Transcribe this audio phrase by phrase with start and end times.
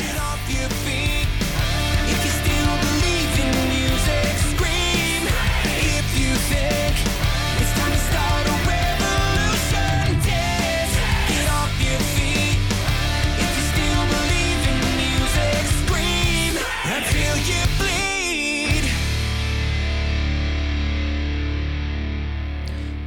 [0.00, 1.09] Get off your feet.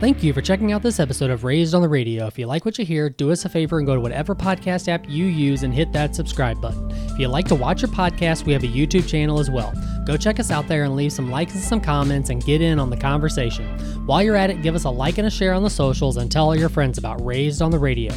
[0.04, 2.28] Thank you for checking out this episode of Raised on the Radio.
[2.28, 4.90] If you like what you hear, do us a favor and go to whatever podcast
[4.90, 6.92] app you use and hit that subscribe button.
[6.92, 9.72] If you like to watch your podcast, we have a YouTube channel as well.
[10.06, 12.80] Go check us out there and leave some likes and some comments and get in
[12.80, 13.66] on the conversation.
[14.06, 16.30] While you're at it, give us a like and a share on the socials and
[16.30, 18.14] tell all your friends about Raised on the Radio.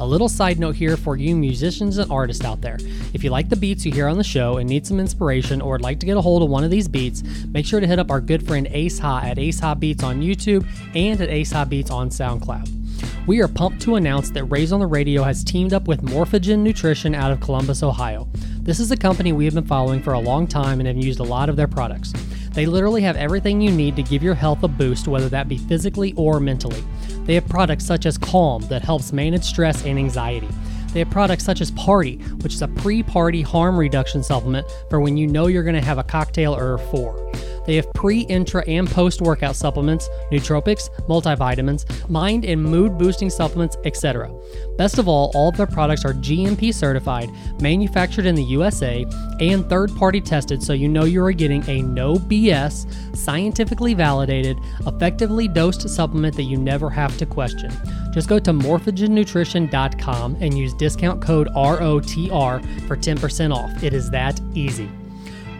[0.00, 2.78] A little side note here for you musicians and artists out there.
[3.12, 5.72] If you like the beats you hear on the show and need some inspiration or
[5.72, 7.98] would like to get a hold of one of these beats, make sure to hit
[7.98, 11.52] up our good friend Ace Ha at Ace Ha Beats on YouTube and at Ace
[11.52, 13.26] Ha Beats on SoundCloud.
[13.26, 16.60] We are pumped to announce that Raise on the Radio has teamed up with Morphogen
[16.60, 18.26] Nutrition out of Columbus, Ohio.
[18.62, 21.20] This is a company we have been following for a long time and have used
[21.20, 22.14] a lot of their products.
[22.52, 25.58] They literally have everything you need to give your health a boost, whether that be
[25.58, 26.82] physically or mentally.
[27.30, 30.48] They have products such as Calm that helps manage stress and anxiety.
[30.92, 34.98] They have products such as Party, which is a pre party harm reduction supplement for
[34.98, 37.30] when you know you're going to have a cocktail or four.
[37.66, 43.76] They have pre, intra, and post workout supplements, nootropics, multivitamins, mind and mood boosting supplements,
[43.84, 44.32] etc.
[44.76, 49.04] Best of all, all of their products are GMP certified, manufactured in the USA,
[49.40, 54.56] and third party tested so you know you are getting a no BS, scientifically validated,
[54.86, 57.72] effectively dosed supplement that you never have to question.
[58.12, 63.82] Just go to morphogennutrition.com and use discount code ROTR for 10% off.
[63.82, 64.90] It is that easy.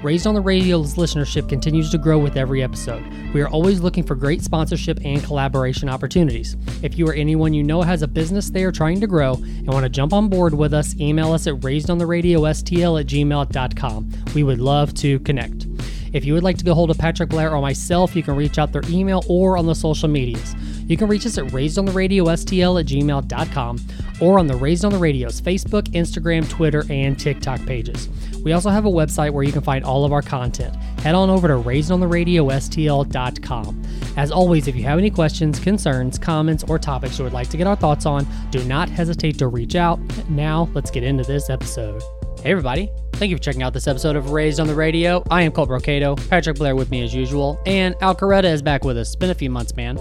[0.02, 3.04] Raised on the Radio's listenership continues to grow with every episode.
[3.34, 6.56] We are always looking for great sponsorship and collaboration opportunities.
[6.82, 9.68] If you or anyone you know has a business they are trying to grow and
[9.68, 14.10] want to jump on board with us, email us at raisedontheRadioSTL at gmail.com.
[14.34, 15.66] We would love to connect.
[16.14, 18.58] If you would like to get hold of Patrick Blair or myself, you can reach
[18.58, 20.54] out their email or on the social medias.
[20.90, 23.78] You can reach us at raisedontheRadioSTL at gmail.com
[24.20, 28.08] or on the Raised on the Radio's Facebook, Instagram, Twitter, and TikTok pages.
[28.42, 30.74] We also have a website where you can find all of our content.
[31.02, 33.82] Head on over to raisedontheRadioSTL.com.
[34.16, 37.56] As always, if you have any questions, concerns, comments, or topics you would like to
[37.56, 40.00] get our thoughts on, do not hesitate to reach out.
[40.28, 42.02] Now, let's get into this episode.
[42.42, 42.90] Hey, everybody.
[43.14, 45.22] Thank you for checking out this episode of Raised on the Radio.
[45.30, 48.82] I am Colt Brocato, Patrick Blair with me as usual, and Al Carretta is back
[48.82, 49.08] with us.
[49.08, 49.98] It's been a few months, man.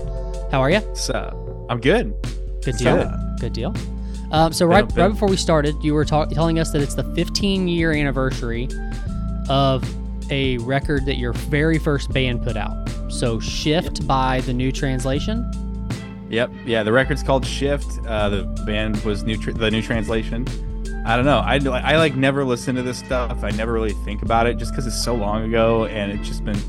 [0.49, 0.79] How are you?
[0.95, 2.13] So I'm good.
[2.63, 2.95] Good deal.
[2.95, 3.11] Good.
[3.41, 3.73] Good deal.
[4.31, 7.03] Um, so right, right before we started, you were talk- telling us that it's the
[7.15, 8.69] 15 year anniversary
[9.49, 9.83] of
[10.31, 12.87] a record that your very first band put out.
[13.11, 15.51] So Shift by the New Translation.
[16.29, 16.51] Yep.
[16.65, 16.83] Yeah.
[16.83, 17.99] The record's called Shift.
[18.05, 19.35] Uh, the band was new.
[19.35, 20.47] Tr- the new translation.
[21.05, 21.39] I don't know.
[21.39, 21.59] I,
[21.93, 23.43] I like never listen to this stuff.
[23.43, 26.43] I never really think about it just because it's so long ago and it's just
[26.43, 26.59] been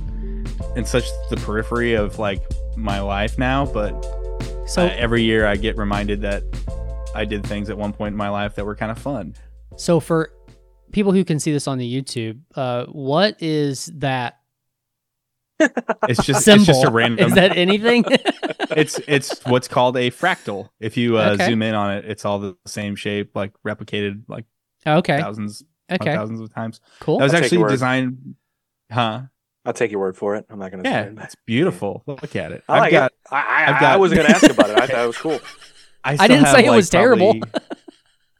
[0.76, 2.42] in such the periphery of like
[2.76, 3.66] my life now.
[3.66, 4.00] But
[4.66, 6.42] So uh, every year I get reminded that
[7.14, 9.34] I did things at one point in my life that were kind of fun.
[9.76, 10.32] so for
[10.92, 14.39] people who can see this on the YouTube, uh, what is that
[16.08, 16.60] It's just symbol?
[16.60, 17.26] it's just a random.
[17.28, 18.04] Is that anything?
[18.70, 20.70] it's it's what's called a fractal.
[20.80, 21.46] If you uh, Okay.
[21.46, 24.46] zoom in on it, it's all the same shape, like replicated like
[24.86, 25.20] okay.
[25.20, 26.14] thousands, Okay.
[26.14, 26.80] thousands of times.
[27.00, 27.18] Cool.
[27.18, 27.70] That was I'll actually your word.
[27.72, 28.34] designed,
[28.90, 29.22] huh?
[29.64, 30.46] I'll take your word for it.
[30.48, 30.88] I'm not going to.
[30.88, 32.02] Yeah, it's beautiful.
[32.06, 32.64] Look at it.
[32.68, 33.12] I like I've got.
[33.12, 33.18] it.
[33.30, 34.78] I, I, I've I wasn't going to ask about it.
[34.78, 35.40] I thought it was cool.
[36.04, 37.34] I, I didn't have, say it like, was terrible.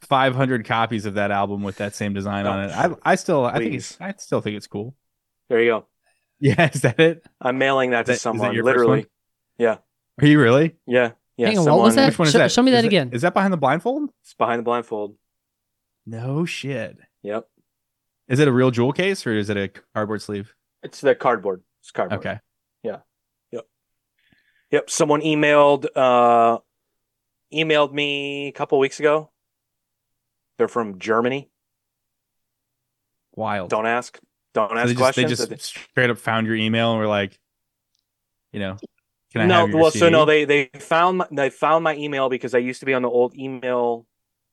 [0.01, 2.73] Five hundred copies of that album with that same design on it.
[2.73, 3.85] I, I still, I think.
[4.01, 4.97] I still think it's cool.
[5.49, 5.87] There you go.
[6.59, 7.25] Yeah, is that it?
[7.41, 8.55] I'm mailing that Is that- to is that someone.
[8.55, 8.99] your first literally.
[9.01, 9.07] one?
[9.59, 9.77] Yeah.
[10.21, 10.77] Are you really?
[10.87, 11.13] Yeah.
[11.37, 11.49] Yeah.
[11.49, 12.07] Hang on, what someone, was that?
[12.09, 12.53] Which one is Show- that?
[12.53, 13.11] show me Is that again.
[13.13, 14.11] Is that behind the blindfold?
[14.23, 15.17] It's behind the blindfold.
[16.07, 16.97] No shit.
[17.23, 17.47] Yep.
[18.29, 20.55] Is it a real jewel case or is it a cardboard sleeve?
[20.83, 21.63] It's the cardboard.
[21.83, 22.21] It's cardboard.
[22.21, 22.39] Okay.
[22.83, 22.99] Yeah.
[23.53, 23.67] Yep.
[24.71, 24.91] Yep.
[24.91, 26.59] Someone emailed uh
[27.53, 29.31] emailed me a couple weeks ago.
[30.59, 31.51] They're from Germany.
[33.35, 33.71] Wild.
[33.71, 34.19] Don't ask.
[34.53, 37.39] Don't So ask they just, they just straight up found your email and were like,
[38.53, 38.77] you know,
[39.33, 41.95] can I no, have your well, so no, they they found my, they found my
[41.95, 44.07] email because I used to be on the old email.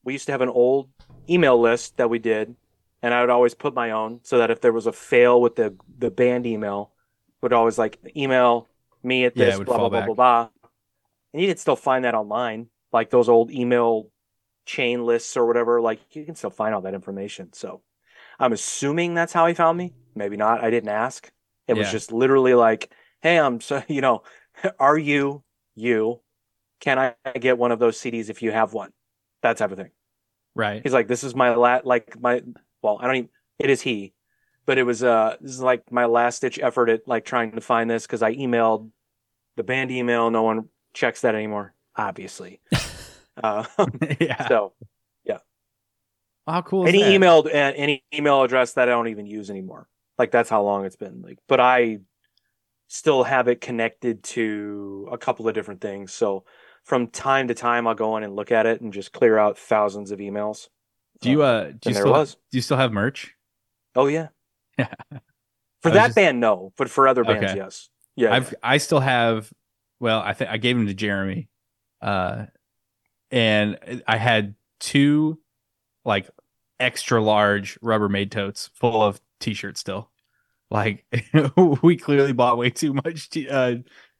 [0.03, 0.89] We used to have an old
[1.27, 2.55] email list that we did,
[3.01, 5.55] and I would always put my own so that if there was a fail with
[5.55, 6.91] the the band email,
[7.41, 8.67] would always like email
[9.01, 10.49] me at this would blah blah fall blah blah blah.
[11.33, 14.09] And you can still find that online, like those old email
[14.65, 15.81] chain lists or whatever.
[15.81, 17.51] Like you can still find all that information.
[17.53, 17.81] So
[18.39, 19.93] I'm assuming that's how he found me.
[20.15, 20.63] Maybe not.
[20.63, 21.29] I didn't ask.
[21.67, 22.91] It was just literally like,
[23.21, 24.23] "Hey, I'm so you know."
[24.79, 25.43] are you
[25.75, 26.19] you
[26.79, 28.91] can i get one of those cds if you have one
[29.43, 29.91] that type of thing
[30.55, 30.81] right.
[30.81, 32.41] he's like this is my lat like my
[32.81, 33.29] well, I don't even.
[33.59, 34.13] It is he,
[34.65, 37.61] but it was uh, this is like my last ditch effort at like trying to
[37.61, 38.91] find this because I emailed
[39.55, 40.29] the band email.
[40.29, 42.61] No one checks that anymore, obviously.
[43.43, 43.65] uh,
[44.19, 44.47] yeah.
[44.47, 44.73] so
[46.47, 49.87] How cool any emailed uh, any email address that I don't even use anymore.
[50.17, 51.21] Like that's how long it's been.
[51.21, 51.99] Like, but I
[52.87, 56.13] still have it connected to a couple of different things.
[56.13, 56.45] So
[56.85, 59.57] from time to time, I'll go in and look at it and just clear out
[59.57, 60.69] thousands of emails.
[61.19, 62.35] Do you uh do you still was.
[62.49, 63.35] do you still have merch?
[63.95, 64.29] Oh yeah.
[64.77, 64.93] Yeah.
[65.81, 66.71] For that just- band, no.
[66.77, 67.57] But for other bands, Okay.
[67.57, 67.89] yes.
[68.15, 68.33] Yeah.
[68.33, 69.51] I've I still have
[69.99, 71.49] well, I think I gave them to Jeremy.
[72.01, 72.45] Uh
[73.31, 75.39] and I had two
[76.07, 76.29] like
[76.79, 80.09] extra large Rubbermaid totes full of t-shirts still.
[80.71, 81.05] Like
[81.83, 83.75] we clearly bought way too much t- uh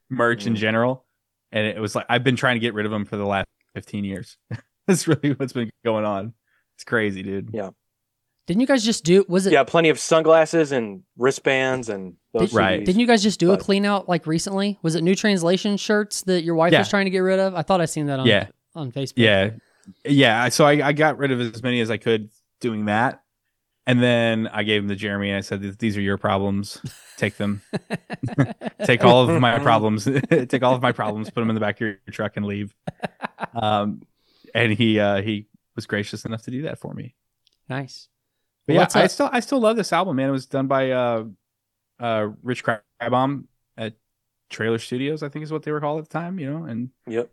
[0.10, 0.58] merch in Mm.
[0.58, 1.06] general
[1.52, 3.48] and it was like I've been trying to get rid of them for the last
[3.74, 4.38] 15 years.
[4.88, 6.34] That's really what's been going on.
[6.76, 7.50] It's crazy, dude.
[7.54, 7.72] Yeah.
[8.46, 9.26] Didn't you guys just do?
[9.28, 9.52] Was it?
[9.52, 12.86] yeah, plenty of sunglasses and wristbands and those Right.
[12.86, 14.80] Didn't you guys just do a But- clean out like recently?
[14.82, 16.80] Was it new translation shirts that your wife Yeah.
[16.80, 17.56] was trying to get rid of?
[17.56, 18.48] I thought I seen that on Yeah.
[18.76, 19.14] on Facebook.
[19.18, 19.50] Yeah.
[20.06, 20.50] Yeah.
[20.50, 22.30] So I, I got rid of as many as I could
[22.60, 23.24] doing that.
[23.86, 26.82] And then I gave them to Jeremy and I said, These are your problems.
[27.16, 27.62] Take them.
[28.84, 30.04] Take all of my problems.
[30.30, 32.76] Take all of my problems, put them in the back of your truck and leave.
[33.54, 34.02] Um,
[34.54, 37.16] and he uh, he was gracious enough to do that for me.
[37.70, 38.10] Nice.
[38.66, 40.30] But Well, yeah, I still I still love this album, man.
[40.30, 41.24] It was done by uh
[42.00, 43.46] uh Rich Crabomb
[43.78, 43.94] at
[44.50, 46.90] Trailer Studios, I think is what they were called at the time, you know, and
[47.08, 47.32] Yep.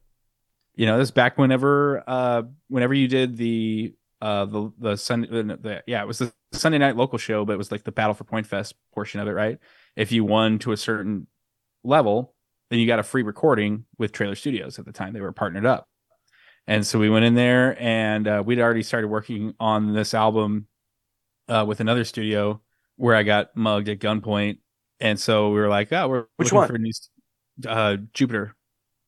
[0.76, 5.42] You know, this back whenever uh whenever you did the uh the the Sunday the,
[5.56, 8.14] the yeah, it was the Sunday night local show, but it was like the Battle
[8.14, 9.58] for Point Fest portion of it, right?
[9.96, 11.26] If you won to a certain
[11.84, 12.34] level,
[12.70, 15.12] then you got a free recording with Trailer Studios at the time.
[15.12, 15.88] They were partnered up.
[16.66, 20.66] And so we went in there and uh, we'd already started working on this album
[21.48, 22.60] uh, with another studio
[22.96, 24.58] where I got mugged at gunpoint.
[25.00, 26.68] And so we were like, oh, we're Which looking one?
[26.68, 27.10] for a new st-
[27.66, 28.56] uh, Jupiter.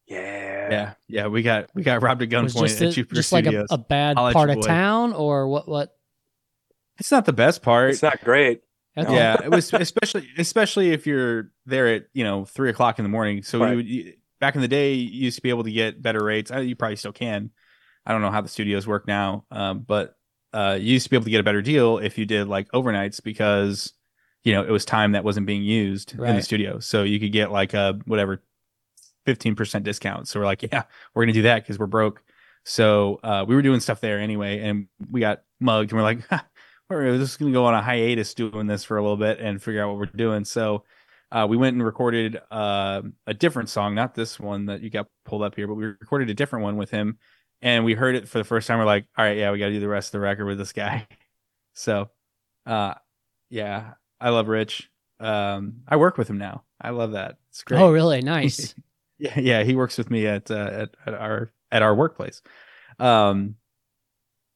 [0.07, 0.56] Yeah.
[0.71, 0.95] Yeah.
[1.09, 1.27] Yeah.
[1.29, 3.79] We got, we got robbed at gunpoint just, at a- Jupiter just like a, a
[3.79, 4.67] bad I'll part you of boy.
[4.67, 5.69] town, or what?
[5.69, 5.93] What?
[6.99, 7.91] it's not the best part.
[7.91, 8.63] It's not great.
[8.99, 9.15] Okay.
[9.15, 13.11] yeah it was especially especially if you're there at you know three o'clock in the
[13.11, 13.77] morning so Right.
[13.77, 16.51] you you, back in the day you used to be able to get better rates
[16.51, 17.51] Uh, you probably still can
[18.07, 20.17] i don't know how the studios work now um, but
[20.55, 22.71] uh, you used to be able to get a better deal if you did like
[22.73, 23.93] overnights because
[24.45, 27.33] you know it was time that wasn't being used in the studio so you could
[27.33, 28.43] get like a whatever
[29.27, 30.85] 15% discount so we're like yeah
[31.15, 32.23] we're gonna do that because we're broke
[32.65, 36.21] so uh, we were doing stuff there anyway and we got mugged and we're like
[36.89, 39.63] we're just going to go on a hiatus doing this for a little bit and
[39.63, 40.45] figure out what we're doing.
[40.45, 40.85] So
[41.33, 45.09] uh, we went and recorded uh, a different song, not this one that you got
[45.25, 47.19] pulled up here, but we recorded a different one with him.
[47.63, 48.79] And we heard it for the first time.
[48.79, 50.59] We're like, all right, yeah, we got to do the rest of the record with
[50.59, 51.07] this guy.
[51.79, 52.09] So,
[52.65, 52.95] uh,
[53.51, 54.91] yeah, I love Rich.
[55.21, 56.65] Um, I work with him now.
[56.81, 57.37] I love that.
[57.51, 57.79] It's great.
[57.79, 58.23] Oh, really?
[58.23, 58.75] Nice.
[59.19, 62.43] Yeah, yeah, he works with me at uh, at, at our at our workplace.
[62.99, 63.57] Um,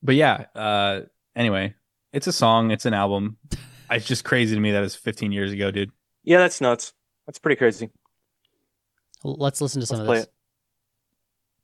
[0.02, 0.46] but yeah.
[0.54, 1.00] Uh,
[1.34, 1.74] anyway,
[2.12, 2.70] it's a song.
[2.70, 3.36] It's an album.
[3.92, 5.90] It's just crazy to me that it's 15 years ago, dude.
[6.22, 6.92] Yeah, that's nuts.
[7.26, 7.90] That's pretty crazy.
[9.24, 10.26] Let's listen to some Let's of play this.
[10.26, 10.32] it.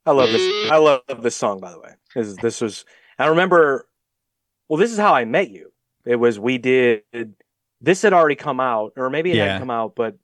[0.07, 0.71] I love this.
[0.73, 1.91] I love this song, by the way.
[2.17, 2.85] This, this was.
[3.17, 3.87] I remember.
[4.69, 5.71] Well, this is how I met you.
[6.05, 7.03] It was we did.
[7.81, 9.45] This had already come out, or maybe it Yeah.
[9.45, 10.17] hadn't come out, but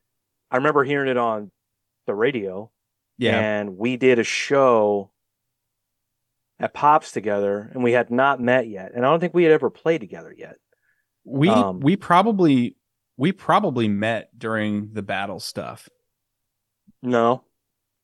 [0.50, 1.52] I remember hearing it on
[2.06, 2.70] the radio.
[3.18, 5.10] Yeah, and we did a show
[6.58, 9.52] at Pops together, and we had not met yet, and I don't think we had
[9.52, 10.56] ever played together yet.
[11.24, 12.76] we um, we probably
[13.16, 15.88] we probably met during the battle stuff.
[17.02, 17.44] No,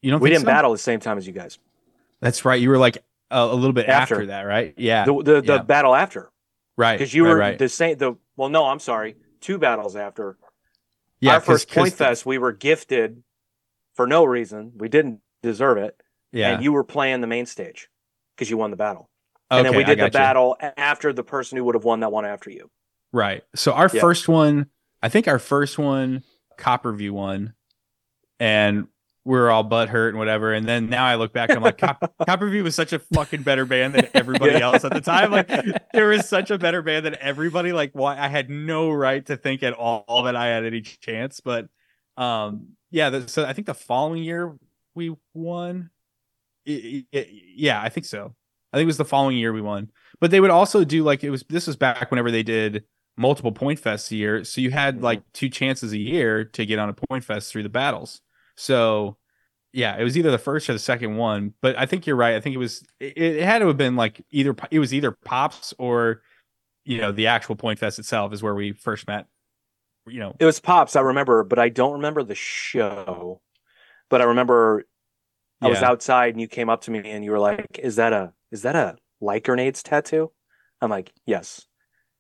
[0.03, 0.47] You don't we didn't so?
[0.47, 1.59] battle the same time as you guys.
[2.21, 2.61] That's right.
[2.61, 2.99] You were like
[3.31, 4.17] a, a little bit after.
[4.17, 4.27] After.
[4.27, 4.75] that, right?
[4.77, 5.63] Yeah, The the, the yeah.
[5.63, 6.31] battle after,
[6.77, 6.99] right.
[6.99, 7.59] because you right, were right.
[7.59, 7.97] the same.
[7.97, 10.37] The well, no, I'm sorry, two battles after.
[11.21, 13.23] yeah, Our first Point the- Fest, we were gifted
[13.99, 14.71] for no reason.
[14.77, 16.01] We didn't deserve it,
[16.31, 17.89] Yeah, and you were playing the main stage
[18.37, 19.11] because you won the battle.
[19.51, 20.11] and then we did the you.
[20.11, 22.71] battle after the person who would have won that one after you.
[23.13, 23.43] Right.
[23.57, 24.01] So our Yeah.
[24.01, 24.67] first one,
[25.03, 26.23] I think our first one,
[26.59, 27.55] Copperview won,
[28.39, 28.87] and
[29.25, 30.53] we were all butthurt and whatever.
[30.53, 33.65] And then now I look back, I'm like, Cop- Copperview was such a fucking better
[33.67, 34.61] band than everybody Yeah.
[34.73, 35.33] else at the time.
[35.33, 35.49] Like
[35.93, 37.73] there was such a better band than everybody.
[37.73, 41.41] Like why I had no right to think at all that I had any chance.
[41.41, 41.67] But
[42.17, 43.11] um, yeah.
[43.11, 44.57] The, so I think the following year
[44.95, 45.91] we won.
[46.67, 48.35] I- I- I- yeah, I think so.
[48.73, 49.91] I think it was the following year we won.
[50.21, 51.45] But they would also do like it was.
[51.49, 52.85] This was back whenever they did
[53.17, 54.45] multiple point fests a year.
[54.45, 55.03] So you had Mhm.
[55.03, 58.21] like two chances a year to get on a point fest through the battles.
[58.57, 59.17] So
[59.73, 61.55] yeah, it was either the first or the second one.
[61.61, 62.35] But I think you're right.
[62.37, 65.13] I think it was it, it had to have been like either it was either
[65.25, 66.23] pops or
[66.85, 69.27] you know, the actual Point Fest itself is where we first met.
[70.11, 73.41] You know, It was Pops, I remember, but I don't remember the show.
[74.11, 74.85] But I remember
[75.61, 78.13] I was outside and you came up to me and you were like, "Is that
[78.13, 80.31] a is that a light grenades tattoo?"
[80.81, 81.67] I'm like, "Yes."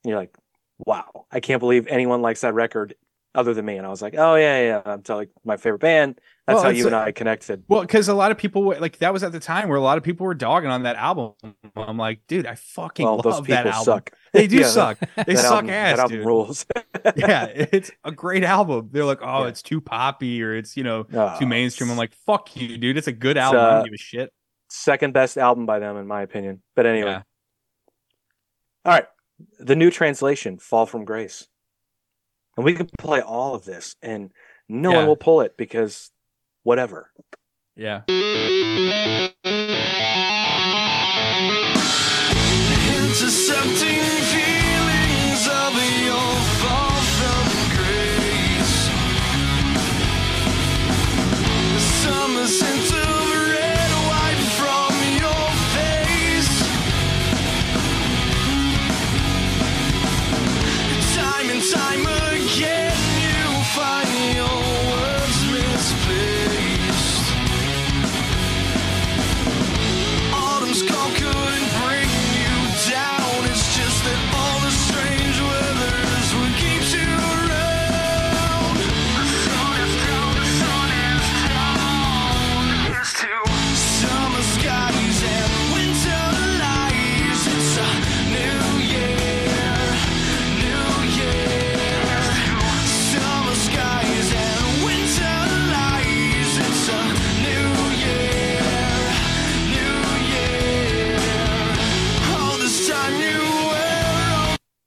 [0.04, 0.36] And you're like,
[0.78, 2.94] "Wow, I can't believe anyone likes that record
[3.34, 6.20] other than me." And I was like, "Oh yeah, yeah, I'm telling my favorite band."
[6.46, 7.62] That's Well, how you and I connected.
[7.68, 9.82] Well, because a lot of people were like that was at the time where a
[9.82, 11.34] lot of people were dogging on that album.
[11.76, 13.84] I'm like, dude, I fucking Well, love that album.
[13.84, 14.10] suck.
[14.38, 14.98] They do Yeah, that- suck.
[15.26, 16.26] They that suck album, ass, That album dude.
[16.26, 16.66] rules.
[17.16, 18.88] yeah, it's a great album.
[18.92, 19.48] They're like, oh, Yeah.
[19.48, 21.90] it's too poppy or it's you know Oh, too mainstream.
[21.90, 22.96] I'm like, fuck you, dude.
[22.96, 23.60] It's a good album.
[23.60, 24.32] I uh, don't give a shit.
[24.70, 26.62] second best album by them in my opinion.
[26.76, 27.22] But anyway, Yeah.
[28.84, 29.06] all right,
[29.58, 31.46] the new translation, "Fall from Grace,"
[32.56, 34.30] and we can play all of this, and
[34.68, 34.96] no Yeah.
[34.98, 36.10] one will pull it because
[36.62, 37.10] whatever.
[37.76, 38.02] Yeah.
[42.98, 43.87] Intercepting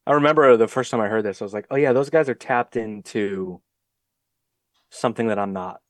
[0.08, 2.28] I remember the first time I heard this, I was like, "Oh yeah, those guys
[2.30, 3.62] are tapped into
[4.90, 5.82] something that I'm not."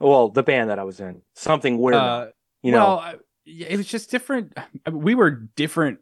[0.00, 1.94] Well, the band that I was in, something we're.
[1.94, 2.28] Uh,
[2.62, 3.14] You know, well,
[3.44, 4.56] it was just different.
[4.90, 5.98] We were different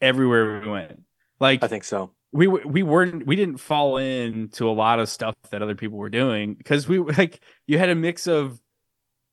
[0.00, 1.02] everywhere we went.
[1.40, 2.12] Like I think so.
[2.32, 6.10] we we weren't we didn't fall into a lot of stuff that other people were
[6.10, 8.60] doing because we like you had a mix of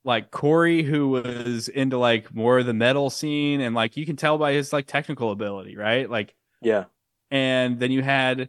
[0.04, 4.16] like Corey who was into like more of the metal scene and like you can
[4.16, 6.10] tell by his like technical ability, right?
[6.10, 6.84] Like Yeah,
[7.32, 8.48] and then you had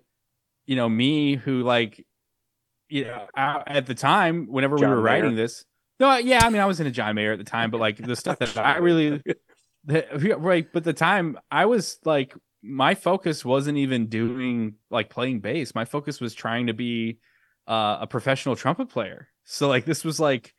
[0.67, 2.05] you know me who like
[2.89, 5.65] you know I- at the time whenever John we were writing this
[5.99, 8.15] no yeah i mean i was into john mayer at the time but like the
[8.15, 9.21] stuff that i really
[9.85, 15.41] the- right but the time i was like my focus wasn't even doing like playing
[15.41, 15.75] bass.
[15.75, 17.17] My focus was trying to be
[17.67, 19.27] uh, a professional trumpet player.
[19.43, 20.53] So like this was like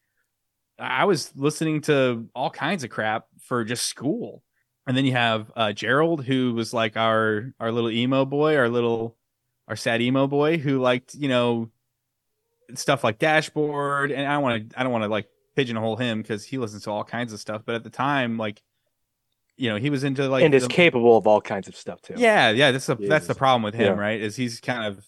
[0.78, 4.43] i was listening to all kinds of crap for just school
[4.87, 8.69] and then you have uh, Gerald, who was like our our little emo boy, our
[8.69, 9.17] little
[9.69, 11.71] our sad emo boy, who liked you know
[12.75, 14.11] stuff like Dashboard.
[14.11, 16.85] And I don't want to I don't want to like pigeonhole him because he listens
[16.85, 17.62] to all kinds of stuff.
[17.64, 18.62] But at the time, like
[19.57, 22.03] you know, he was into like and is the- capable of all kinds of stuff
[22.03, 22.14] too.
[22.17, 22.71] yeah, yeah.
[22.73, 24.00] That's the that's the problem with him, Yeah.
[24.03, 24.21] right?
[24.21, 25.05] Is he's kind of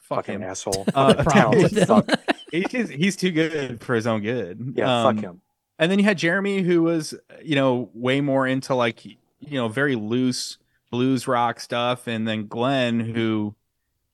[0.00, 0.42] fuck fucking him.
[0.42, 0.84] asshole.
[0.94, 2.08] Uh, Fucking talented fuck.
[2.52, 4.74] He's he's too good for his own good.
[4.76, 5.40] Yeah, Um, fuck him.
[5.78, 9.68] And then you had Jeremy, who was you know way more into like you know
[9.68, 10.58] very loose
[10.90, 13.54] blues rock stuff, and then Glenn, who,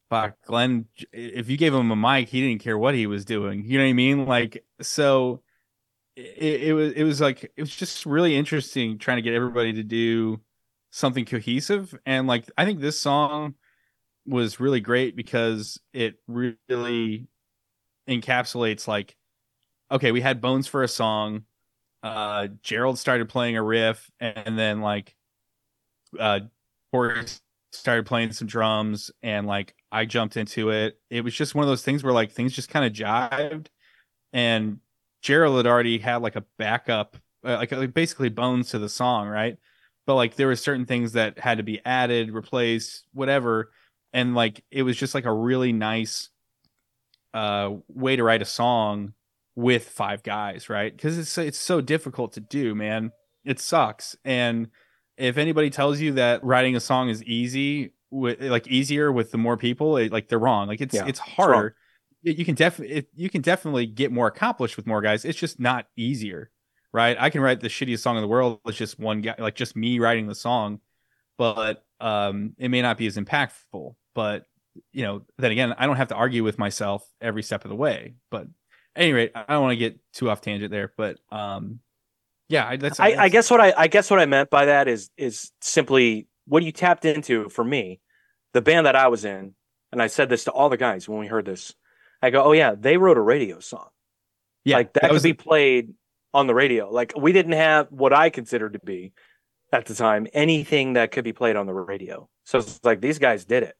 [0.08, 3.64] fuck, Glenn, if you gave him a mic, he didn't care what he was doing.
[3.66, 4.26] You know what I mean?
[4.26, 5.42] Like so,
[6.16, 9.74] it, it was it was like it was just really interesting trying to get everybody
[9.74, 10.40] to do
[10.90, 13.54] something cohesive, and like I think this song
[14.26, 17.26] was really great because it really
[18.08, 19.16] encapsulates like
[19.90, 21.44] okay we had bones for a song
[22.02, 25.14] uh gerald started playing a riff and then like
[26.18, 26.40] uh
[26.92, 27.24] Corey
[27.72, 30.98] started playing some drums and like i jumped into it.
[31.08, 33.66] It was just one of those things where like things just kind of jived
[34.32, 34.78] and
[35.22, 39.28] gerald had already had like a backup uh, like, like basically bones to the song
[39.28, 39.58] right?
[40.06, 43.70] But like there were certain things that had to be added replaced whatever
[44.12, 46.30] and like it was just like a really nice
[47.34, 49.14] uh way to write a song
[49.60, 50.94] with five guys right?
[50.94, 53.12] Because it's it's so difficult to do man.
[53.44, 54.16] It sucks.
[54.24, 54.68] And
[55.16, 59.38] if anybody tells you that writing a song is easy with like easier with the
[59.38, 60.68] more people it, like they're wrong.
[60.68, 61.76] Like it's Yeah, it's it's harder.
[62.22, 65.24] you you can definitely you can definitely get more accomplished with more guys.
[65.24, 66.50] It's just not easier
[66.92, 67.16] right?
[67.20, 69.76] I can write the shittiest song in the world It's just one guy like just
[69.76, 70.80] me writing the song
[71.38, 73.94] but um it may not be as impactful.
[74.14, 74.44] But
[74.92, 77.76] you know then again i don't have to argue with myself every step of the
[77.76, 78.14] way.
[78.30, 78.46] But
[78.96, 81.80] any rate i don't want to get too off tangent there but um
[82.48, 84.88] yeah I, that's, I, I guess what I, I guess what I meant by that
[84.88, 88.00] is is simply what you tapped into for me,
[88.52, 89.54] the band that I was in,
[89.92, 91.74] and I said this to all the guys when we heard this.
[92.20, 93.88] I go, oh yeah, they wrote a radio song.
[94.64, 95.94] Yeah, like that, could was be played
[96.34, 96.90] on the radio.
[96.90, 99.12] Like we didn't have what I considered to be
[99.72, 102.28] at the time anything that could be played on the radio.
[102.44, 103.76] So it's like these guys did it.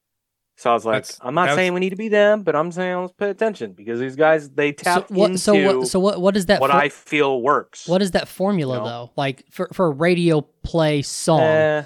[0.60, 2.54] So I was like, That's- I'm not that's- saying we need to be them, but
[2.54, 5.30] I'm saying let's pay attention because these guys they So tap what?
[5.30, 5.88] into So what?
[5.88, 6.20] So what?
[6.20, 6.60] What is that?
[6.60, 7.88] what for- I feel works.
[7.88, 8.84] what is that formula know?
[8.84, 9.10] though?
[9.16, 11.40] Like for for a radio play song.
[11.40, 11.82] Eh,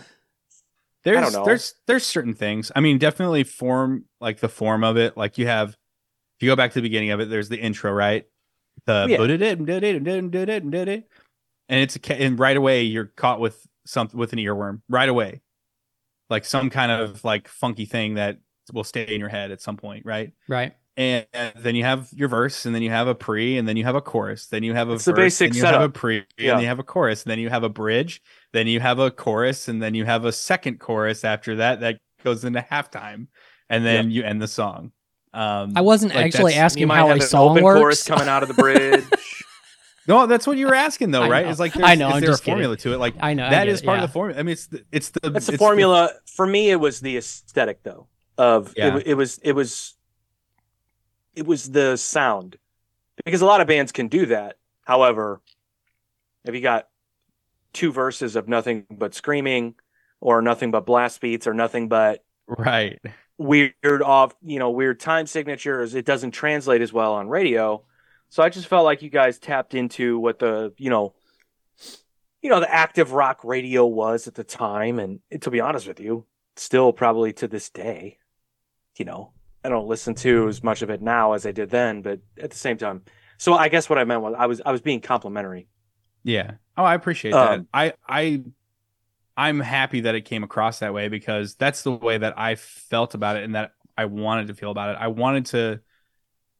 [1.04, 1.44] there's don't know.
[1.44, 2.72] there's there's certain things.
[2.74, 5.16] I mean, definitely form like the form of it.
[5.16, 5.76] Like you have, if
[6.42, 8.24] you go back to the beginning of it, there's the intro, right?
[8.86, 9.18] The Yeah.
[11.68, 15.42] and it's a and right away you're caught with something with an earworm right away,
[16.28, 18.38] like some kind of like funky thing that
[18.72, 20.32] will stay in your head at some point, right?
[20.48, 20.74] right.
[20.96, 23.76] and, and then you have your verse, and then you have a pre, and then
[23.76, 25.88] you have a chorus, then you have a It's the basic then you have a
[25.88, 26.52] pre, Yeah.
[26.52, 29.10] and you have a chorus, and then you have a bridge, then you have a
[29.10, 33.26] chorus, and then you have a second chorus after that that goes into halftime,
[33.68, 34.92] and then you end the song.
[35.32, 37.80] Um, I wasn't like, actually asking you might how have a an song open works.
[37.80, 39.04] chorus coming out of the bridge.
[40.06, 41.46] no, that's what you were asking though, right?
[41.46, 42.54] It's like I there's, know, is I'm there a just kidding.
[42.54, 42.98] formula to it?
[42.98, 44.04] Like I know I that get is it, part yeah.
[44.04, 44.38] of the formula.
[44.38, 46.10] I mean, it's the it's the That's the it's formula.
[46.36, 48.06] For me, it was the aesthetic, though.
[48.36, 48.94] Of it Yeah.
[48.94, 49.94] wa- it, was it was
[51.34, 52.56] it was the sound,
[53.24, 54.56] because a lot of bands can do that.
[54.82, 55.40] However,
[56.44, 56.88] if you got
[57.72, 59.74] two verses of nothing but screaming,
[60.20, 63.00] or nothing but blast beats, or nothing but right.
[63.38, 67.84] weird off, you know, weird time signatures, it doesn't translate as well on radio.
[68.30, 71.14] So I just felt like you guys tapped into what the, you know,
[72.42, 74.98] you know, the active rock radio was at the time.
[74.98, 76.26] And to be honest with you,
[76.56, 78.18] still probably to this day,
[78.96, 79.32] you know,
[79.64, 82.50] I don't listen to as much of it now as I did then, but at
[82.50, 83.02] the same time.
[83.38, 85.68] So I guess what I meant was I was I was being complimentary.
[86.22, 86.52] Yeah.
[86.76, 87.52] Oh, I appreciate that.
[87.52, 88.42] Um, I I
[89.36, 93.14] I'm happy that it came across that way because that's the way that I felt
[93.14, 94.98] about it and that I wanted to feel about it.
[95.00, 95.80] I wanted to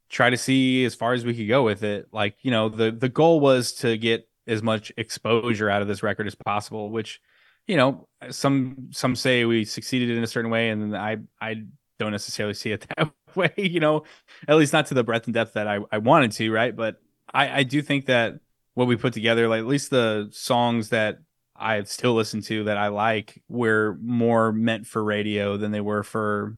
[0.09, 2.09] try to see as far as we could go with it.
[2.13, 6.03] Like, you know, the the goal was to get as much exposure out of this
[6.03, 7.21] record as possible, which
[7.67, 11.65] you know, some some say we succeeded in a certain way and I I
[11.99, 14.05] don't necessarily see it that way, you know,
[14.49, 16.75] at least not to the breadth and depth that I, I wanted to, right?
[16.75, 17.01] But
[17.33, 18.41] I, I do think that
[18.75, 21.19] what we put together, like at least the songs that
[21.57, 26.03] I still listen to that I like, were more meant for radio than they were
[26.03, 26.57] for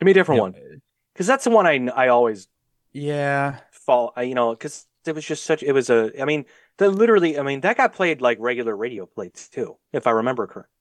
[0.00, 0.56] Give me a different you know, one.
[1.12, 2.48] Because that's the one I I always
[2.92, 6.44] Yeah, fall you know because it was just such it was a i mean
[6.78, 10.46] the literally i mean that got played like regular radio plates too if i remember
[10.46, 10.72] correctly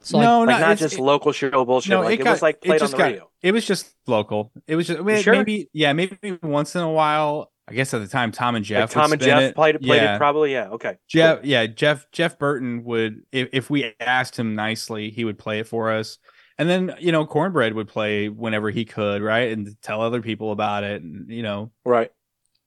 [0.00, 2.32] So like, no, like not it's- just it- local show bullshit no, like it, got-
[2.32, 4.52] was like played on just the got- radio It was just local.
[4.66, 5.34] It was just I mean, sure?
[5.34, 7.50] maybe yeah, maybe once in a while.
[7.66, 8.90] I guess at the time, Tom and Jeff.
[8.90, 9.54] like tom would and jeff it.
[9.54, 10.16] played, played yeah.
[10.16, 11.48] it probably yeah okay Jeff, cool.
[11.48, 15.66] yeah, Jeff Jeff Burton would if, if we asked him nicely, he would play it
[15.66, 16.18] for us.
[16.58, 19.50] And then, you know, Cornbread would play whenever he could, right?
[19.50, 21.02] And tell other people about it.
[21.02, 22.10] And, you know, right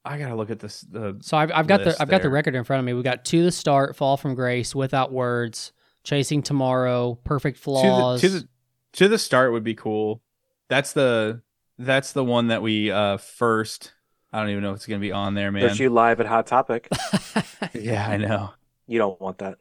[0.03, 2.29] I gotta look at this the So I've, I've got the list I've got the
[2.31, 2.93] record in front of me.
[2.93, 5.73] We got to the start, fall from grace, without words,
[6.07, 8.21] chasing tomorrow, perfect to the, flaws.
[8.21, 8.47] to the
[8.93, 10.21] to the start would be cool.
[10.69, 11.41] That's the
[11.77, 13.93] that's the one that we uh first
[14.31, 15.63] I don't even know if it's gonna be on there, man.
[15.63, 16.87] there's you live at hot topic
[17.73, 18.51] Yeah, I know.
[18.87, 19.57] you don't want that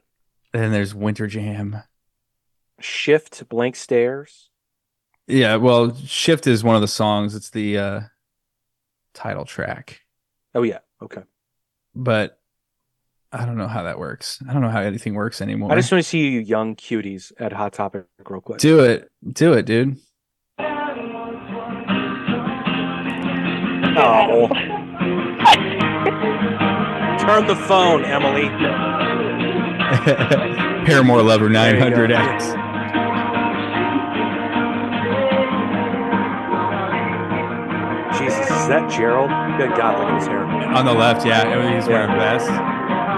[0.54, 1.82] And then there's Winter Jam.
[2.80, 4.50] shift blank stairs
[5.26, 7.34] Yeah, well, Shift is one of the songs.
[7.34, 8.00] It's the uh
[9.14, 10.00] title track.
[10.54, 11.22] oh yeah okay
[11.94, 12.38] But
[13.38, 14.40] I don't know how that works.
[14.48, 15.70] I don't know how anything works anymore.
[15.70, 19.10] i just want to see you young cuties at hot topic real quick do it.
[19.30, 19.98] Do it, dude.
[23.98, 24.48] oh
[27.18, 28.48] turn the phone emily
[30.86, 31.86] Paramore Lover There you go.
[32.06, 32.62] 900X.
[38.18, 40.44] jesus is that gerald good god look at his hair
[40.76, 41.42] On the left, yeah.
[41.42, 42.38] I mean, he's wearing a Yeah.
[42.38, 42.50] vest.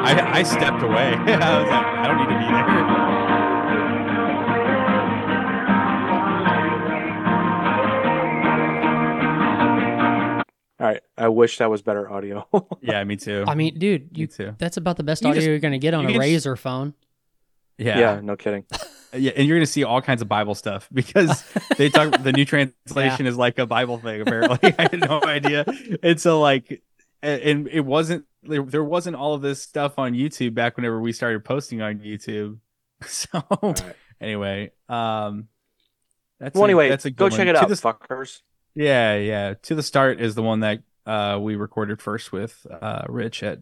[0.04, 1.14] I, I stepped away.
[1.16, 3.88] I was like, I don't need to be there.
[10.80, 11.00] All right.
[11.16, 12.46] I wish that was better audio.
[12.80, 13.44] Yeah, me too.
[13.48, 14.44] I mean, dude, me you too.
[14.46, 16.20] that's that's about the best You audio just- you're gonna get on you a can
[16.20, 16.94] just- razor phone.
[17.76, 17.98] Yeah.
[17.98, 18.14] yeah.
[18.14, 18.64] yeah, no kidding.
[19.14, 21.42] Yeah, and you're gonna see all kinds of Bible stuff because
[21.78, 22.22] they talk.
[22.22, 24.20] the new translation is like a Bible thing.
[24.20, 25.64] Apparently, I had no idea.
[26.02, 26.80] And so, like, a-
[27.22, 28.24] and it wasn't.
[28.42, 32.58] There wasn't all of this stuff on YouTube back whenever we started posting on YouTube.
[33.06, 33.28] So
[33.62, 33.94] right.
[34.20, 35.46] anyway, um,
[36.40, 38.40] that's Well, a- anyway, that's a go good check it To out, the- fuckers.
[38.74, 39.54] Yeah, yeah.
[39.62, 43.60] To the start is the one that uh we recorded first with uh Rich at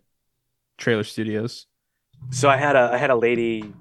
[0.79, 1.67] Trailer Studios.
[2.31, 3.73] So I had a I had a lady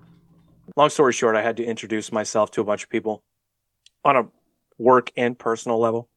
[0.76, 3.24] long story short, I had to introduce myself to a bunch of people
[4.04, 4.28] on a
[4.78, 6.10] work and personal level.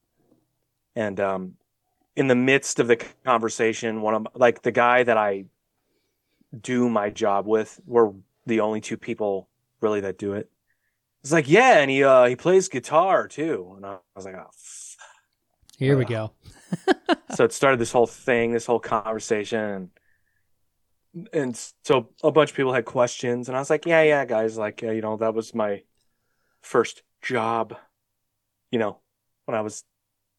[0.96, 1.54] And um,
[2.18, 5.44] in the midst of the conversation, one of like the guy that I
[6.60, 8.10] do my job with, we're
[8.44, 9.48] the only two people
[9.80, 10.50] really that do it.
[11.22, 13.72] It's like, yeah, and he uh, he plays guitar too.
[13.76, 14.48] And I was like, oh.
[14.48, 14.96] f-
[15.78, 16.32] Here we go.
[17.36, 19.88] so it started this whole thing, this whole conversation,
[21.14, 24.24] and, and so a bunch of people had questions, and I was like, "Yeah, yeah,
[24.24, 25.82] guys, like, uh, you know, that was my
[26.62, 27.76] first job,
[28.72, 28.98] you know,
[29.44, 29.84] when I was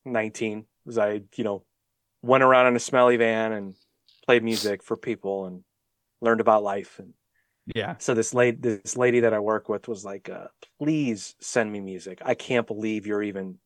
[0.06, 1.64] 19, was I, you know,
[2.22, 3.76] went around in a smelly van and
[4.26, 5.64] played music for people and
[6.22, 7.14] learned about life and
[7.76, 7.96] Yeah.
[8.00, 10.48] so this lady this lady that I work with was like, uh,
[10.82, 12.20] please send me music.
[12.24, 13.58] I can't believe you're even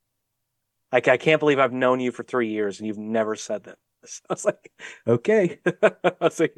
[0.92, 3.78] like I can't believe I've known you for three years and you've never said that.
[4.30, 4.72] I was like,
[5.08, 5.60] okay.
[5.82, 6.56] I was like,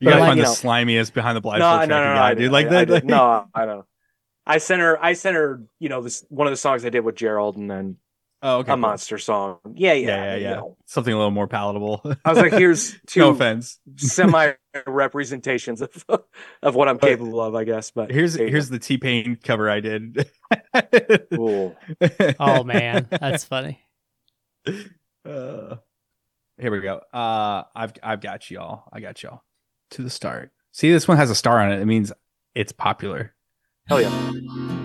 [0.00, 2.14] You gotta But, find you the know- slimiest behind the no, blindfold no, no, tracking
[2.14, 2.52] no, guy, I dude.
[2.52, 2.88] Like that.
[2.90, 3.86] Like- no, I don't.
[4.46, 5.02] I sent her.
[5.02, 5.62] I sent her.
[5.80, 7.96] You know, this one of the songs I did with Gerald, and then
[8.46, 8.72] Oh, okay.
[8.72, 8.76] a cool.
[8.76, 9.58] monster song.
[9.74, 10.50] Yeah, yeah, Yeah, yeah, you yeah.
[10.56, 10.76] know.
[10.84, 12.02] Something a little more palatable.
[12.26, 13.78] I was like, here's two no offense.
[13.96, 14.52] semi
[14.86, 16.04] representations of
[16.62, 17.90] of what I'm But- capable of, I guess.
[17.90, 20.30] But Here's there you here's the T Pain cover I did.
[21.34, 21.74] Cool.
[22.38, 23.80] Oh man, that's funny.
[24.66, 25.76] Uh,
[26.58, 27.00] here we go.
[27.12, 28.84] Uh, I've I've got y'all.
[28.92, 29.42] I got y'all
[29.92, 30.50] to the start.
[30.72, 31.80] See, this one has a star on it.
[31.80, 32.12] It means
[32.54, 33.34] it's popular.
[33.86, 34.80] Hell yeah.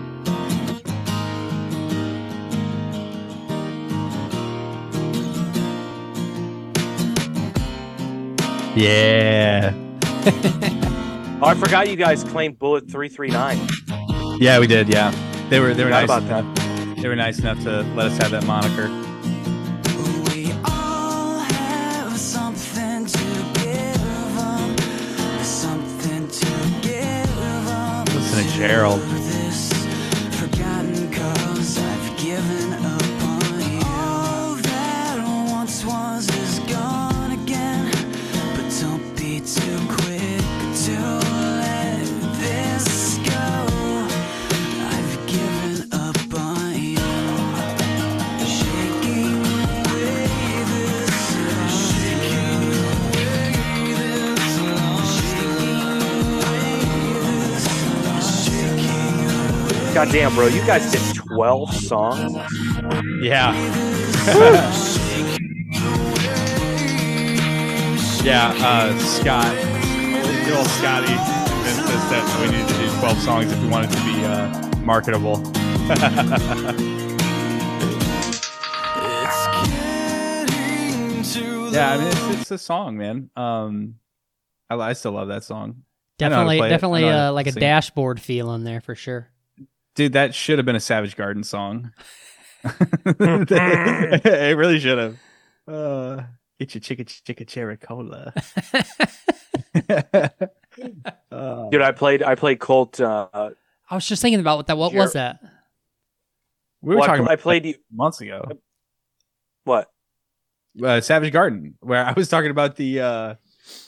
[8.80, 9.74] Yeah,
[11.42, 13.58] Oh, I forgot you guys claimed Bullet three three nine.
[14.38, 14.88] yeah, we did.
[14.88, 15.10] Yeah,
[15.50, 16.04] they were they were nice.
[16.04, 16.96] about that.
[16.96, 18.88] They were nice enough to let us have that moniker.
[20.32, 23.24] We all have something to
[23.60, 24.76] give 'em,
[25.42, 26.46] something to
[26.80, 28.04] give 'em.
[28.14, 29.00] Listen to Gerald.
[60.00, 62.34] Goddamn, bro, you guys did twelve songs.
[63.20, 63.52] Yeah.
[68.24, 69.54] yeah, uh, Scott,
[70.46, 73.90] good old Scotty, convinced us that we needed to do 12 songs if we wanted
[73.90, 75.36] to be uh, marketable.
[81.74, 83.28] yeah, I mean, it's, it's a song, man.
[83.36, 83.96] Um,
[84.70, 85.82] I, I still love that song.
[86.22, 86.68] I know how to Definitely, play it.
[86.68, 89.28] I definitely, know how to uh, like a dashboard feel in there for sure.
[89.94, 91.92] Dude, that should have been a Savage Garden song.
[92.64, 95.16] it really should have.
[95.66, 96.22] Uh,
[96.58, 98.32] get your chicka chicka cherry cola.
[101.30, 103.50] Uh, Dude, I played I played Colt uh
[103.90, 104.78] I was just thinking about what that.
[104.78, 105.40] What was that?
[106.80, 108.48] we were well, talking pl- I about played you months ago.
[109.64, 109.90] what?
[110.82, 113.34] Uh, Savage Garden, where I was talking about the uh,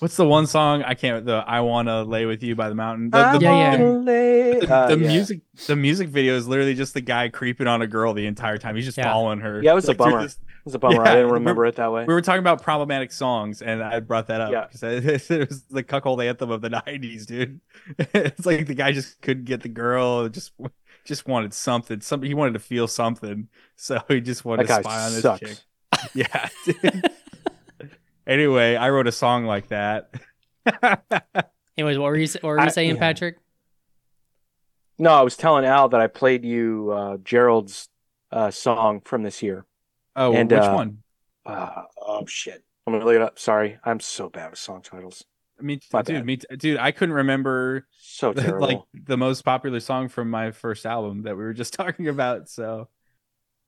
[0.01, 3.11] what's the one song I can't the I wanna lay with you by the mountain.
[3.11, 3.77] The, the, Yeah, yeah.
[3.77, 5.09] the, Uh, the yeah.
[5.09, 8.59] music the music video is literally just the guy creeping on a girl the entire
[8.59, 8.77] time.
[8.77, 9.13] He's just Yeah.
[9.13, 9.63] following her.
[9.63, 10.23] Yeah, it was a Like, dude, bummer.
[10.23, 10.95] this- It was a bummer.
[11.05, 12.05] Yeah, I didn't remember it that way.
[12.07, 14.67] we were talking about problematic songs, and I brought that up Yeah.
[14.71, 17.61] because it was the cuckold anthem of the '90s, dude.
[18.15, 20.53] It's like the guy just couldn't get the girl, just
[21.05, 22.01] just wanted something.
[22.01, 25.23] Something he wanted to feel something, so he just wanted That to spy on this
[25.23, 25.41] sucks.
[25.41, 25.59] chick.
[26.15, 26.49] Yeah.
[28.27, 28.33] dude.
[28.33, 30.13] anyway, I wrote a song like that.
[31.77, 33.01] Anyways, what were you what were you I- saying, yeah.
[33.01, 33.37] Patrick?
[34.99, 37.89] No, I was telling Al that I played you uh, Gerald's
[38.31, 39.65] uh, song from this year.
[40.15, 40.99] oh, And, which uh, one?
[41.45, 42.63] Uh, oh shit!
[42.87, 43.39] I'm gonna look it up.
[43.39, 45.25] Sorry, I'm so bad with song titles.
[45.59, 46.27] I mean, my dude, bad.
[46.27, 50.51] me, t- dude, I couldn't remember So the, like the most popular song from my
[50.53, 52.49] first album that we were just talking about.
[52.49, 52.89] So,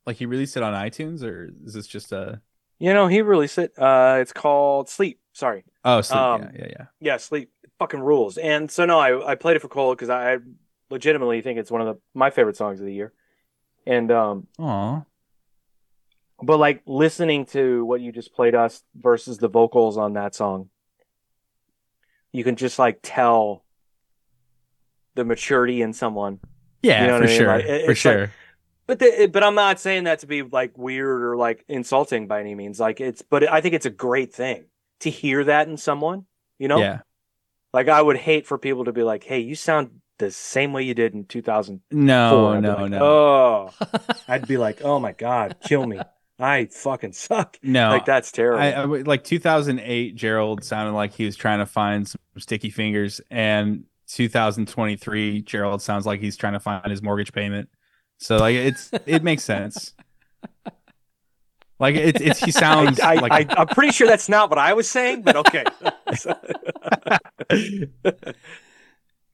[0.07, 2.41] like, he released it on iTunes, or is this just a?
[2.79, 3.73] You know, he released it.
[3.79, 5.19] Uh, it's called Sleep.
[5.33, 5.65] Sorry.
[5.85, 6.19] Oh, sleep.
[6.21, 6.85] Um, yeah, yeah, yeah.
[7.01, 7.51] Yeah, Sleep.
[7.79, 8.37] Fucking rules.
[8.39, 10.39] And so no, I I played it for Colt because I
[10.91, 13.13] legitimately think it's one of the my favorite songs of the year.
[13.87, 15.03] And um, Aw.
[16.43, 20.69] but like listening to what you just played us versus the vocals on that song,
[22.33, 23.65] you can just like tell
[25.15, 26.41] the maturity in someone.
[26.83, 27.39] Yeah, You know for I mean?
[27.39, 28.33] sure, Like, it- for it's like- sure.
[28.87, 32.41] But the, but I'm not saying that to be like weird or like insulting by
[32.41, 32.79] any means.
[32.79, 34.67] Like it's, but I think it's a great thing
[35.01, 36.27] to hear that in someone.
[36.59, 37.01] You know, Yeah,
[37.73, 40.83] like I would hate for people to be like, "Hey, you sound the same way
[40.83, 41.99] you did in 2004.
[41.99, 43.71] No, no, like, no, Oh,
[44.29, 46.01] I'd be like, oh my god, kill me.
[46.39, 47.59] I fucking suck.
[47.63, 47.91] no.
[47.91, 48.63] Like that's terrible.
[48.63, 53.21] I, I like 2008 Gerald sounded like he was trying to find some sticky fingers
[53.31, 57.69] and 2023 Gerald sounds like he's trying to find his mortgage payment.
[58.25, 59.93] So like it's it makes sense.
[61.79, 64.73] Like it's it's he sounds I, like I, I'm pretty sure that's not what I
[64.73, 65.65] was saying, but okay.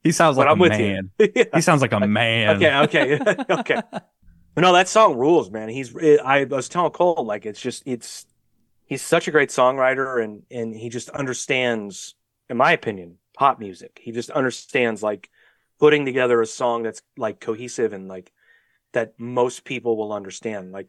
[0.03, 1.09] he sounds but like I'm a with man.
[1.17, 1.31] you.
[1.33, 1.45] Yeah.
[1.53, 2.57] He sounds like a man.
[2.57, 3.17] Okay, okay,
[3.49, 3.81] okay.
[3.93, 5.69] But no, that song rules, man.
[5.69, 8.25] He's I was telling Colt like it's just it's
[8.87, 12.15] he's such a great songwriter and and he just understands,
[12.49, 14.01] in my opinion, pop music.
[14.03, 15.29] He just understands like
[15.79, 18.33] putting together a song that's like cohesive and like
[18.93, 20.71] that most people will understand.
[20.71, 20.87] Like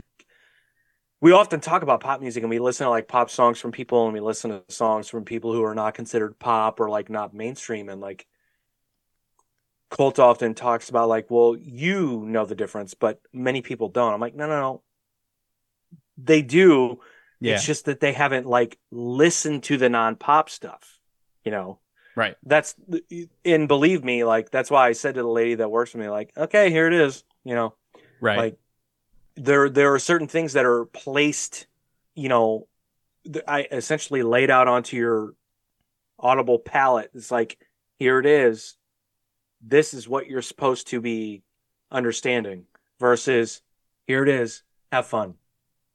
[1.20, 4.04] we often talk about pop music and we listen to like pop songs from people
[4.04, 7.34] and we listen to songs from people who are not considered pop or like not
[7.34, 8.26] mainstream and like
[9.92, 14.14] Colt often talks about like, well, you know the difference, but many people don't.
[14.14, 14.82] I'm like, no, no, no.
[16.16, 17.00] They do.
[17.40, 17.56] Yeah.
[17.56, 20.98] It's just that they haven't like listened to the non-pop stuff,
[21.44, 21.78] you know.
[22.16, 22.36] Right.
[22.42, 22.74] That's
[23.44, 26.08] and believe me, like that's why I said to the lady that works for me,
[26.08, 27.74] like, okay, here it is, you know.
[28.22, 28.38] Right.
[28.38, 28.58] Like
[29.34, 31.66] there there are certain things that are placed,
[32.14, 32.68] you know,
[33.46, 35.34] I essentially laid out onto your
[36.18, 37.10] audible palette.
[37.14, 37.58] It's like,
[37.98, 38.76] here it is.
[39.60, 41.42] This is what you're supposed to be
[41.90, 42.64] understanding
[43.00, 43.60] versus
[44.06, 44.62] here it is.
[44.92, 45.34] Have fun.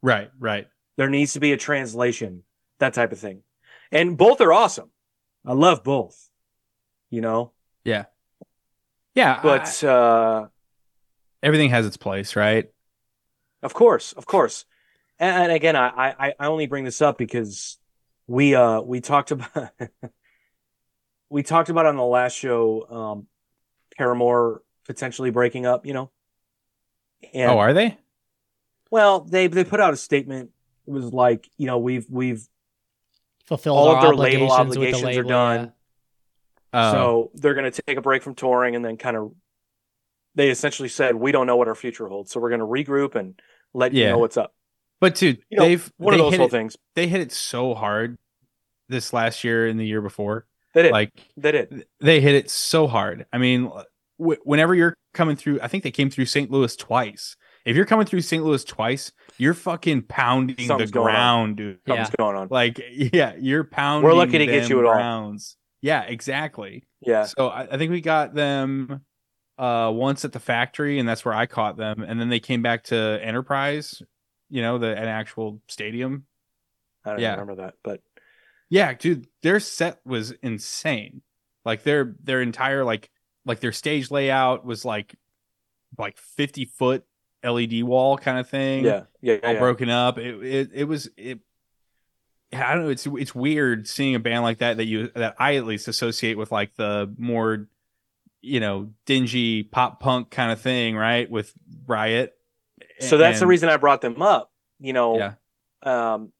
[0.01, 0.29] right.
[0.39, 0.67] Right.
[0.97, 2.43] There needs to be a translation,
[2.79, 3.43] that type of thing.
[3.91, 4.89] And both are awesome.
[5.45, 6.29] I love both,
[7.09, 7.51] you know,
[7.85, 8.05] Yeah.
[9.13, 9.39] Yeah.
[9.43, 10.47] but, I- uh,
[11.43, 12.69] everything has its place, right?
[13.63, 14.65] Of course, of course.
[15.19, 15.87] And, and again, I,
[16.19, 17.77] I I only bring this up because
[18.27, 19.71] we uh we talked about
[21.29, 23.27] we talked about on the last show um
[23.97, 26.11] Paramore potentially breaking up, you know.
[27.33, 27.97] And oh, are they?
[28.91, 30.51] well, they they put out a statement.
[30.85, 32.47] It was like, you know, we've we've
[33.45, 35.59] fulfilled all of their label obligations, the obligations are done.
[35.59, 35.71] yeah.
[36.73, 39.33] Oh, so they're going to take a break from touring and then kind of
[40.37, 43.15] they essentially said we don't know what our future holds, so we're going to regroup
[43.15, 43.39] and
[43.73, 44.53] let you know what's up.
[45.01, 46.77] but dude, You know, they've One they of those hit whole it, things.
[46.95, 48.17] they hit it so hard
[48.87, 50.45] this last year and the year before.
[50.73, 50.91] They did.
[50.91, 51.85] Like they did.
[51.99, 53.25] they hit it so hard.
[53.33, 53.69] I mean,
[54.19, 56.49] w- whenever you're coming through, I think they came through St.
[56.51, 57.35] Louis twice.
[57.65, 58.43] If you're coming through St.
[58.43, 61.13] Louis twice, you're fucking pounding Something's the going on.
[61.13, 61.79] ground, dude.
[61.85, 61.95] Yeah.
[61.95, 62.47] Something's going on.
[62.49, 64.05] Like, yeah, you're pounding.
[64.07, 64.93] We're lucky to get you at all.
[64.93, 65.57] grounds.
[65.81, 66.87] Yeah, exactly.
[67.01, 67.23] Yeah.
[67.25, 69.01] So I, I think we got them
[69.57, 72.03] uh once at the factory, and that's where I caught them.
[72.07, 74.01] And then they came back to Enterprise,
[74.49, 76.25] you know, the an actual stadium.
[77.05, 77.31] I don't Yeah.
[77.31, 78.01] remember that, but
[78.69, 81.21] Yeah, dude, their set was insane.
[81.65, 83.09] Like their their entire like
[83.45, 85.15] like their stage layout was like
[85.97, 87.05] like 50 foot
[87.43, 88.83] LED wall kind of thing.
[88.83, 89.59] yeah, yeah, All yeah.
[89.59, 90.17] broken up.
[90.17, 91.39] It, it it was it
[92.53, 95.55] I don't know, it's it's weird seeing a band like that that you that I
[95.57, 97.67] at least associate with like the more
[98.41, 101.29] you know, dingy pop punk kind of thing, right?
[101.29, 101.53] With
[101.85, 102.33] Riot.
[102.99, 104.51] So that's the reason I brought them up.
[104.79, 105.33] You know, Yeah.
[105.83, 106.31] um,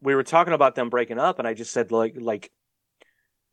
[0.00, 2.50] we were talking about them breaking up, and I just said like like,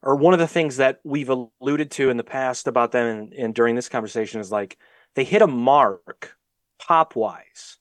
[0.01, 3.33] or one of the things that we've alluded to in the past about them, and,
[3.33, 4.77] and during this conversation is like
[5.15, 6.35] they hit a mark
[6.79, 7.77] pop wise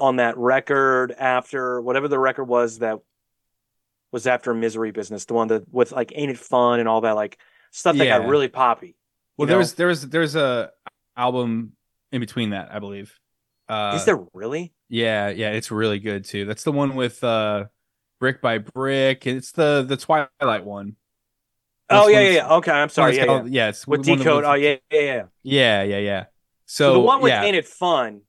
[0.00, 2.98] on that record after whatever the record was that
[4.10, 7.16] was after Misery Business, the one that with like Ain't It Fun and all that
[7.16, 7.38] like
[7.70, 8.18] stuff that Yeah.
[8.18, 8.96] got really poppy.
[9.36, 10.70] Well, you there was there was there's a
[11.16, 11.72] album
[12.12, 13.16] in between that, I believe.
[13.68, 14.72] Uh Is there really?
[14.88, 16.44] Yeah, yeah, it's really good too.
[16.46, 17.66] That's the one with uh
[18.20, 19.26] Brick by Brick.
[19.26, 20.96] and It's the the Twilight one.
[21.90, 22.54] Oh This yeah, yeah, yeah.
[22.56, 23.14] Okay, I'm sorry.
[23.16, 23.26] Yeah, yeah.
[23.26, 24.44] called- yeah, it's With decode.
[24.44, 25.22] Oh yeah, yeah, yeah.
[25.42, 26.24] yeah, yeah, yeah.
[26.66, 28.22] So, So, the one with yeah, Ain't It Fun,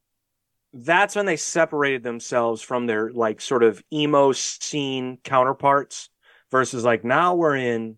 [0.71, 6.09] that's when they separated themselves from their like sort of emo scene counterparts
[6.51, 7.97] versus like now we're in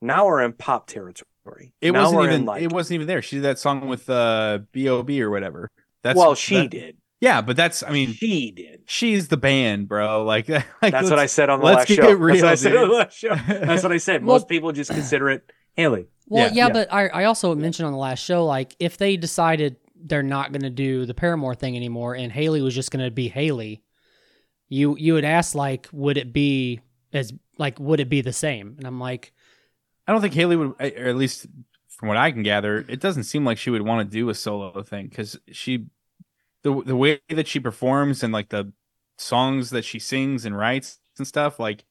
[0.00, 1.72] now we're in pop territory.
[1.80, 3.22] it Now wasn't even like, it wasn't even there.
[3.22, 5.20] She did that song with uh B.O.B.
[5.22, 5.70] or whatever.
[6.02, 6.96] That's well, she that- did.
[7.22, 8.82] Yeah, but that's I mean she did.
[8.86, 10.24] she's the band, bro.
[10.24, 12.12] Like, like That's what I said on the let's last get show.
[12.12, 13.34] real, that's what I said on the last show.
[13.66, 14.24] That's what I said.
[14.24, 16.06] Well- Most people just consider it Hayley.
[16.28, 16.72] Well, Yeah, yeah, yeah.
[16.72, 20.50] but I, I also mentioned on the last show, like if they decided they're not
[20.52, 23.82] going to do the Paramore thing anymore, and Hayley was just going to be Hayley,
[24.70, 26.80] you you would ask like, would it be
[27.12, 28.76] as like would it be the same?
[28.78, 29.32] And I'm like,
[30.10, 31.46] I don't think Hayley would, or at least
[31.88, 34.34] from what I can gather, it doesn't seem like she would want to do a
[34.34, 35.86] solo thing because she,
[36.62, 38.72] the the way that she performs and like the
[39.18, 41.84] songs that she sings and writes and stuff, like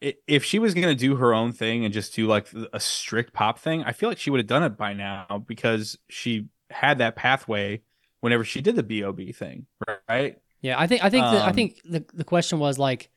[0.00, 3.58] if she was gonna do her own thing and just do like a strict pop
[3.58, 7.16] thing, I feel like she would have done it by now because she had that
[7.16, 7.82] pathway
[8.20, 9.32] whenever she did the B.O.B.
[9.32, 9.66] thing,
[10.08, 10.38] right?
[10.60, 13.10] Yeah, I think I think the, I Um, think the the question was like,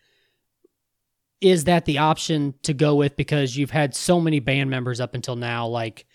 [1.42, 5.14] is that the option to go with because you've had so many band members up
[5.14, 5.68] until now?
[5.68, 6.06] Like,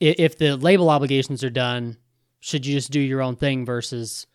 [0.00, 1.96] if the label obligations are done,
[2.40, 4.26] should you just do your own thing versus,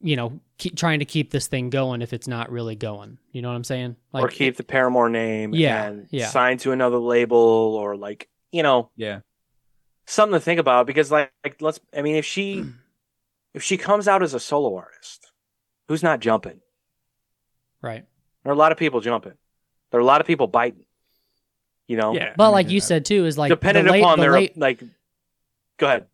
[0.00, 3.18] you know, keep trying to keep this thing going if it's not really going?
[3.32, 3.96] You know what I'm saying?
[4.12, 6.28] or keep the Paramore name Yeah, and yeah.
[6.28, 9.20] sign to another label or like, you know, Yeah.
[10.06, 12.64] something to think about because like, like let's I mean if she
[13.54, 15.32] if she comes out as a solo artist,
[15.88, 16.60] who's not jumping?
[17.82, 18.04] right.
[18.44, 19.32] There are a lot of people jumping.
[19.94, 20.86] There are a lot of people biting.
[21.86, 22.14] You know?
[22.16, 22.34] Yeah.
[22.36, 24.46] But like you uh, said too, is like Dependent the la- upon the their la-
[24.56, 24.82] like
[25.76, 26.06] go ahead.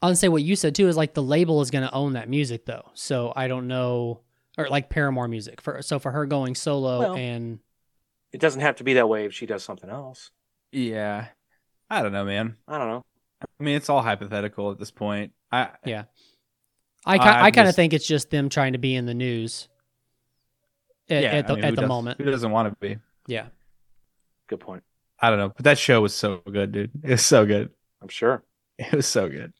[0.00, 2.30] I'll say what you said too is like the label is going to own that
[2.30, 2.88] music though.
[2.94, 4.20] So I don't know,
[4.56, 5.60] or like Paramore music.
[5.60, 7.58] For so for her going solo Well- and
[8.32, 10.30] It doesn't have to be that way if she does something else.
[10.72, 11.26] Yeah.
[11.90, 12.56] I don't know, man.
[12.66, 13.04] I don't know.
[13.42, 15.32] I mean, it's all hypothetical at this point.
[15.52, 16.04] I Yeah.
[17.04, 19.12] I ki- I'm I kind of think it's just them trying to be in the
[19.12, 19.68] news
[21.10, 22.18] at, yeah, at the I mean, at the does- moment.
[22.22, 22.96] Who doesn't want to be?
[23.28, 23.46] Yeah.
[24.48, 24.82] Good point.
[25.20, 26.90] I don't know, but that show was so good, dude.
[27.04, 27.70] It was so good.
[28.02, 28.42] I'm sure.
[28.78, 29.52] It was so good.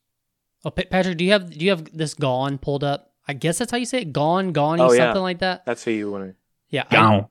[0.65, 3.13] Oh, Pa- Patrick, do you have do you have this Gawne pulled up?
[3.27, 4.13] I guess that's how you say it.
[4.13, 4.99] Gawne, Gawne, Oh, yeah.
[5.09, 5.67] something like that.
[5.67, 6.35] That's who you want to
[6.71, 6.85] Yeah.
[6.91, 7.29] I- Gawne.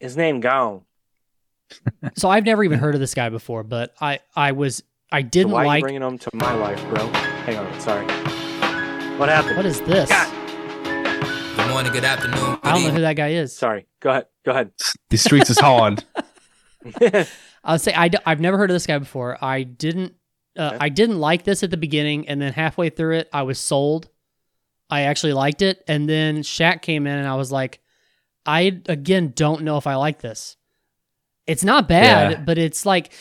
[0.00, 0.82] his name Gawne.
[2.16, 5.52] so I've never even heard of this guy before, but I I was I didn't
[5.52, 5.82] why are you like.
[5.82, 7.06] bringing him to my life, bro?
[7.44, 8.06] Hang on, sorry.
[9.18, 9.56] What happened?
[9.56, 10.08] What is this?
[10.08, 10.34] God.
[11.58, 12.58] Good morning, good afternoon.
[12.62, 13.54] I don't know who that guy is.
[13.54, 13.86] Sorry.
[13.98, 14.26] Go ahead.
[14.44, 14.70] Go ahead.
[15.10, 16.04] The streets is hard.
[17.64, 19.36] I'll say I, have never heard of this guy before.
[19.42, 20.14] I didn't
[20.56, 23.58] uh, I didn't like this at the beginning, and then halfway through it, I was
[23.58, 24.08] sold.
[24.88, 27.80] I actually liked it, and then Shaq came in, and I was like,
[28.46, 30.56] I again don't know if I like this.
[31.48, 32.40] It's not bad, Yeah.
[32.40, 33.12] but it's like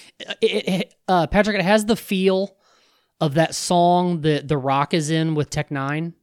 [0.42, 1.58] it, it, uh, Patrick.
[1.58, 2.56] It has the feel
[3.20, 6.14] of that song that The Rock is in with Tech N9ne.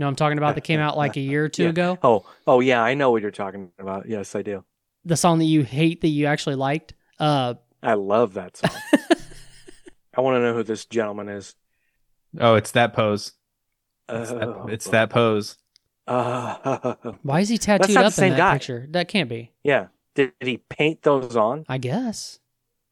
[0.00, 1.68] You know, what I'm talking about that came out like a year or two Yeah.
[1.68, 1.98] ago.
[2.02, 4.08] oh, oh yeah, I know what you're talking about.
[4.08, 4.64] Yes, I do.
[5.04, 6.94] The song that you hate that you actually liked.
[7.18, 8.70] Uh, I love that song.
[10.16, 11.54] I want to know who this gentleman is.
[12.38, 13.34] Oh, it's that pose.
[14.08, 15.58] It's, Oh, that, it's that pose.
[16.06, 18.52] Uh, why is he tattooed not the up in that guy.
[18.54, 18.86] picture?
[18.92, 19.52] That can't be.
[19.62, 19.88] yeah.
[20.14, 21.66] Did, did he paint those on?
[21.68, 22.38] I guess.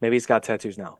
[0.02, 0.98] Maybe he's got tattoos now.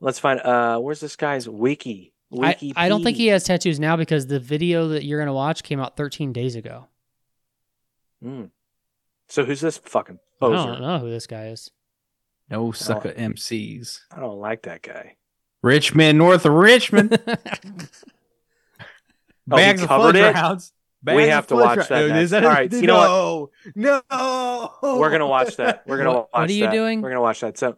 [0.00, 0.40] Let's find.
[0.40, 2.12] Uh, where's this guy's wiki?
[2.42, 5.62] I, I don't think he has tattoos now because the video that you're gonna watch
[5.62, 6.86] came out 13 days ago.
[8.24, 8.50] Mm.
[9.28, 11.70] So who's this fucking I don't know who this guy is.
[12.50, 14.00] No sucker MCs.
[14.14, 15.16] I don't like that guy.
[15.62, 17.18] Rich Men, north of Richmond.
[19.50, 20.34] Oh, he Bags of covered fudge it?
[20.34, 20.72] rounds.
[21.04, 21.88] We have to watch rounds.
[21.90, 22.30] that Is next.
[22.30, 24.70] that All a- right, you know no, no.
[24.98, 25.82] We're gonna watch that.
[25.86, 26.72] We're gonna What- watch what are you that.
[26.72, 27.02] doing?
[27.02, 27.58] We're gonna watch that.
[27.58, 27.76] So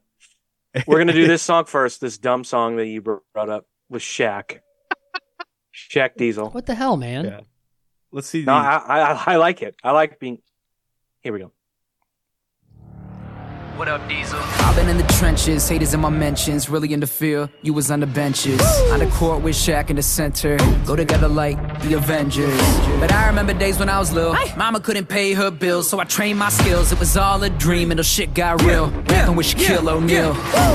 [0.86, 2.00] we're gonna do this song first.
[2.00, 4.60] This dumb song that you brought up with Shaq.
[5.74, 6.50] Shaq Diesel.
[6.50, 7.24] What the hell, man?
[7.24, 7.40] Yeah.
[8.10, 8.44] Let's see.
[8.44, 8.64] No, these.
[8.64, 9.76] I, I I like it.
[9.84, 10.38] I like being.
[11.20, 11.52] Here we go.
[13.76, 14.38] What up, Diesel?
[14.40, 17.90] I've been in the trenches, haters in my mentions, really in the field, you was
[17.90, 18.58] on the benches.
[18.90, 22.58] On the court with Shaq in the center, go together like the Avengers.
[22.98, 26.04] But I remember days when I was little, mama couldn't pay her bills, so I
[26.04, 26.90] trained my skills.
[26.90, 28.88] It was all a dream until shit got real.
[29.10, 30.34] Rapping with Shaquille O'Neal.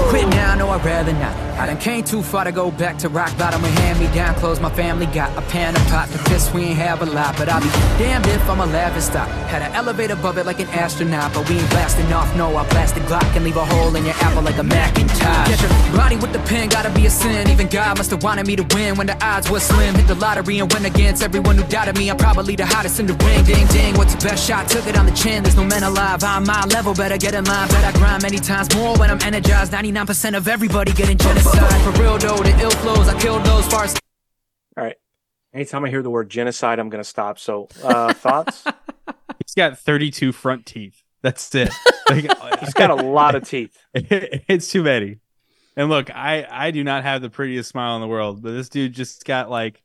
[0.10, 1.36] Quit now, no, I'd rather not.
[1.60, 4.36] I done came too far to go back to rock bottom and hand me down
[4.36, 4.60] clothes.
[4.60, 6.10] My family got a pan of pot,
[6.54, 7.36] we ain't have a lot.
[7.38, 9.28] But I'll be damned if I'm a laugh and stop.
[9.48, 12.36] Had an elevator above it like an astronaut, but we ain't blasting off.
[12.36, 15.48] No, I blast the Glock and leave a hole in your apple like a Macintosh.
[15.48, 17.50] Get your body with the pen, gotta be a sin.
[17.50, 19.96] Even God must have wanted me to win when the odds were slim.
[19.96, 22.10] Hit the lottery and win against everyone who doubted me.
[22.10, 23.44] I'm probably the hottest in the ring.
[23.46, 24.68] Ding ding, what's the best shot?
[24.68, 25.44] Took it on the chin.
[25.44, 26.24] There's no men alive.
[26.24, 27.68] I'm my level, better get in line.
[27.70, 29.72] Bet I grind many times more when I'm energized.
[29.72, 31.82] 99% of everybody getting genocide.
[31.84, 33.96] For real though, the ill flows, I killed those far as
[34.78, 34.96] All right.
[35.54, 37.38] Anytime I hear the word genocide, I'm gonna stop.
[37.38, 38.64] So uh, thoughts?
[39.46, 41.01] He's got 32 front teeth.
[41.22, 41.70] That's it.
[42.10, 42.26] Like,
[42.62, 43.78] He's got a lot of teeth.
[43.94, 45.20] it's too many.
[45.78, 48.70] And look, I I do not have the prettiest smile in the world, but this
[48.70, 49.82] dude just got like,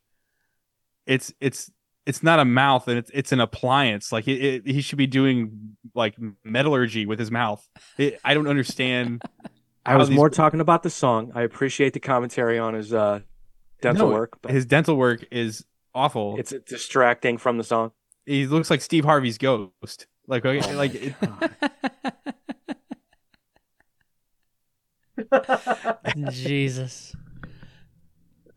[1.05, 1.71] it's it's
[2.05, 4.11] it's not a mouth and it's it's an appliance.
[4.11, 7.67] Like it, it, he should be doing like metallurgy with his mouth.
[7.97, 9.21] It, I don't understand.
[9.85, 11.31] I was these- more talking about the song.
[11.35, 13.21] I appreciate the commentary on his uh,
[13.81, 16.35] dental No, work, but His dental work is awful.
[16.37, 17.91] it's distracting from the song.
[18.25, 20.07] he looks like Steve Harvey's ghost.
[20.27, 21.13] Like okay, Oh like it,
[26.31, 27.15] Jesus.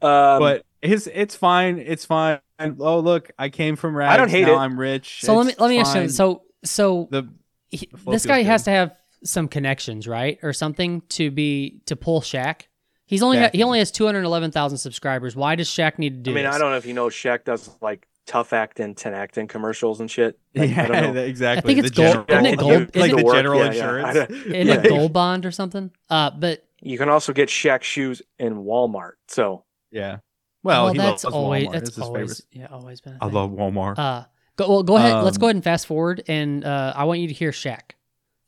[0.03, 1.79] Um, but his it's fine.
[1.79, 2.41] It's fine.
[2.59, 4.13] Oh look, I came from rags.
[4.13, 4.59] I don't hate now it.
[4.59, 5.21] I'm rich.
[5.23, 6.09] So let me let me ask you.
[6.09, 7.29] So so the
[7.71, 11.81] he- the this guy feels has to have some connections, right, or something to be
[11.87, 12.63] to pull Shaq.
[13.07, 15.37] He's only got, he only has two hundred eleven thousand subscribers.
[15.37, 16.55] Why does Shaq need to do I mean, this?
[16.55, 20.11] I don't know if you know Shaq does like tough acting, ten acting commercials and
[20.11, 20.39] shit.
[20.55, 21.21] Like, yeah, I don't know.
[21.25, 21.75] exactly.
[21.75, 23.59] I think The it's gold- general- isn't it gold- Like isn't the it- Work, general
[23.59, 23.71] yeah, yeah.
[23.73, 24.07] insurance.
[24.09, 24.75] I don't- in Yeah.
[24.75, 25.91] a gold bond or something.
[26.09, 29.13] Uh, but You can also get Shaq shoes in Walmart.
[29.29, 30.19] So Yeah.
[30.63, 31.73] Well, well, he that's loves always Walmart.
[31.73, 32.71] that's It's always favorite.
[32.71, 33.15] yeah always been.
[33.15, 33.35] A I thing.
[33.35, 33.99] love Walmart.
[33.99, 34.25] Uh,
[34.57, 35.25] go, well, go ahead.
[35.25, 37.93] Let's Um, go ahead and fast forward, and uh, I want you to hear Shaq.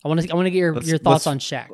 [0.04, 1.70] I want to I want to get your, your thoughts on Shaq.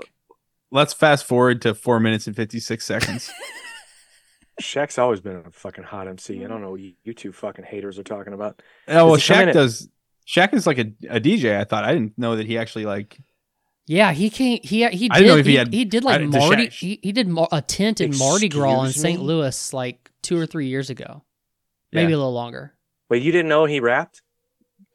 [0.71, 3.31] Let's fast forward to four minutes and fifty six seconds.
[4.61, 6.45] Shaq's always been a fucking hot MC.
[6.45, 6.63] I don't mm.
[6.63, 8.61] know what you, you two fucking haters are talking about.
[8.89, 9.89] oh well, Does he come in Shaq at- does.
[10.27, 11.59] Shaq is like a, a DJ.
[11.59, 13.19] I thought I didn't know that he actually like.
[13.87, 14.63] Yeah, he can't.
[14.65, 15.17] He he did.
[15.17, 16.67] I know if he he, had- he did like does Marty.
[16.67, 19.23] Shaq- He, he did a tent in Mardi Gras in St.
[19.23, 21.25] Louis like two or three years ago,
[21.93, 22.17] maybe Yeah.
[22.17, 22.75] a little longer.
[23.09, 24.21] Wait, you didn't know he rapped?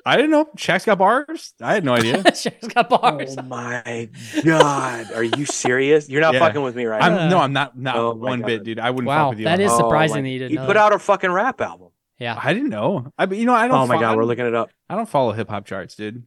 [0.06, 1.54] I didn't know Shaq's got bars.
[1.62, 2.18] I had no idea.
[2.24, 3.36] Shaq's got bars.
[3.38, 4.10] Oh my
[4.44, 6.10] god, are you serious?
[6.10, 6.40] You're not Yeah.
[6.42, 7.30] fucking with me right I'm now.
[7.30, 7.78] no, I'm not.
[7.78, 8.48] Not Oh my one God.
[8.48, 8.80] bit, dude.
[8.80, 9.46] I wouldn't Wow, fuck with you.
[9.46, 10.84] that on Oh surprising my- that you didn't He know put that.
[10.84, 11.90] out a fucking rap album.
[12.20, 12.40] Yeah.
[12.42, 13.12] I didn't know.
[13.18, 13.78] I mean, you know, I don't.
[13.78, 14.70] Oh my fo- god, we're looking it up.
[14.90, 16.24] I don't follow hip hop charts, dude.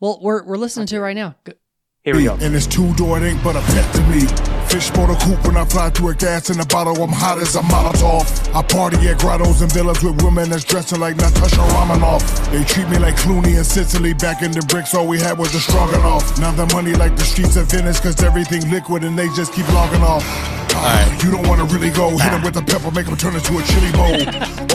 [0.00, 1.34] Well, we're we're listening to it right now.
[1.44, 1.52] Go-
[2.04, 2.34] Here we go.
[2.40, 4.57] And it's two door, it ain't but a pet to me.
[4.68, 7.56] Fish motor coupe when I fly through a gas in a bottle, I'm hot as
[7.56, 8.54] a Molotov.
[8.54, 12.22] I party at grottos and villas with women that's dressing like Natasha Romanoff.
[12.52, 14.12] They treat me like Clooney and Sicily.
[14.12, 16.38] Back in the bricks, all we had was a the stroganoff.
[16.38, 19.66] Now the money like the streets of Venice, cause everything liquid and they just keep
[19.72, 20.67] logging off.
[20.80, 22.10] Ah, You don't wanna really go.
[22.16, 24.14] Hit him with the pepper, make him turn into a chili bowl.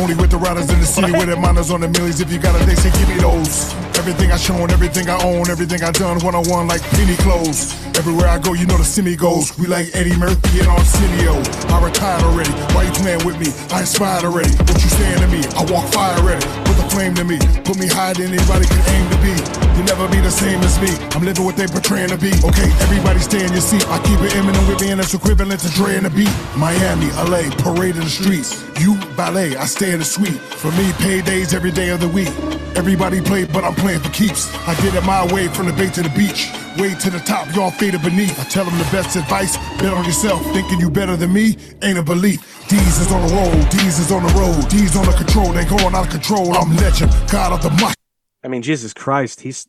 [0.01, 2.20] Only with the riders in the city with the miners on the millions.
[2.20, 3.74] If you got it, they say give me those.
[3.97, 7.72] Everything I shown, everything I own, everything I done, one on one like penny clothes.
[7.95, 9.58] Everywhere I go, you know the semi goes.
[9.58, 11.39] We like Eddie Murphy and Arsenio.
[11.72, 12.51] I retired already.
[12.76, 13.47] Why you playing with me?
[13.72, 14.51] I inspired already.
[14.68, 15.41] What you saying to me?
[15.56, 16.43] I walk fire ready.
[16.78, 17.38] The flame to me.
[17.63, 19.34] Put me higher than anybody can aim to be.
[19.76, 20.93] You'll never be the same as me.
[21.13, 22.34] I'm living what they portraying to be.
[22.45, 23.86] Okay, everybody stay in your seat.
[23.89, 26.34] I keep it imminent with me and it's equivalent to Dre and the beat.
[26.57, 28.63] Miami, LA, parade in the streets.
[28.80, 30.39] You ballet, I stay in the suite.
[30.61, 32.32] For me, paydays every day of the week.
[32.76, 34.53] Everybody play, but I'm playing for keeps.
[34.67, 36.51] I did it my way from the bay to the beach.
[36.78, 38.39] Way to the top, y'all faded beneath.
[38.39, 40.41] I tell them the best advice, bet on yourself.
[40.53, 42.53] Thinking you better than me, ain't a belief.
[42.70, 45.66] D's is on the road, D's is on the road, D's on the control, they
[45.66, 46.53] going out of control.
[46.55, 47.95] I'm legend, God of the mic.
[48.43, 49.68] I mean, Jesus Christ, he's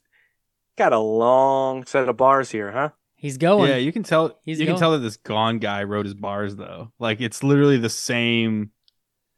[0.77, 2.91] got a long set of bars here, huh?
[3.17, 3.71] He's going.
[3.71, 4.39] yeah, you can tell.
[4.45, 4.77] He's you going.
[4.77, 6.93] can tell that this Gawne guy wrote his bars though.
[6.99, 8.71] Like it's literally the same.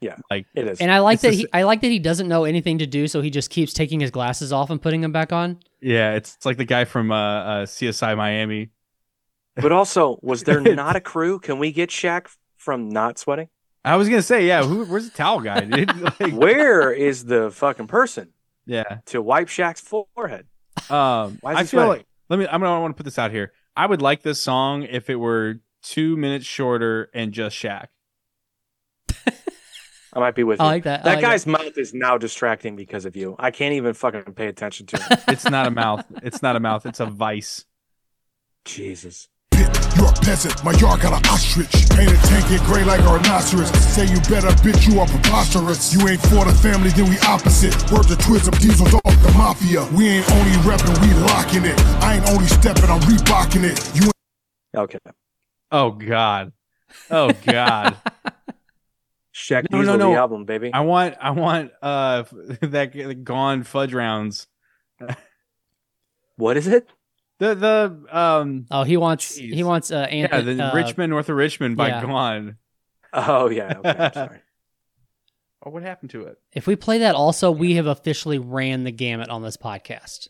[0.01, 0.17] Yeah.
[0.31, 0.81] Like It is.
[0.81, 3.07] and I like that just- he I like that he doesn't know anything to do,
[3.09, 5.59] so he just keeps taking his glasses off and putting them back on.
[5.81, 8.71] yeah, it's, it's like the guy from uh, uh, CSI Miami.
[9.55, 11.39] but also, was there not a crew?
[11.39, 12.27] Can we get Shaq
[12.67, 13.49] from Not Sweating?
[13.85, 14.65] I was gonna say, yeah.
[14.65, 14.85] Who?
[14.85, 15.61] Where's the towel guy?
[15.61, 15.91] Dude?
[16.21, 18.31] Like, Where is the fucking person
[18.67, 18.99] Yeah.
[19.07, 20.47] to wipe Shaq's forehead?
[20.91, 21.89] Um, Why is I he feel sweating?
[21.89, 22.47] like let me.
[22.51, 23.53] I'm gonna want to put this out here.
[23.77, 27.87] I would like this song if it were two minutes shorter and just Shaq.
[30.13, 30.71] I might be with I you.
[30.71, 31.05] like that.
[31.05, 33.37] That like guy's mouth is now distracting because of you.
[33.39, 35.19] I can't even fucking pay attention to him.
[35.29, 36.05] It's not a mouth.
[36.25, 36.87] It's not a mouth.
[36.87, 37.65] It's a vice.
[38.65, 39.29] Jesus.
[39.53, 41.86] Pit, you're a peasant, my yard got an ostrich.
[41.97, 43.71] Painted tank in gray like a rhinoceros.
[43.71, 45.95] Say you better, bitch, you are preposterous.
[45.95, 47.73] You ain't for the family, then we opposite.
[47.91, 49.89] Word to Twism, Diesel dog, the mafia.
[49.97, 51.81] We ain't only reppin', we locking it.
[52.05, 53.97] I ain't only stepping, I'm rebocking it.
[53.97, 54.15] You ain't.
[54.77, 54.99] Okay.
[55.73, 56.53] Oh God.
[57.11, 57.97] Oh God.
[59.35, 60.11] Shaq No, no, Diesel, no.
[60.11, 60.71] the album, baby.
[60.75, 61.15] I want.
[61.19, 61.73] I want.
[61.81, 62.25] Uh,
[62.61, 64.49] that Gone fudge rounds.
[66.37, 66.91] What is it?
[67.39, 68.67] The the um.
[68.71, 69.53] Oh, he wants Jeez.
[69.55, 72.03] he wants uh, Yeah, the uh, Rich Men North of Richmond by yeah.
[72.03, 72.57] Gone.
[73.13, 73.75] Oh yeah.
[73.79, 74.39] Okay, I'm sorry.
[75.65, 76.39] Oh, what happened to it?
[76.53, 80.29] If we play that, also we have officially ran the gamut on this podcast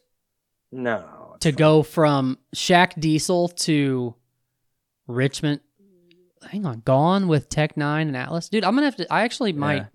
[0.73, 1.37] No.
[1.41, 1.57] to fine.
[1.57, 4.15] go from Shaq Diesel to
[5.07, 5.61] Richmond.
[6.51, 8.65] Hang on, Gawne with Tech N9ne and Atlas, dude.
[8.65, 9.13] I'm gonna have to.
[9.13, 9.87] I actually might Yeah.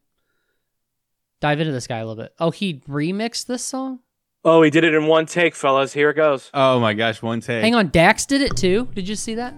[1.40, 2.34] dive into this guy a little bit.
[2.40, 4.00] Oh, he remixed this song.
[4.44, 5.94] Oh, he did it in one take, fellas.
[5.94, 6.50] Here it goes.
[6.54, 7.62] Oh my gosh, one take.
[7.62, 8.88] Hang on, Dax did it too.
[8.96, 9.54] Did you see that?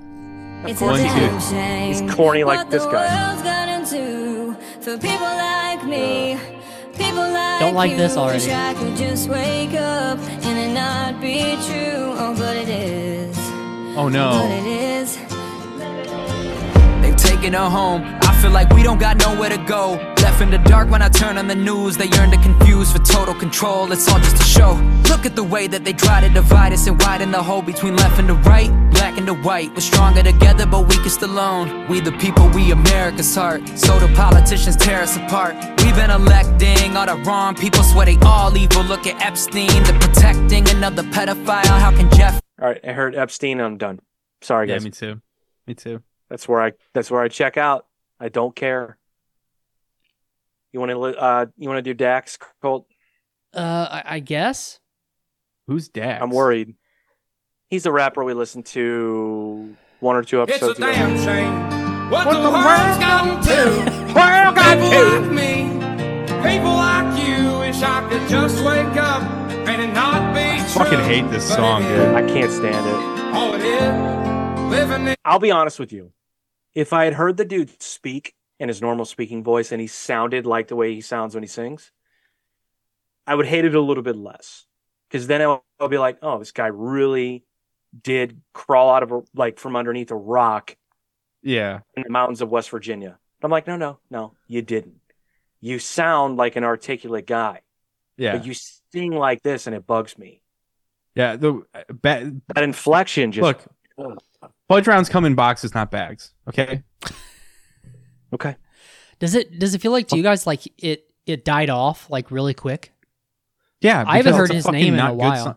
[0.66, 1.42] It's course a he damn did.
[1.42, 3.28] shame He's corny like this the guy.
[3.28, 6.38] world's gotten to for people like me.
[6.98, 7.98] People like Don't like you.
[7.98, 8.52] this already.
[8.52, 12.14] I could just wake up and it not be true.
[12.18, 13.38] Oh, but it is.
[13.98, 14.46] oh But no.
[14.48, 15.18] it is.
[17.44, 18.02] They've taken her home.
[18.22, 19.96] I feel like we don't got nowhere to go.
[20.24, 21.98] Left in the dark when I turn on the news.
[21.98, 23.92] They yearn to confuse for total control.
[23.92, 24.72] It's all just a show.
[25.10, 27.98] Look at the way that they try to divide us and widen the hole between
[27.98, 29.72] left and the right, black and the white.
[29.74, 31.86] We're stronger together, but weakest alone.
[31.90, 33.68] We the people, we America's heart.
[33.78, 35.56] So the politicians tear us apart.
[35.84, 38.84] We've been electing all the wrong people, swear they all evil.
[38.84, 41.66] Look at Epstein, the protecting another pedophile.
[41.66, 42.40] How can Jeff?
[42.62, 43.60] All right, I heard Epstein.
[43.60, 44.00] I'm done.
[44.42, 44.84] Sorry, guys Yeah, guys.
[44.86, 45.22] me too.
[45.68, 46.04] Me too.
[46.30, 46.72] That's where I.
[46.94, 47.86] That's where I check out.
[48.20, 48.98] I don't care.
[50.72, 51.00] You want to?
[51.02, 52.88] Uh, you want to do Dax Colt?
[53.54, 54.80] Uh, I, I guess.
[55.68, 56.22] Who's Dax?
[56.22, 56.76] I'm worried.
[57.70, 60.92] He's the rapper we listened to one or two It's a episodes ago.
[60.92, 63.92] damn shame what, the, world's gotten to.
[64.14, 65.20] World got People to.
[65.22, 65.64] like me,
[66.48, 67.58] people like you.
[67.60, 70.84] Wish I could just wake up and it not be true.
[70.84, 72.14] fucking hate this song, dude.
[72.14, 73.34] I can't stand it.
[73.34, 74.43] All it is, living in
[75.26, 76.12] I'll be honest with you.
[76.74, 80.46] If I had heard the dude speak in his normal speaking voice and he sounded
[80.46, 81.92] like the way he sounds when he sings,
[83.28, 84.66] I would hate it a little bit less.
[85.10, 87.44] Because then I'll, I'll be like, oh, this guy really
[88.02, 90.76] did crawl out of a, like from underneath a rock
[91.44, 91.82] Yeah.
[91.96, 93.20] in the mountains of West Virginia.
[93.40, 95.00] But I'm like, no, no, no, you didn't.
[95.62, 97.62] You sound like an articulate guy,
[98.18, 98.38] Yeah.
[98.38, 98.54] but you
[98.92, 100.42] sing like this, and it bugs me.
[101.16, 101.36] yeah.
[101.36, 104.18] The uh, ba- That inflection just look.
[104.70, 106.34] Fudge rounds come in boxes, not bags.
[106.48, 106.84] Okay.
[108.34, 108.56] okay.
[109.20, 112.32] Does it does it feel like to you guys like it it died off like
[112.32, 112.92] really quick?
[113.82, 114.04] Yeah.
[114.08, 115.44] I haven't heard his name in not a while.
[115.44, 115.56] song.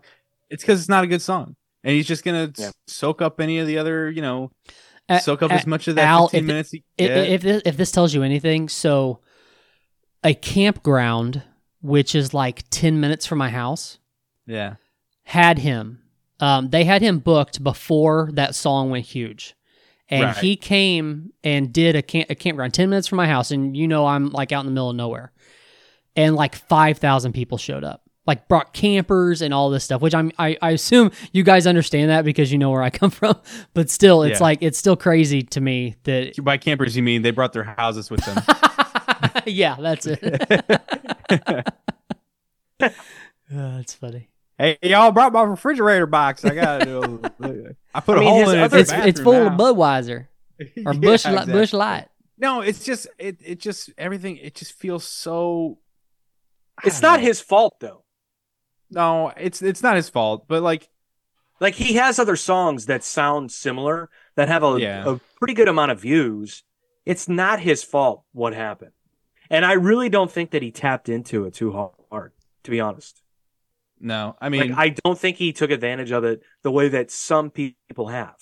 [0.51, 2.71] It's because it's not a good song, and he's just gonna Yeah.
[2.87, 4.51] soak up any of the other, you know,
[5.09, 6.71] Uh, soak up uh, as much of that Al, 15 if- minutes.
[6.71, 9.21] he I- If this, if this tells you anything, so
[10.23, 11.43] a campground,
[11.81, 13.99] which is like ten minutes from my house,
[14.47, 14.75] yeah.
[15.25, 16.03] had him.
[16.41, 19.55] Um, they had him booked before that song went huge,
[20.09, 20.37] and Right.
[20.37, 23.89] he came and did a camp a campground ten minutes from my house, and you
[23.89, 25.33] know I'm like out in the middle of nowhere,
[26.15, 28.03] and like five thousand people showed up.
[28.27, 32.11] Like brought campers and all this stuff, which I'm I, I assume you guys understand
[32.11, 33.37] that because you know where I come from.
[33.73, 34.45] But still, it's Yeah.
[34.45, 38.11] like it's still crazy to me that By campers, you mean they brought their houses
[38.11, 38.43] with them?
[39.47, 40.21] yeah, that's it.
[43.49, 44.29] Oh, that's funny.
[44.59, 46.45] Hey, y'all brought my refrigerator box.
[46.45, 47.21] I got to
[47.95, 48.73] I put I a mean, hole in it.
[48.73, 50.27] It's it's full of Budweiser
[50.59, 51.53] or Yeah, Busch exactly.
[51.53, 52.09] Busch Light.
[52.39, 53.39] No, it's just it.
[53.45, 54.37] It just everything.
[54.39, 55.79] It just feels so.
[56.79, 57.27] I It's don't not know.
[57.27, 58.05] his fault though.
[58.91, 60.47] No, it's it's not his fault.
[60.49, 60.89] But like,
[61.61, 65.05] Like he has other songs that sound similar that have a, Yeah.
[65.07, 66.63] a pretty good amount of views.
[67.05, 68.93] It's not his fault what happened.
[69.51, 71.73] And I really don't think that he tapped into it too
[72.11, 72.33] hard,
[72.65, 73.23] to be honest.
[74.01, 77.11] No, I mean, like I don't think he took advantage of it the way that
[77.11, 78.37] some people have.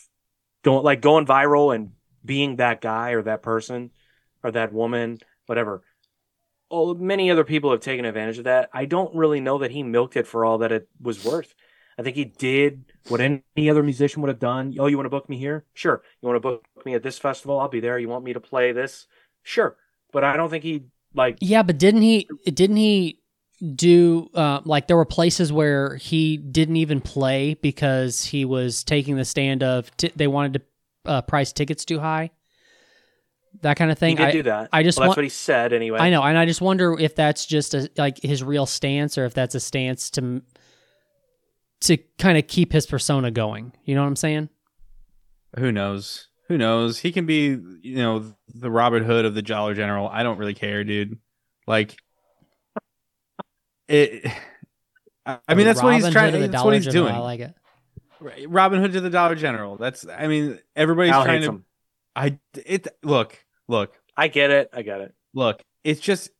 [0.62, 1.90] Going like going viral and
[2.24, 3.90] being that guy or that person
[4.42, 5.82] or that woman, whatever.
[6.70, 8.70] Oh, many other people have taken advantage of that.
[8.72, 11.54] I don't really know that he milked it for all that it was worth.
[11.98, 14.74] I think he did what any other musician would have done.
[14.78, 15.64] Oh, you want to book me here?
[15.74, 16.02] Sure.
[16.20, 17.60] You want to book me at this festival?
[17.60, 17.98] I'll be there.
[17.98, 19.06] You want me to play this?
[19.42, 19.76] Sure.
[20.12, 20.84] But I don't think he
[21.14, 22.28] like Yeah, but didn't he?
[22.46, 23.20] Didn't he
[23.74, 29.16] do uh, like there were places where he didn't even play because he was taking
[29.16, 32.30] the stand of t- they wanted to uh, price tickets too high,
[33.62, 34.16] that kind of thing.
[34.16, 34.26] he thing.
[34.26, 34.68] did I, do that.
[34.72, 35.98] I just well, that's want- what he said anyway.
[36.00, 39.24] I know, and I just wonder if that's just a, like his real stance or
[39.24, 40.42] if that's a stance to
[41.82, 43.72] to kind of keep his persona going.
[43.84, 44.48] You know what I'm saying?
[45.58, 46.28] who knows?
[46.48, 46.98] Who knows?
[46.98, 50.08] He can be, you know, the Robin Hood of the Dollar General.
[50.08, 51.18] I don't really care, dude.
[51.66, 51.96] Like,
[53.88, 54.30] it.
[55.26, 56.32] I I mean, that's what he's trying.
[56.32, 57.14] Hood of That's Dollar what he's General, doing.
[57.14, 57.54] I like it.
[58.48, 59.76] Robin Hood to the Dollar General.
[59.76, 60.06] That's.
[60.06, 61.48] I mean, everybody's Al trying to.
[61.48, 61.64] him.
[62.14, 62.38] I.
[62.54, 62.88] It.
[63.02, 63.38] Look.
[63.68, 63.98] Look.
[64.16, 64.70] I get it.
[64.72, 65.14] I get it.
[65.32, 66.30] look it's just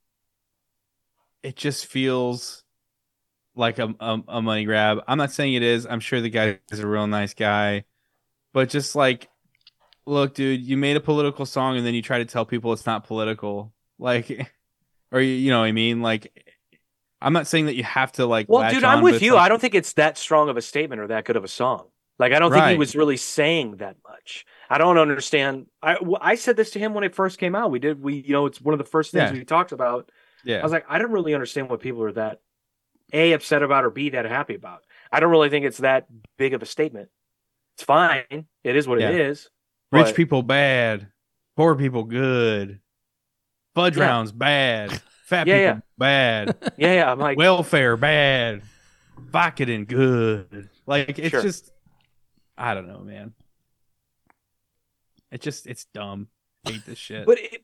[1.42, 2.64] it just feels
[3.54, 6.58] like a, a, a money grab i'm not saying it is i'm sure the guy
[6.72, 7.84] is a real nice guy
[8.52, 9.28] but just like
[10.06, 12.86] look dude you made a political song and then you try to tell people it's
[12.86, 14.50] not political like
[15.12, 16.43] or you, you know what i mean like
[17.24, 19.34] i'm not saying that you have to like Well, dude, I'm with you.
[19.34, 21.48] like- I don't think it's that strong of a statement or that good of a
[21.48, 21.86] song.
[22.16, 24.46] Like, I don't think he was really saying that much.
[24.70, 25.66] I don't understand.
[25.82, 27.72] I I said this to him when it first came out.
[27.72, 28.00] We did.
[28.00, 29.36] We you know it's one of the first things Yeah.
[29.36, 30.12] we talked about.
[30.44, 32.40] yeah I was like, I don't really understand what people are that
[33.12, 34.82] a upset about or b that happy about.
[35.10, 36.06] I don't really think it's that
[36.38, 37.08] big of a statement.
[37.76, 38.46] It's fine.
[38.62, 39.08] It is what Yeah.
[39.10, 39.50] it is.
[39.90, 41.08] rich but- people bad
[41.56, 42.80] poor people good
[43.74, 44.04] fudge Yeah.
[44.06, 45.80] rounds bad fat Yeah, people yeah.
[45.98, 47.10] bad Yeah, yeah.
[47.12, 48.62] I'm like, welfare bad,
[49.30, 50.68] Vicodin good.
[50.86, 51.42] Like it's Sure.
[51.42, 51.72] just,
[52.56, 53.32] I don't know, man.
[55.30, 56.28] It just it's dumb.
[56.64, 57.26] Hate this shit.
[57.26, 57.62] but it,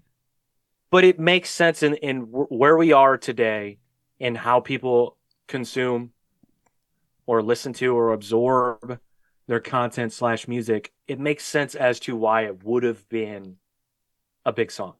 [0.90, 3.78] but it makes sense in in where we are today
[4.18, 6.10] and how people consume
[7.26, 8.98] or listen to or absorb
[9.46, 13.56] their content slash music it makes sense as to why it would have been
[14.44, 14.94] a big song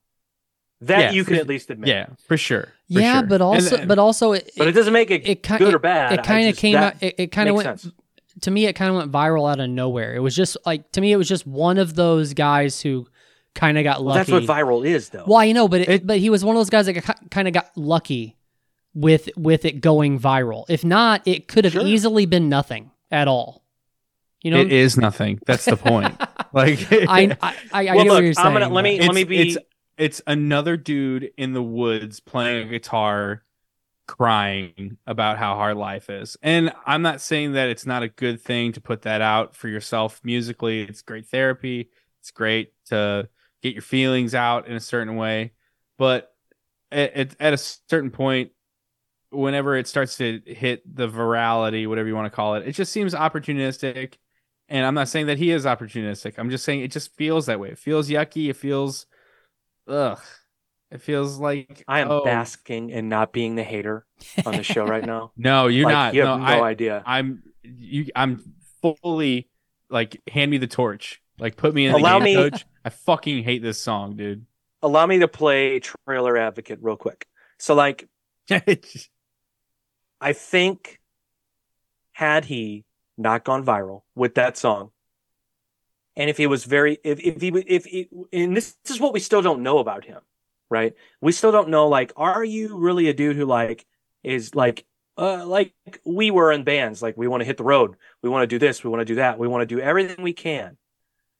[0.82, 2.68] that Yeah, you can for- at least admit yeah, for sure.
[2.92, 3.28] for yeah, sure.
[3.28, 5.78] but also, and- but also, it, but it doesn't make it, it, good it, or
[5.78, 6.94] bad It kind of came out.
[7.02, 7.92] It, it kind of went sense.
[8.42, 10.14] to me it kind of went viral out of nowhere.
[10.14, 13.06] It was just like to me it was just one of those guys who
[13.54, 14.30] kind of got Well, lucky.
[14.32, 15.24] that's what viral is, though.
[15.26, 17.52] Well, I know, but it, but he was one of those guys that kind of
[17.54, 18.36] got lucky
[18.94, 20.64] with with it going viral.
[20.68, 21.86] If not, it could have Sure.
[21.86, 23.64] easily been nothing at all.
[24.42, 25.38] You know, it is nothing.
[25.46, 26.18] That's the point.
[26.54, 28.46] like I I, I, I Well, get what look, you're saying.
[28.46, 29.58] I'm gonna- let me- but- let me be- It's,
[30.00, 33.44] it's another dude in the woods playing a guitar,
[34.08, 36.38] crying about how hard life is.
[36.42, 39.68] And I'm not saying that it's not a good thing to put that out for
[39.68, 40.84] yourself musically.
[40.84, 41.90] It's great therapy.
[42.18, 43.28] It's great to
[43.62, 45.52] get your feelings out in a certain way.
[45.98, 46.34] But
[46.90, 48.52] at, at, a certain point,
[49.28, 52.90] whenever it starts to hit the virality, whatever you want to call it, it just
[52.90, 54.14] seems opportunistic.
[54.66, 56.38] And I'm not saying that he is opportunistic.
[56.38, 57.68] I'm just saying it just feels that way.
[57.68, 58.48] It feels yucky.
[58.48, 59.04] It feels,
[59.90, 60.20] ugh.
[60.90, 64.04] It feels like I am oh, basking in not being the hater
[64.44, 65.32] on the show right now.
[65.36, 66.14] No, you're Like, not.
[66.14, 67.02] You have no, no, I, idea.
[67.06, 68.06] I'm you.
[68.16, 69.48] I'm fully
[69.88, 71.22] like hand me the torch.
[71.38, 72.66] Like put me in Allow the me- game, coach.
[72.84, 74.46] I fucking hate this song, dude.
[74.82, 77.26] Allow me to play a trailer advocate real quick.
[77.58, 78.08] So, like,
[80.20, 80.98] I think
[82.12, 82.84] had he
[83.18, 84.90] not gone viral with that song,
[86.16, 89.12] and if he was very, if if he if he, and this, this is what
[89.12, 90.20] we still don't know about him,
[90.70, 90.94] right?
[91.20, 93.86] We still don't know, like, are you really a dude who like
[94.22, 94.84] is like,
[95.16, 95.72] uh, like
[96.04, 98.58] we were in bands, like we want to hit the road, we want to do
[98.58, 100.76] this, we want to do that, we want to do everything we can.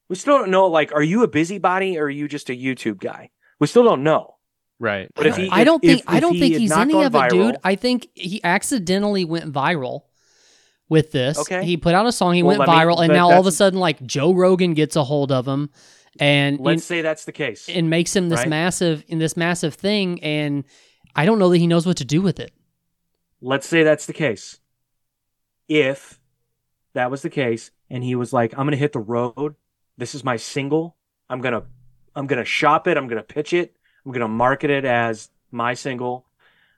[0.08, 2.98] We still don't know, like, are you a busybody or are you just a YouTube
[2.98, 3.30] guy?
[3.60, 4.36] We still don't know.
[4.80, 5.08] right.
[5.14, 7.04] But if he, I don't if- think if- I don't he think he's any gone
[7.06, 7.56] of it, dude.
[7.62, 10.02] I think he accidentally went viral
[10.90, 11.38] with this.
[11.38, 11.64] Okay.
[11.64, 13.46] He put out a song, he Well, went let me- viral, and now all of
[13.46, 15.70] a sudden, like Joe Rogan gets a hold of him,
[16.18, 17.68] and Let's say that's the case.
[17.70, 18.48] and makes him this right?
[18.48, 20.64] massive in this massive thing, and
[21.16, 22.52] I don't know that he knows what to do with it.
[23.40, 24.58] let's say that's the case.
[25.68, 26.20] If
[26.94, 29.54] that was the case, and he was like, "I'm going to hit the road.
[29.96, 30.96] This is my single.
[31.28, 31.62] I'm gonna,
[32.16, 32.96] I'm gonna shop it.
[32.96, 33.76] I'm gonna pitch it.
[34.04, 36.26] I'm gonna market it as my single.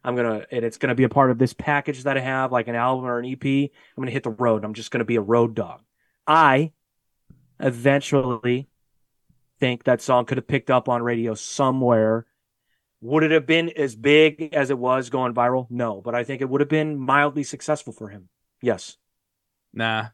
[0.04, 2.68] I'm gonna, and it's gonna be a part of this package that I have, like
[2.68, 3.44] an album or an EP.
[3.44, 4.64] I'm gonna hit the road.
[4.64, 5.82] I'm just gonna be a road dog.
[6.26, 6.72] I
[7.60, 8.68] eventually
[9.60, 12.26] think that song could have picked up on radio somewhere
[13.02, 15.66] would it have been as big as it was going viral?
[15.68, 18.28] No, but I think it would have been mildly successful for him.
[18.62, 18.96] Yes.
[19.74, 20.06] Nah.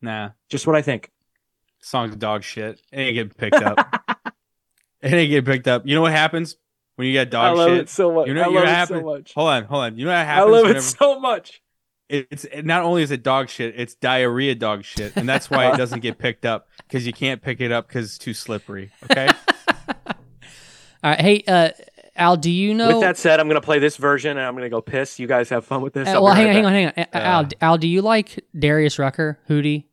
[0.00, 0.30] Nah.
[0.48, 1.10] Just what I think.
[1.80, 2.80] Song's dog shit.
[2.90, 3.78] It ain't getting picked up.
[5.02, 5.86] it ain't getting picked up.
[5.86, 6.56] You know what happens
[6.96, 7.78] when you get dog shit?
[7.78, 8.26] It so much.
[8.28, 9.02] You know, you know what happens?
[9.34, 9.96] Hold on, hold on.
[9.98, 10.28] You know what happens?
[10.28, 10.52] I happens?
[10.52, 11.62] love it whenever- so much.
[12.08, 15.72] it's it, not only is it dog shit, it's diarrhea dog shit, and that's why
[15.72, 18.90] it doesn't get picked up because you can't pick it up because it's too slippery.
[19.04, 19.28] Okay.
[21.04, 21.70] All right, hey, uh,
[22.14, 22.88] Al, do you know?
[22.88, 25.18] With that said, I'm going to play this version and I'm going to go piss.
[25.18, 26.06] You guys have fun with this.
[26.08, 27.20] Uh, well, hang right on, hang on, hang on.
[27.20, 29.86] Uh, Al, Al, do you like Darius Rucker, Hootie?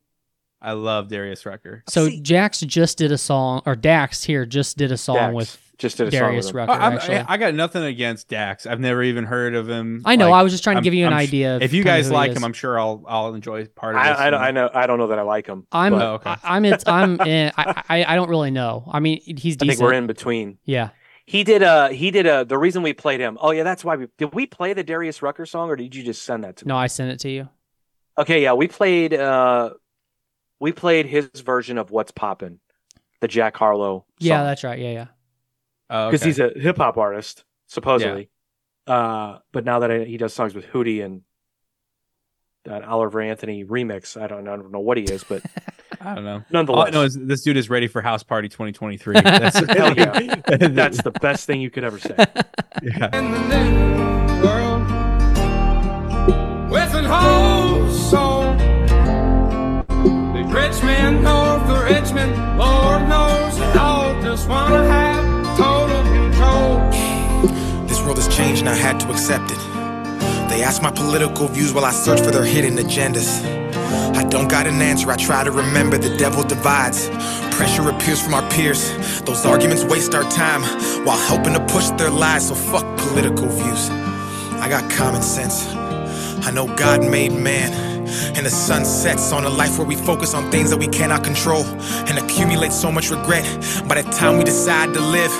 [0.62, 1.82] I love Darius Rucker.
[1.88, 5.34] So See- Jax just did a song, or Dax here just did a song Dax
[5.34, 6.68] with just did a Darius song with.
[6.68, 6.70] Rucker.
[6.80, 8.66] I, I'm- actually, I got nothing against Dax.
[8.66, 10.02] I've never even heard of him.
[10.04, 11.56] I know, Like, I was just trying to I'm- give you an I'm sh- idea
[11.56, 14.16] of If you guys like him, I'm sure I'll I'll enjoy part of this.
[14.18, 14.70] I, I, don't, I know.
[14.72, 15.66] I don't know that I like him.
[15.72, 16.30] I'm, but Oh, okay.
[16.30, 18.84] I, I'm, it's, I'm, eh, I, I, I don't really know.
[18.90, 20.58] I mean, he's I think we're in between.
[20.64, 20.90] Yeah,
[21.26, 21.92] He did a.
[21.92, 22.44] He did a.
[22.44, 23.38] The reason we played him.
[23.40, 24.34] Oh yeah, that's why we did.
[24.34, 26.68] We play the Darius Rucker song, or did you just send that to me?
[26.68, 27.48] no, I sent it to you.
[28.18, 29.14] Okay, yeah, we played.
[29.14, 29.70] uh
[30.58, 32.60] We played his version of "What's Poppin',"
[33.20, 34.04] the Jack Harlow.
[34.18, 34.78] Yeah, that's right.
[34.78, 35.06] Yeah, yeah.
[35.90, 36.28] Oh, because okay.
[36.28, 38.30] he's a hip hop artist supposedly.
[38.86, 41.22] Uh, but now that I, he does songs with Hootie and
[42.64, 45.42] that Oliver Anthony remix, I don't, I don't know what he is, but
[46.00, 46.32] I don't know.
[46.32, 49.20] All I nonetheless, know is this dude is ready for House Party 2023.
[49.20, 50.40] That's Hell yeah.
[50.68, 52.14] that's the best thing you could ever say.
[52.82, 53.10] yeah.
[68.10, 69.58] World has changed and I had to accept it.
[70.50, 73.40] They ask my political views while I search for their hidden agendas.
[74.16, 77.08] I don't got an answer, I try to remember the devil divides.
[77.54, 78.82] Pressure appears from our peers.
[79.20, 80.62] Those arguments waste our time
[81.06, 83.90] while helping to push their lies, so fuck political views.
[84.58, 85.68] I got common sense.
[86.44, 87.89] I know God made man.
[88.36, 91.24] And the sun sets on a life where we focus on things that we cannot
[91.24, 93.44] control and accumulate so much regret.
[93.88, 95.32] By the time we decide to live,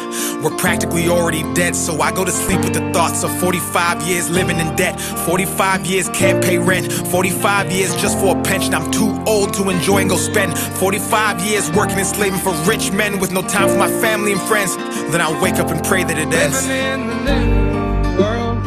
[0.43, 1.77] we're practically already dead.
[1.77, 5.01] So I go to sleep with the thoughts of 45 years living in debt.
[5.01, 6.93] 45 years can't pay rent.
[6.93, 8.75] 45 years just for a pension.
[8.75, 10.59] I'm too old to enjoy and go spend.
[10.59, 14.41] 45 years working and slaving for rich men with no time for my family and
[14.43, 14.77] friends.
[15.11, 16.67] Then I wake up and pray that it ends.
[16.67, 18.59] Living in the new world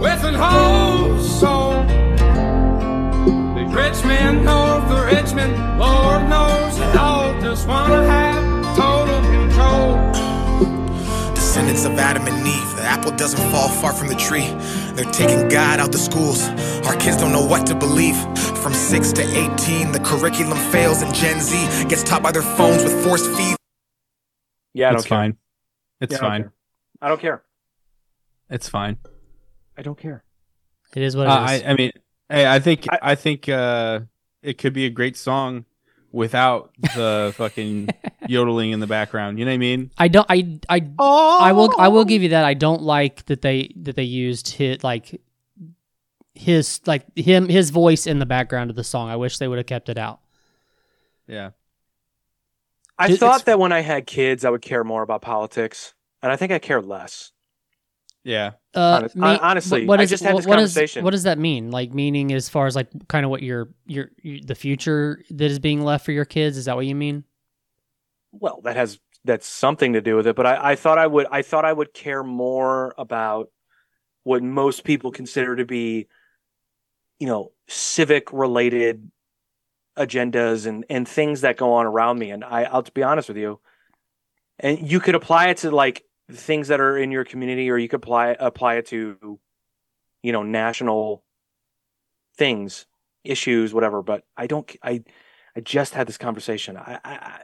[0.00, 0.93] with an whole
[3.74, 7.40] Rich men, north of Richmond, Lord knows it all.
[7.40, 11.34] Just wanna have total control.
[11.34, 14.46] Descendants of Adam and Eve, the apple doesn't fall far from the tree.
[14.94, 16.48] They're taking God out the schools.
[16.86, 18.16] Our kids don't know what to believe.
[18.62, 22.84] From 6 to 18, the curriculum fails, and Gen Z gets taught by their phones
[22.84, 23.56] with force feed.
[24.72, 25.18] Yeah, it's care.
[25.18, 25.36] fine.
[26.00, 26.32] It's yeah, fine.
[26.32, 26.52] I don't,
[27.02, 27.42] I don't care.
[28.50, 28.98] It's fine.
[29.76, 30.22] I don't care.
[30.94, 31.62] It is what it uh, is.
[31.62, 31.90] I, I mean,
[32.30, 34.00] hey, I think I- I, think uh,
[34.42, 35.64] it could be a great song
[36.12, 37.88] without the fucking
[38.28, 39.38] yodeling in the background.
[39.38, 39.90] You know what I mean?
[39.98, 40.26] I don't.
[40.30, 40.58] I.
[40.68, 40.86] I.
[40.98, 41.70] I will.
[41.78, 42.44] I will give you that.
[42.44, 45.20] I don't like that they that they used his like
[46.34, 49.08] his like him his voice in the background of the song.
[49.08, 50.20] I wish they would have kept it out.
[51.26, 51.50] Yeah.
[52.98, 56.30] I It- thought that when I had kids, I would care more about politics, and
[56.30, 57.32] I think I care less.
[58.24, 58.52] Yeah.
[58.74, 61.04] Uh, Honest- hon- honestly, what I just had what- this what is- conversation.
[61.04, 61.70] what does that mean?
[61.70, 65.50] Like meaning as far as like kind of what your your your- the future that
[65.50, 66.56] is being left for your kids?
[66.56, 67.24] Is that what you mean?
[68.32, 71.26] Well, that has that's something to do with it, but I, I thought I would
[71.30, 73.50] I thought I would care more about
[74.22, 76.08] what most people consider to be,
[77.20, 79.10] you know, civic related
[79.98, 82.30] agendas and and things that go on around me.
[82.30, 83.60] And I, I'll to be honest with you,
[84.58, 87.88] and you could apply it to like things that are in your community, or you
[87.88, 89.38] could apply apply it to,
[90.22, 91.22] you know, national
[92.36, 92.86] things,
[93.24, 94.02] issues, whatever.
[94.02, 94.70] But I don't.
[94.82, 95.02] I
[95.56, 96.76] I just had this conversation.
[96.76, 97.40] I I, I-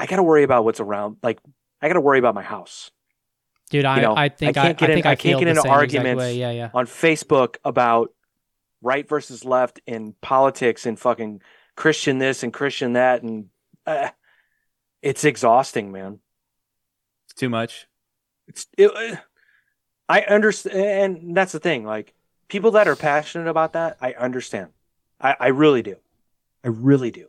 [0.00, 1.18] I got to worry about what's around.
[1.22, 1.38] Like
[1.80, 2.90] I got to worry about my house
[3.70, 5.14] Dude, I, You know, I think I I, can't get I in- think I I,
[5.14, 6.34] can't get the into arguments way.
[6.36, 6.70] Yeah, yeah.
[6.74, 8.12] on Facebook about
[8.82, 11.40] right versus left in politics and fucking
[11.76, 13.46] Christian this and Christian that and
[13.86, 14.10] uh,
[15.00, 16.18] it's exhausting, man.
[17.26, 17.86] It's too much.
[18.48, 19.18] It's it,
[20.08, 21.84] I understand, and that's the thing.
[21.84, 22.14] Like
[22.48, 24.70] people that are passionate about that, I understand.
[25.20, 25.96] I, I really do.
[26.62, 27.28] I really do.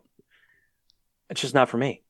[1.30, 2.02] It's just not for me.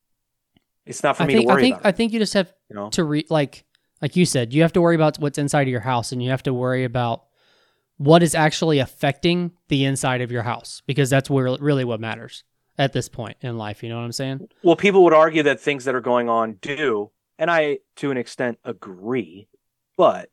[0.84, 1.86] It's not for I me think to worry I think about.
[1.86, 3.64] I think you just have you know, to re like
[4.02, 6.30] like you said, you have to worry about what's inside of your house and you
[6.30, 7.24] have to worry about
[7.96, 12.44] what is actually affecting the inside of your house because that's where really what matters
[12.78, 13.82] at this point in life.
[13.82, 14.48] You know what I'm saying?
[14.62, 18.16] Well, people would argue that things that are going on do, and I, to an
[18.16, 19.48] extent, agree.
[19.96, 20.30] But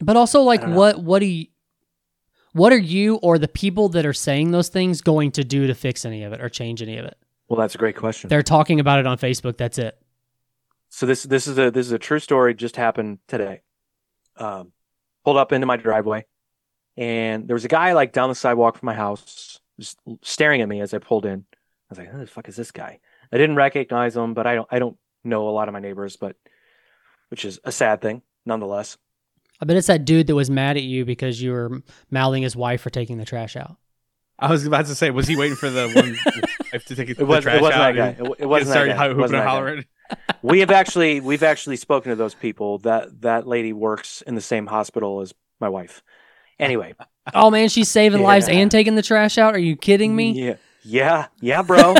[0.00, 0.76] But also, like, don't know.
[0.76, 1.46] what what do you,
[2.52, 5.74] what are you or the people that are saying those things going to do to
[5.74, 7.16] fix any of it or change any of it?
[7.48, 8.28] well, that's a great question.
[8.28, 9.56] They're talking about it on Facebook.
[9.58, 9.98] That's it.
[10.88, 12.54] So this this is a this is a true story.
[12.54, 13.60] Just happened today.
[14.36, 14.72] Um,
[15.24, 16.24] pulled up into my driveway,
[16.96, 20.68] and there was a guy like down the sidewalk from my house, just staring at
[20.68, 21.44] me as I pulled in.
[21.52, 23.00] I was like, "Who the fuck is this guy?"
[23.32, 26.16] I didn't recognize him, but I don't I don't know a lot of my neighbors,
[26.16, 26.36] but
[27.28, 28.98] which is a sad thing nonetheless.
[29.60, 32.56] I bet it's that dude that was mad at you because you were mouthing his
[32.56, 33.76] wife for taking the trash out.
[34.38, 36.16] I was about to say, was he waiting for the one
[36.72, 38.24] wife to take It the was trash it wasn't out that guy.
[38.24, 39.10] It, it wasn't that started guy.
[39.10, 40.34] It wasn't and that guy.
[40.42, 44.40] we have actually we've actually spoken to those people that that lady works in the
[44.40, 46.02] same hospital as my wife
[46.58, 46.92] anyway
[47.32, 49.54] Oh man, she's saving lives and taking the trash out.
[49.54, 50.32] Are you kidding me?
[50.32, 50.54] yeah
[50.84, 51.94] yeah yeah bro.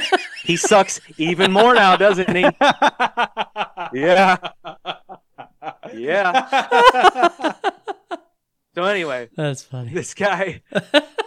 [0.45, 2.47] He sucks even more now doesn't he?
[3.95, 4.37] Yeah.
[5.95, 7.55] Yeah.
[8.75, 9.93] So anyway That's funny.
[9.93, 10.63] this guy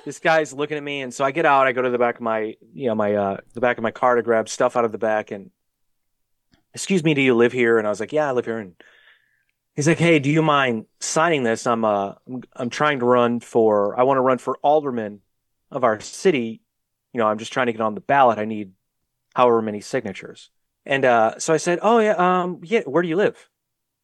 [0.04, 2.16] this guy's looking at me and so i get out i go to the back
[2.16, 4.84] of my you know my uh the back of my car to grab stuff out
[4.84, 5.52] of the back and
[6.74, 7.78] excuse me do you live here?
[7.78, 8.58] And i was like yeah i live here.
[8.58, 8.74] And
[9.76, 11.68] he's like hey do you mind signing this?
[11.68, 15.22] I'm uh i'm, I'm trying to run for i want to run for alderman
[15.70, 16.62] of our city
[17.16, 18.74] you know i'm just trying to get on the ballot i need
[19.34, 20.52] however many signatures
[20.86, 23.50] and uh so i said oh yeah um yeah where do you live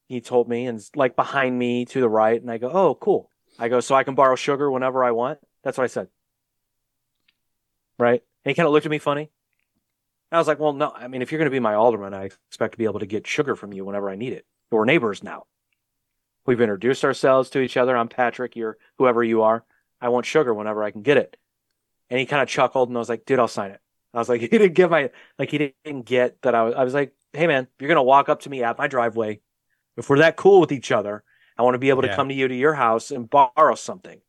[0.07, 3.31] he told me and like behind me to the right and i go oh cool
[3.59, 5.39] I go, so I can borrow sugar whenever I want.
[5.63, 6.07] That's what I said.
[7.99, 8.23] Right?
[8.43, 9.29] And he kind of looked at me funny.
[10.31, 10.91] I was like, well, no.
[10.95, 13.05] I mean, if you're going to be my alderman, I expect to be able to
[13.05, 14.45] get sugar from you whenever I need it.
[14.71, 15.45] We're neighbors now.
[16.45, 17.95] We've introduced ourselves to each other.
[17.95, 18.55] I'm Patrick.
[18.55, 19.63] You're whoever you are.
[19.99, 21.37] I want sugar whenever I can get it.
[22.11, 23.79] And he kind of chuckled and I was like, dude, I'll sign it.
[24.13, 25.09] I was like, he didn't get my,
[25.39, 28.03] like, he didn't get that I was, I was like, hey, man, you're going to
[28.03, 29.39] walk up to me at my driveway.
[29.97, 31.23] If we're that cool with each other,
[31.57, 32.15] I want to be able to Yeah.
[32.15, 34.19] come to you to your house and borrow something.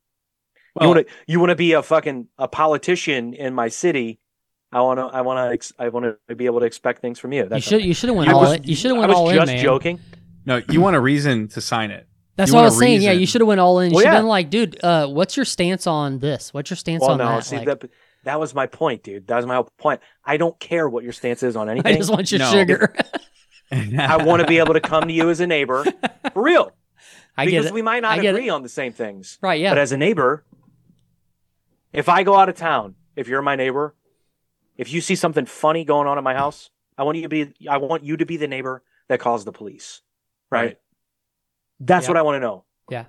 [0.75, 4.19] Well- you want to you want to be a fucking a politician in my city.
[4.71, 7.19] I want to I want to ex- I want to be able to expect things
[7.19, 7.43] from you.
[7.43, 8.63] You That's should you should have went I all was- in.
[8.63, 9.61] You should have I went was all in, just man.
[9.63, 9.99] joking.
[10.45, 12.07] No, you want a reason to sign it.
[12.35, 13.01] That's You what I was a saying.
[13.01, 13.91] Yeah, you should have went all in.
[13.91, 14.19] You Well, should have yeah.
[14.21, 16.53] been like, dude, uh, what's your stance on this?
[16.53, 17.45] What's your stance Well, on no, that?
[17.45, 17.89] see Like, that
[18.23, 19.27] that was my point, dude.
[19.27, 19.99] That was my whole point.
[20.25, 21.93] I don't care what your stance is on anything.
[21.93, 22.51] I just want your No.
[22.51, 22.95] sugar.
[23.71, 25.83] I want to be able to come to you as a neighbor
[26.33, 26.71] for real.
[27.35, 27.73] I get because it.
[27.73, 28.51] we might not agree it.
[28.51, 29.37] on the same things.
[29.41, 29.59] Right?
[29.59, 29.71] Yeah.
[29.71, 30.43] But as a neighbor,
[31.91, 33.95] if I go out of town, if you're my neighbor,
[34.77, 37.53] if you see something funny going on at my house, I want you to be
[37.67, 40.01] I want you to be the neighbor that calls the police.
[40.51, 40.61] Right?
[40.65, 40.77] Right.
[41.85, 42.11] That's Yeah.
[42.11, 42.63] what I want to know.
[42.89, 43.05] Yeah.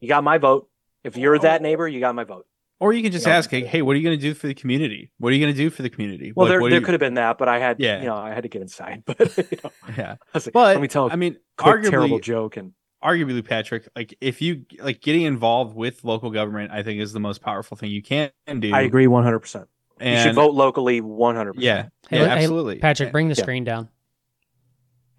[0.00, 0.68] You got my vote.
[1.04, 1.62] If you're that oh.
[1.62, 2.46] neighbor, you got my vote.
[2.78, 3.36] Or you can just Yeah.
[3.36, 5.10] ask, hey, hey, what are you going to do for the community?
[5.18, 6.32] What are you going to do for the community?
[6.34, 8.00] Well, Like, there, there you- could have been that, but I had, Yeah.
[8.00, 9.02] you know, I had to get inside.
[9.06, 10.12] But you know, Yeah.
[10.12, 12.56] I was like, But let me tell I mean, quick, arguably, terrible joke.
[12.56, 12.72] And
[13.04, 17.20] arguably, Patrick, like if you like getting involved with local government, I think is the
[17.20, 18.30] most powerful thing you can
[18.60, 18.72] do.
[18.72, 19.40] I agree 100.
[19.40, 19.68] percent
[20.00, 21.56] You should vote locally 100.
[21.56, 22.78] Yeah, Hey, yeah, hey, absolutely.
[22.78, 23.42] Patrick, bring the Yeah.
[23.42, 23.88] screen down.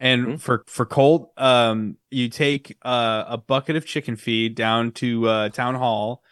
[0.01, 0.41] And Mhm.
[0.41, 5.49] for for Colt, um, you take uh, a bucket of chicken feed down to uh,
[5.49, 6.23] town hall,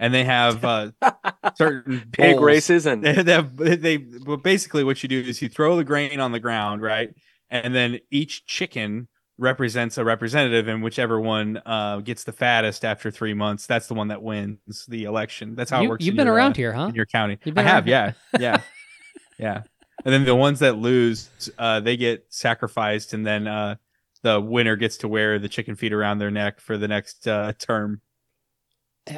[0.00, 0.90] and they have uh,
[1.54, 2.44] certain Pig bowls.
[2.44, 5.84] races and They, they, have, they but basically what you do is you throw the
[5.84, 7.10] grain on the ground, right,
[7.48, 9.06] and then each chicken
[9.38, 13.94] represents a representative, and whichever one uh, gets the fattest after three months, that's the
[13.94, 15.54] one that wins the election.
[15.54, 16.04] That's how it works.
[16.04, 16.86] you've in been your, around uh, here, huh?
[16.88, 17.38] in your county.
[17.44, 18.60] You've I have, around yeah, yeah,
[19.38, 19.62] yeah.
[20.04, 23.76] And then the ones that lose, uh, they get sacrificed, and then uh,
[24.22, 27.52] the winner gets to wear the chicken feet around their neck for the next uh,
[27.58, 28.00] term.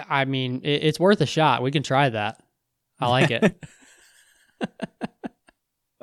[0.08, 1.62] I mean, it, it's worth a shot.
[1.62, 2.42] We can try that.
[3.00, 3.64] I like it.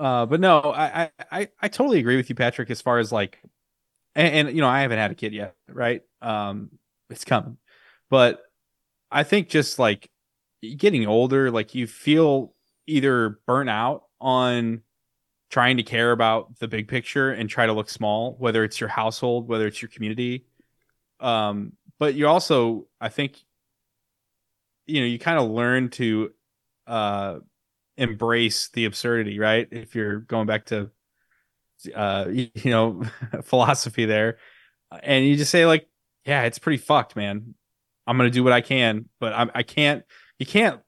[0.02, 2.72] Uh, but no, I, I, I, I totally agree with you, Patrick.
[2.72, 3.40] As far as like,
[4.16, 6.02] and, and you know, I haven't had a kid yet, right?
[6.24, 6.72] Um,
[7.12, 7.58] it's coming,
[8.10, 8.42] but
[9.12, 10.10] I think just like
[10.76, 12.56] getting older, like you feel
[12.88, 14.82] either burnt out on
[15.50, 18.90] trying to care about the big picture and try to look small, whether it's your
[18.90, 20.46] household, whether it's your community.
[21.20, 23.40] Um, but you also, I think,
[24.88, 26.32] you know, you kind of learn to,
[26.88, 27.40] uh,
[27.98, 29.68] embrace the absurdity, right?
[29.72, 30.92] If you're going back to
[31.96, 33.04] uh you, you know
[33.44, 34.38] philosophy there
[35.04, 35.88] and you just say like
[36.26, 37.56] yeah it's pretty fucked man
[38.08, 40.04] i'm gonna do what i can but i, I can't
[40.38, 40.80] you can't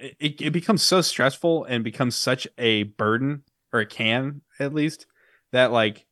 [0.00, 3.42] it, it becomes so stressful and becomes such a burden
[3.72, 5.06] or it can at least
[5.52, 6.06] that like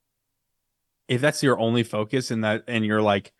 [1.08, 3.32] if that's your only focus and that and you're like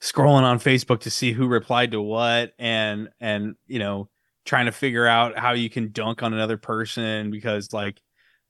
[0.00, 4.08] scrolling on facebook to see who replied to what and and you know
[4.44, 8.00] trying to figure out how you can dunk on another person because like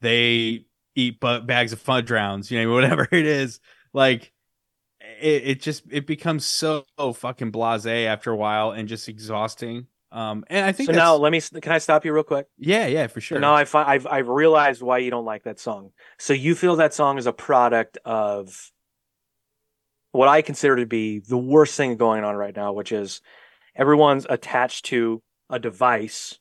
[0.01, 3.61] they eat bu- bags of fudge rounds, you know, whatever it is.
[3.93, 4.33] Like
[5.21, 9.87] it, it just it becomes so fucking blasé after a while and just exhausting.
[10.13, 11.41] Um, and I think so now let me.
[11.41, 12.47] Can I stop you real quick?
[12.59, 13.37] yeah, yeah, for sure.
[13.37, 15.91] So now I find I've I've realized why you don't like that song.
[16.19, 18.71] So you feel that song is a product of
[20.13, 23.23] what I consider to be the worst thing going on right now, which is
[23.75, 26.39] everyone's attached to a device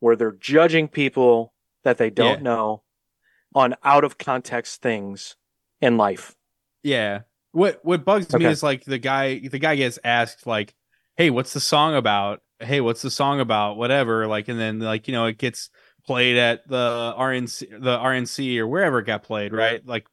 [0.00, 2.42] where they're judging people that they don't Yeah.
[2.42, 2.82] know
[3.54, 5.36] on out of context things
[5.80, 6.34] in life.
[6.82, 7.20] Yeah.
[7.52, 10.74] What what bugs me is like the guy the guy gets asked like,
[11.16, 12.40] "Hey, what's the song about?
[12.62, 13.76] Hey, what's the song about?
[13.76, 15.70] Whatever." Like and then like, you know, it gets
[16.06, 19.84] played at the RNC the RNC or wherever it got played, right?
[19.86, 20.06] Like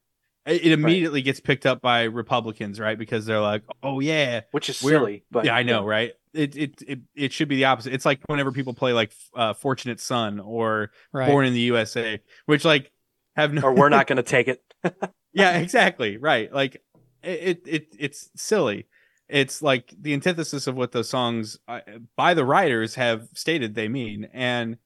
[0.45, 2.97] it, immediately gets picked up by Republicans, right?
[2.97, 6.13] Because they're like, "Oh yeah, Which is We're- silly, but yeah, I know, right?
[6.33, 7.93] It, it it it should be the opposite.
[7.93, 11.27] It's like whenever people play like uh, Fortunate Son or Right.
[11.27, 12.91] Born in the USA, which like
[13.35, 14.61] have no Or we're not going to take it.
[15.33, 16.81] yeah exactly right like
[17.21, 18.87] it, it it it's silly
[19.29, 21.81] it's like the antithesis of what those songs uh,
[22.15, 24.27] by the writers have stated they mean.
[24.33, 24.77] And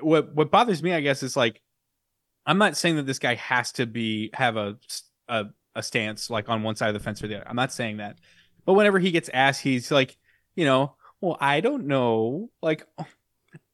[0.00, 1.60] what what bothers me i guess is like
[2.46, 4.76] i'm not saying that this guy has to be have a
[5.28, 7.48] a, a stance like on one side of the fence or the other.
[7.48, 8.18] I'm not saying that.
[8.66, 10.16] But whenever he gets asked he's like
[10.54, 12.86] you know well i don't know like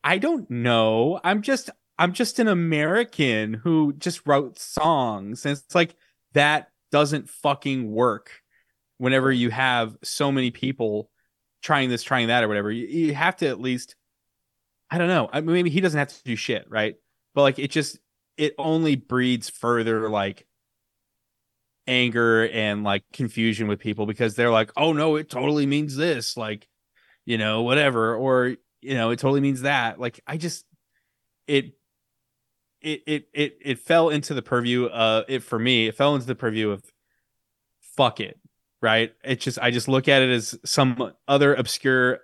[0.05, 1.21] i don't know.
[1.25, 5.45] I'm just i'm just an american who just wrote songs.
[5.45, 5.97] And it's like
[6.33, 8.43] that doesn't fucking work
[9.01, 11.09] whenever you have so many people
[11.63, 13.97] trying this trying that or whatever you, you have to at least
[14.91, 16.97] i don't know I mean, maybe he doesn't have to do shit right?
[17.35, 17.99] But like it just
[18.37, 20.47] it only breeds further like
[21.87, 26.37] anger and like confusion with people because they're like oh no it totally means this
[26.37, 26.69] like
[27.25, 29.99] you know whatever or you know it totally means that.
[29.99, 30.67] Like i just
[31.47, 31.73] it
[32.83, 36.27] it it it, it fell into the purview uh it for me it fell into
[36.27, 36.83] the purview of
[37.97, 38.40] fuck it
[38.83, 39.13] right?
[39.25, 42.21] It's just i just look at it as some other obscure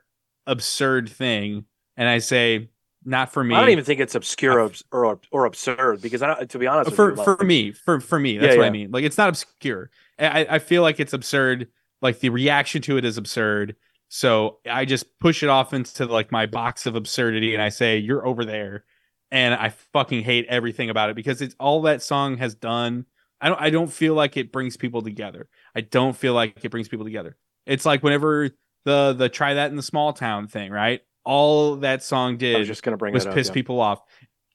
[0.47, 1.65] absurd thing.
[1.97, 2.69] And i say
[3.05, 3.55] not for me.
[3.55, 6.59] I don't even think it's obscure uh, or or, or absurd because I don't, to
[6.59, 8.91] be honest, for you, for like- me for for me that's Yeah, what i mean.
[8.91, 9.91] Like it's not obscure.
[10.19, 11.69] I, I feel like it's absurd.
[12.03, 13.77] Like the reaction to it is absurd.
[14.09, 17.99] So i just push it off into like my box of absurdity and i say
[17.99, 18.85] you're over there.
[19.31, 23.07] And i fucking hate everything about it because it's all that song has done
[23.41, 26.71] i don't i don't feel like it brings people together i don't feel like it
[26.71, 28.51] brings people together it's like whenever
[28.85, 32.59] the the try that in the small town thing right all that song did I
[32.61, 33.55] was just to bring was that up, piss yeah.
[33.55, 34.01] people off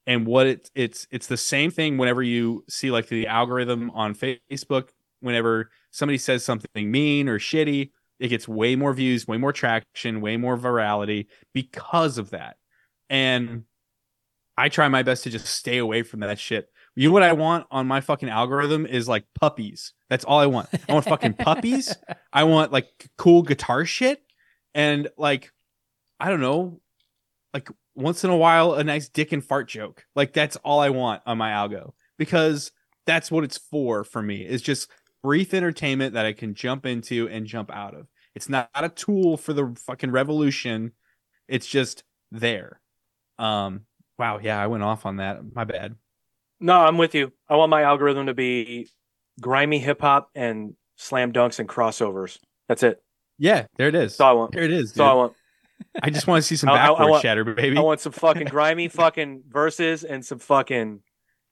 [0.08, 4.16] and what it, it's it's the same thing whenever you see like the algorithm on
[4.16, 4.90] facebook
[5.22, 10.22] whenever somebody says something mean or shitty, it gets way more views, way more traction,
[10.22, 12.58] way more virality because of that.
[13.10, 13.64] And
[14.58, 16.70] I try my best to just stay away from that shit.
[16.96, 19.94] You know what I want on my fucking algorithm is like puppies.
[20.10, 20.68] That's all I want.
[20.90, 21.96] I want fucking puppies.
[22.34, 24.22] I want like cool guitar shit
[24.74, 25.52] and like
[26.20, 26.82] I don't know,
[27.54, 30.06] like once in a while a nice dick and fart joke.
[30.16, 32.72] Like that's all I want on my algo because
[33.06, 34.46] that's what it's for for me.
[34.46, 34.90] Is just
[35.24, 38.08] brief entertainment that I can jump into and jump out of.
[38.36, 40.92] It's not a tool for the fucking revolution.
[41.48, 42.82] It's just there.
[43.40, 43.82] Um
[44.20, 45.40] wow, yeah, I went off on that.
[45.56, 45.96] My bad.
[46.62, 47.32] No, I'm with you.
[47.50, 48.90] I want my algorithm to be
[49.40, 52.38] grimy hip hop and slam dunks and crossovers.
[52.70, 53.02] That's it.
[53.38, 54.12] Yeah, there it is.
[54.14, 54.52] That's all I want.
[54.54, 54.92] There it is.
[54.94, 55.34] That's all I want.
[56.04, 57.76] I just want to see some I- I- I want- shatter, baby.
[57.78, 61.02] I want some fucking grimy fucking verses and some fucking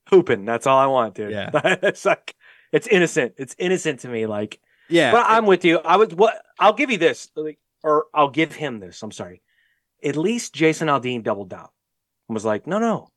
[0.10, 0.46] hooping.
[0.46, 1.32] That's all I want, dude.
[1.32, 1.50] Yeah.
[1.82, 2.36] it's like
[2.72, 3.34] it's innocent.
[3.38, 4.28] It's innocent to me.
[4.28, 5.80] Like, yeah, but I'm with you.
[5.80, 9.02] I would what I'll give you this, like, or I'll give him this.
[9.02, 9.42] I'm sorry.
[10.04, 11.68] At least Jason Aldean doubled down
[12.28, 13.10] and was like, no, no,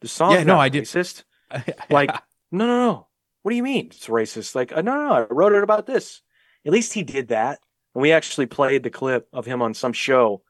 [0.00, 0.32] the song.
[0.32, 1.24] Yeah, no, I did- Racist.
[1.90, 2.10] Like,
[2.52, 3.06] no, no, no.
[3.42, 4.54] What do you mean it's racist?
[4.54, 6.20] Like, uh, no, no, no, I wrote it about this.
[6.64, 7.58] At least he did that.
[7.94, 10.42] And we actually played the clip of him on some show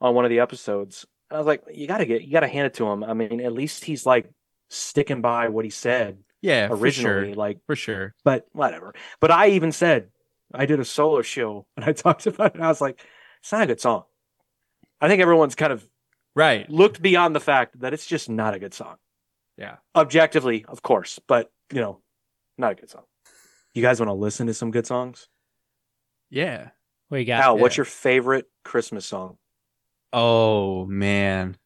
[0.00, 1.06] on one of the episodes.
[1.30, 3.02] And I was like, you gotta get, you gotta hand it to him.
[3.02, 4.30] I mean, at least he's like
[4.68, 7.28] sticking by what he said yeah, for originally.
[7.30, 7.34] sure.
[7.34, 8.14] Like, For sure.
[8.24, 8.94] but whatever.
[9.20, 10.10] But I even said
[10.54, 12.54] I did a solo show and I talked about it.
[12.54, 13.00] And I was like,
[13.40, 14.04] it's not a good song.
[15.00, 15.84] I think everyone's kind of
[16.34, 16.68] Right.
[16.70, 18.96] looked beyond the fact that it's just not a good song.
[19.56, 19.76] Yeah.
[19.94, 22.00] Objectively, of course, but you know,
[22.56, 23.04] not a good song.
[23.74, 25.28] You guys want to listen to some good songs?
[26.30, 26.70] Yeah.
[27.08, 27.42] What you got?
[27.42, 29.36] Al, what's your favorite Christmas song?
[30.12, 31.56] Oh man.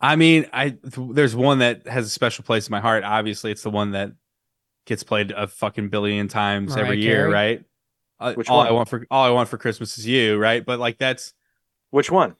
[0.00, 3.02] I mean, I th- there's one that has a special place in my heart.
[3.02, 4.12] Obviously, it's the one that
[4.84, 7.32] gets played a fucking billion times Mariah every year, Carey?
[7.32, 7.64] right?
[8.20, 8.66] Uh, Which all one?
[8.68, 10.64] I want for all I want for Christmas is you, right?
[10.64, 11.32] But like that's
[11.90, 12.36] Which one?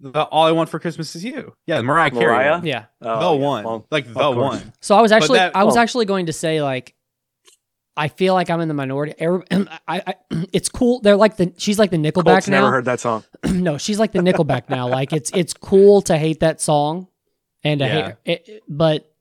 [0.00, 1.54] The all I want for Christmas is you.
[1.66, 2.24] Yeah, Mariah Carey.
[2.26, 2.50] Mariah?
[2.52, 2.66] one.
[2.66, 2.84] Yeah.
[3.02, 4.72] Oh, the yeah, one, well, like the one.
[4.80, 5.80] So I was actually, that- I was oh.
[5.80, 6.94] actually going to say like,
[7.96, 9.14] I feel like I'm in the minority.
[9.20, 10.14] I, I,
[10.52, 11.00] it's cool.
[11.00, 12.60] They're like the, she's like the Nickelback Colt's now.
[12.60, 13.24] never heard that song.
[13.44, 14.88] no, she's like the Nickelback now.
[14.88, 17.08] Like it's, it's cool to hate that song,
[17.64, 18.06] and to Yeah.
[18.06, 19.12] hate, it, it- but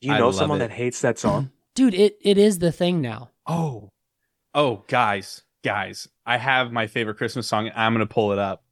[0.00, 0.68] Do you know love someone it.
[0.68, 1.50] that hates that song?
[1.74, 3.30] dude, it, it is the thing now.
[3.46, 3.90] Oh,
[4.54, 7.70] oh, guys, guys, I have my favorite Christmas song.
[7.74, 8.62] I'm gonna pull it up.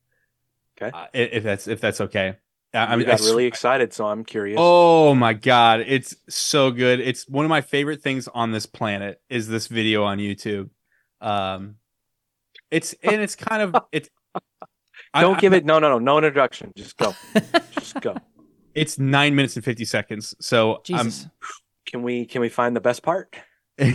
[0.83, 0.97] Okay.
[0.97, 2.37] Uh, if that's if that's okay.
[2.72, 4.57] I, I I'm got I really excited, so I'm curious.
[4.61, 7.01] Oh my god, it's so good.
[7.01, 10.70] It's one of my favorite things on this planet is this video on YouTube.
[11.20, 11.76] Um
[12.70, 14.09] it's and it's kind of it's
[15.14, 15.64] Don't I- give it.
[15.70, 16.72] No, no, no, no introduction.
[16.76, 17.14] Just go.
[17.78, 18.16] Just go.
[18.72, 20.33] It's 9 minutes and 50 seconds.
[20.41, 21.26] So Jesus.
[21.87, 23.35] Can we can we find the best part?
[23.81, 23.89] I'm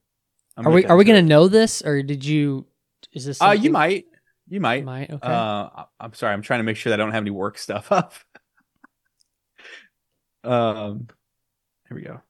[0.57, 1.15] I'm Are we, are we to it.
[1.15, 2.67] gonna know this, or did you?
[3.13, 3.41] Is this?
[3.43, 4.07] Uh you might.
[4.49, 4.85] You might.
[4.85, 5.11] Might.
[5.11, 5.27] Okay.
[5.29, 5.31] Uh
[5.75, 6.33] I- I'm sorry.
[6.33, 8.15] I'm trying to make sure that I don't have any work stuff up.
[10.45, 11.09] um
[11.89, 12.21] here we go.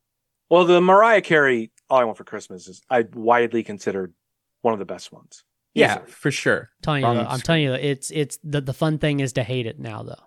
[0.51, 4.13] Well, the Mariah Carey "All I Want for Christmas" is I widely considered
[4.61, 5.45] one of the best ones.
[5.75, 6.11] Yeah, Easily.
[6.11, 6.71] for sure.
[6.83, 9.67] telling you, though, I'm telling you, it's it's the the fun thing is to hate
[9.67, 10.23] it now, though.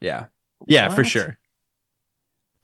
[0.00, 0.26] Yeah.
[0.66, 1.38] Yeah, for sure.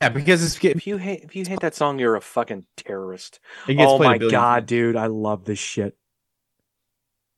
[0.00, 2.66] Yeah, because it's it, If you hate if you hate that song, you're a fucking
[2.76, 3.38] terrorist.
[3.68, 4.66] Oh my god, times.
[4.66, 5.96] dude, I love this shit.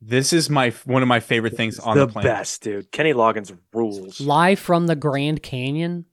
[0.01, 2.31] This is my one of my favorite things on the the, planet.
[2.31, 2.93] best, dude.
[2.93, 4.21] Kenny Loggins rules.
[4.21, 6.05] Live from the Grand Canyon.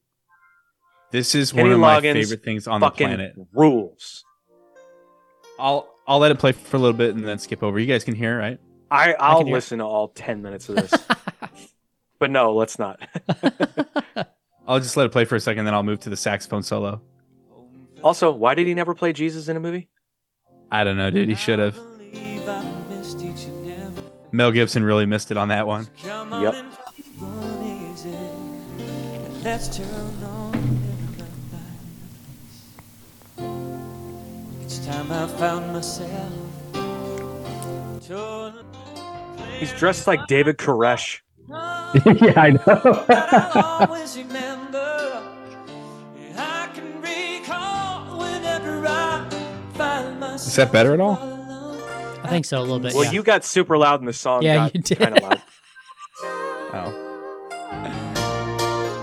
[1.10, 3.34] This is Kenny one of my favorite things on the planet.
[3.52, 4.24] rules.
[5.58, 7.78] I'll I'll let it play for a little bit and then skip over.
[7.78, 8.60] You guys can hear, it, right?
[8.90, 10.92] I I'll can hear- listen to all ten minutes of this.
[12.18, 13.00] but no, let's not.
[14.66, 17.02] I'll just let it play for a second, then I'll move to the saxophone solo.
[18.02, 19.90] also, why did he never play Jesus in a movie?
[20.70, 21.28] I don't know, dude.
[21.28, 21.78] He should have.
[24.34, 25.86] Mel Gibson really missed it on that one.
[26.02, 26.56] Yep.
[29.44, 30.80] Let's turn on.
[34.64, 36.32] Each time I found myself.
[39.60, 41.20] He's dressed like David Koresh.
[41.48, 43.04] yeah, I know.
[43.08, 45.22] I'll always remember.
[46.36, 49.28] I can recall whenever I
[49.74, 50.48] find myself.
[50.48, 51.33] Is that better at all?
[52.34, 52.94] I think so a little bit.
[52.94, 53.12] Well, yeah.
[53.12, 54.42] you got super loud in the song.
[54.42, 54.98] Yeah, got you did.
[54.98, 55.42] Kind of loud.
[56.76, 56.90] Oh.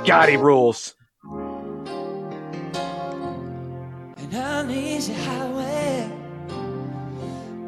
[0.06, 0.94] God, he rules.
[1.24, 1.88] And
[4.18, 6.12] An uneasy highway.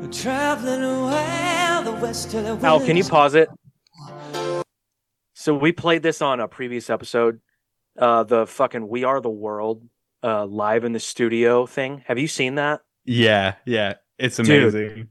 [0.02, 1.54] We're traveling away
[1.84, 3.50] the west to the Al, can you pause it?
[5.34, 7.40] So we played this on a previous episode.
[7.98, 9.84] Uh, the fucking "We Are the World"
[10.24, 12.04] uh, live in the studio thing.
[12.08, 12.82] Have you seen that?
[13.06, 13.96] Yeah, yeah.
[14.18, 15.10] It's Dude.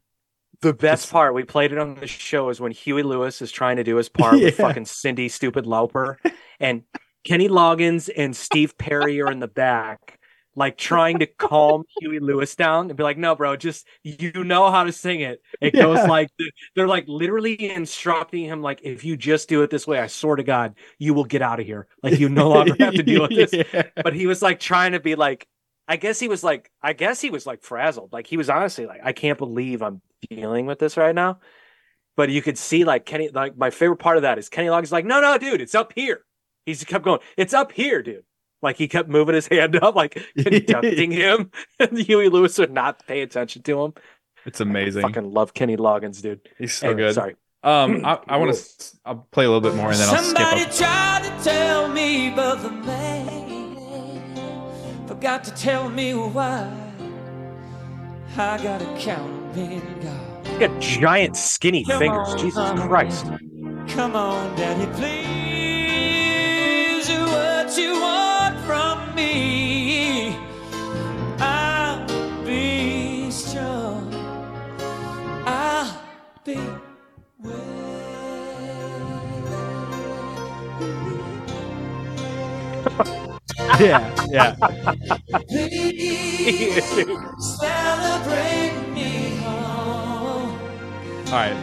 [0.62, 3.76] The best part, we played it on the show, is when Huey Lewis is trying
[3.76, 6.16] to do his part with fucking Cyndi Stupid Lauper,
[6.60, 6.84] and
[7.24, 10.20] Kenny Loggins and Steve Perry are in the back,
[10.54, 14.70] like trying to calm Huey Lewis down and be like, "No, bro, just you know
[14.70, 16.28] how to sing it." It goes like
[16.76, 20.36] they're like literally instructing him, like, "If you just do it this way, I swear
[20.36, 21.88] to God, you will get out of here.
[22.04, 23.82] Like you no longer have to deal with this." Yeah.
[23.96, 25.48] But he was like trying to be like,
[25.88, 28.12] I guess he was like, I guess he was like frazzled.
[28.12, 31.40] Like he was honestly like, I can't believe I'm dealing with this right now.
[32.16, 34.92] But you could see like Kenny, like my favorite part of that is Kenny Loggins
[34.92, 36.24] like, no, no, dude, it's up here.
[36.66, 38.24] He just kept going, it's up here, dude.
[38.60, 43.04] Like he kept moving his hand up, like conducting him, and Huey Lewis would not
[43.06, 43.94] pay attention to him.
[44.46, 45.04] It's amazing.
[45.04, 46.48] I fucking love Kenny Loggins, dude.
[46.58, 47.14] He's so Anyway, good.
[47.14, 47.36] Sorry.
[47.64, 48.96] Um, I, I want to.
[49.04, 50.68] I'll play a little bit more and then I'll Somebody skip.
[50.70, 50.76] Up.
[50.76, 53.11] tried to tell me, but the man
[55.22, 56.68] forgot to tell me why.
[58.36, 60.58] I gotta count on being God.
[60.58, 62.28] Got giant skinny Come fingers.
[62.30, 62.70] on, Jesus.
[62.80, 63.26] Christ.
[63.86, 65.51] Come on, Daddy, please.
[83.80, 84.54] Yeah, yeah.
[87.40, 90.58] Celebrate me home.
[91.26, 91.54] All right.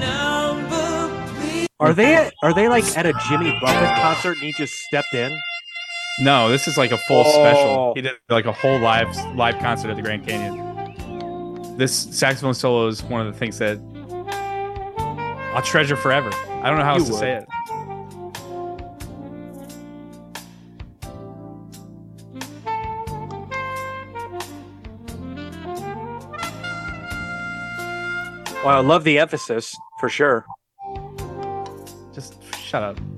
[0.00, 1.66] Number.
[1.78, 5.38] Are they are they like at a Jimmy Buffett concert and he just stepped in?
[6.20, 7.30] No, this is like a full Oh.
[7.32, 7.92] special.
[7.94, 11.76] He did like a whole live live concert at the Grand Canyon.
[11.76, 13.78] This saxophone solo is one of the things that
[15.54, 16.30] I'll treasure forever.
[16.62, 17.46] I don't know how You else to say it.
[28.66, 30.44] Well, I love the emphasis for sure.
[32.12, 33.15] Just shut up.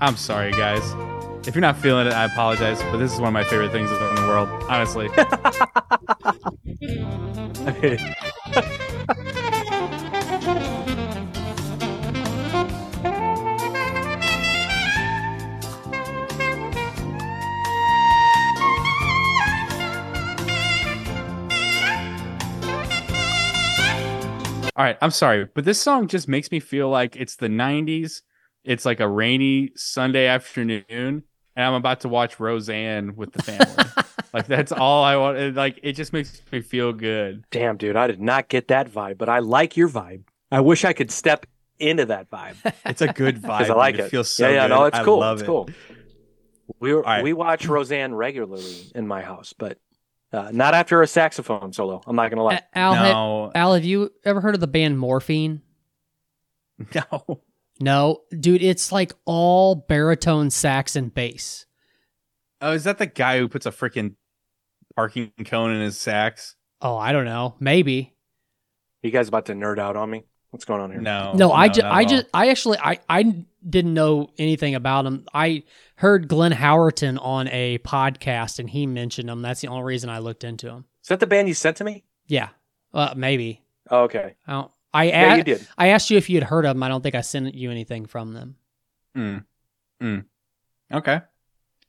[0.00, 0.82] I'm sorry, guys.
[1.46, 3.90] If you're not feeling it, I apologize, but this is one of my favorite things
[3.90, 5.08] in the world, honestly.
[24.76, 28.20] All right, I'm sorry, but this song just makes me feel like it's the 90s.
[28.66, 31.22] It's like a rainy Sunday afternoon, and
[31.56, 34.04] I'm about to watch Roseanne with the family.
[34.34, 35.38] like that's all I want.
[35.38, 37.44] and, Like it just makes me feel good.
[37.50, 40.24] Damn, dude, I did not get that vibe, but I like your vibe.
[40.50, 41.46] I wish I could step
[41.78, 43.70] into that vibe It's a good vibe.
[43.70, 44.06] I like dude.
[44.06, 44.10] it.
[44.10, 44.74] feels so yeah, yeah, good.
[44.74, 45.18] no, it's I cool.
[45.20, 45.46] love it's it.
[45.46, 45.68] cool.
[46.80, 47.22] We were, right.
[47.22, 49.78] we watch Roseanne regularly in my house, but
[50.32, 52.00] uh, not after a saxophone solo.
[52.06, 52.62] I'm not gonna lie.
[52.74, 55.62] A- Al, ha- No, Al, have you ever heard of the band Morphine?
[56.94, 57.40] no.
[57.80, 61.66] No, dude, it's like all baritone sax and bass.
[62.60, 64.14] Oh, is that the guy who puts a freaking
[64.94, 66.56] parking cone in his sax?
[66.80, 67.54] Oh, I don't know.
[67.60, 68.14] Maybe.
[69.02, 70.24] You guys about to nerd out on me?
[70.50, 71.00] What's going on here?
[71.00, 75.04] No, no, I just, not I just, I actually, I, I didn't know anything about
[75.04, 75.26] him.
[75.34, 75.64] I
[75.96, 79.42] heard Glenn Howerton on a podcast, and he mentioned him.
[79.42, 80.86] That's the only reason I looked into him.
[81.02, 82.04] Is that the band you sent to me?
[82.26, 82.48] Yeah,
[82.94, 83.62] uh, maybe.
[83.90, 84.36] Oh, okay.
[84.46, 84.70] I don't.
[85.02, 85.66] I Yeah, a- you did.
[85.78, 86.82] I asked you if you'd heard of them.
[86.82, 88.56] I don't think I sent you anything from them.
[89.16, 89.44] Mm.
[90.02, 90.24] Mm.
[90.92, 91.20] Okay.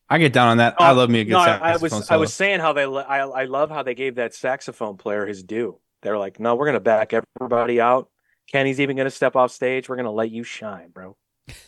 [0.09, 0.75] I get down on that.
[0.79, 2.84] I love me a good no, I- saxophone I was I was saying how they
[2.85, 5.79] I I love how they gave that saxophone player his due.
[6.01, 8.09] They're like, no, we're gonna back everybody out.
[8.51, 9.89] Kenny's even gonna step off stage.
[9.89, 11.17] We're gonna let you shine, bro.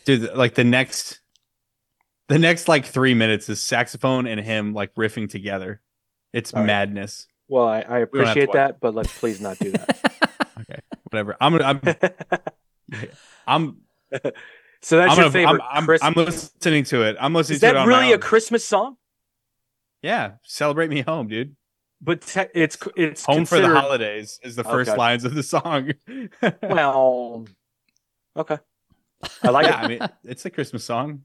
[0.06, 1.20] dude like the next
[2.30, 5.82] the next like three minutes is saxophone and him like riffing together
[6.34, 6.68] it's All right.
[6.68, 9.70] madness Well, I, I don't have to appreciate watch that, but let's please not do
[9.74, 9.86] okay
[11.10, 11.81] whatever i'm i'm
[13.48, 13.77] i'm
[14.81, 17.61] so that's I'm, your gonna, favorite I'm, I'm, I'm listening to it i'm listening Is
[17.61, 18.18] to it that really a.
[18.18, 18.98] Christmas song?
[20.02, 21.56] yeah celebrate me home dude
[22.02, 24.98] But te- it's it's home for the holidays is the first Okay.
[24.98, 25.91] lines of the song
[26.64, 27.45] Well,
[28.38, 28.57] okay.
[29.44, 29.86] I like yeah it.
[29.86, 31.23] i mean it's a christmas song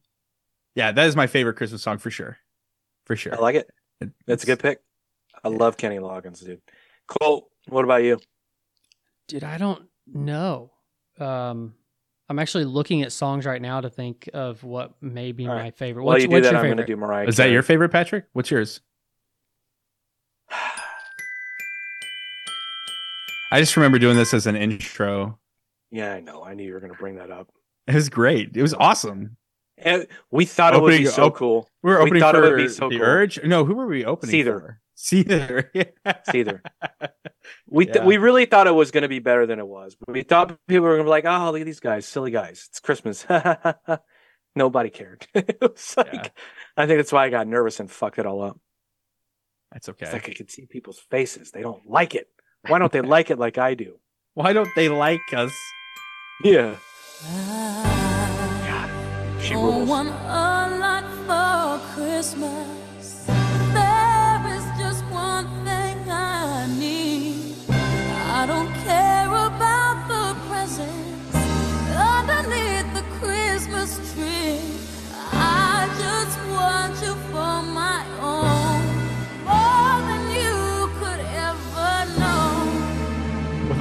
[0.74, 2.38] yeah that is my favorite christmas song for sure
[3.06, 3.70] for sure I like it.
[4.26, 4.80] That's a good pick.
[5.44, 6.62] I love Kenny Loggins, dude.
[7.06, 8.18] Colt, what about you?
[9.28, 10.70] Dude, I don't know.
[11.18, 11.74] Um,
[12.28, 15.62] I'm actually looking at songs right now to think of what may be All my
[15.62, 15.76] right.
[15.76, 16.04] favorite.
[16.04, 16.76] While What's, you do what's that, your I'm favorite?
[16.76, 17.26] going to do Mariah.
[17.28, 18.26] Is that your favorite, Patrick?
[18.32, 18.80] What's yours?
[23.52, 25.38] I just remember doing this as an intro.
[25.90, 26.42] Yeah, I know.
[26.44, 27.48] I knew you were going to bring that up.
[27.86, 28.56] It was great.
[28.56, 29.36] It was awesome.
[29.78, 31.68] And we thought it would be so op- cool.
[31.82, 33.06] We were We opening thought it for would be so the cool.
[33.06, 33.44] Urge.
[33.44, 34.60] No, who were we opening Seether.
[34.60, 34.80] for?
[34.96, 35.68] Seether.
[35.74, 36.62] It's either.
[37.68, 38.04] We th- Yeah.
[38.04, 39.96] we really thought it was going to be better than it was.
[40.06, 42.66] We thought people were going to be like, "Oh, look at these guys, silly guys.
[42.70, 43.26] It's Christmas."
[44.56, 45.26] Nobody cared.
[45.34, 46.28] it was like, Yeah.
[46.76, 48.58] I think that's why I got nervous and fucked it all up.
[49.72, 50.06] That's okay.
[50.06, 51.50] It's like I could see people's faces.
[51.50, 52.28] They don't like it.
[52.68, 53.96] Why don't they like it like I do?
[54.34, 55.52] Why don't they like us?
[56.44, 56.76] Yeah.
[59.40, 59.88] She Oh, rules.
[59.88, 60.08] want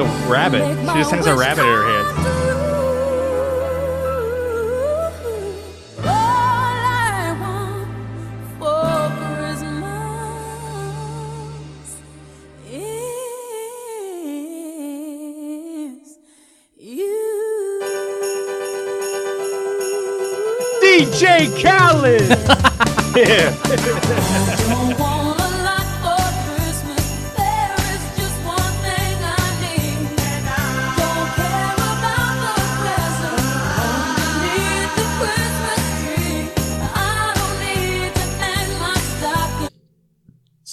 [0.03, 0.63] a rabbit.
[0.79, 2.07] She just has a rabbit in her hand.
[5.99, 7.87] All I want
[8.59, 9.09] for
[9.39, 9.87] Christmas
[12.69, 12.89] is
[16.77, 17.19] you.
[20.81, 22.29] DJ Khaled.
[23.15, 23.53] Yeah.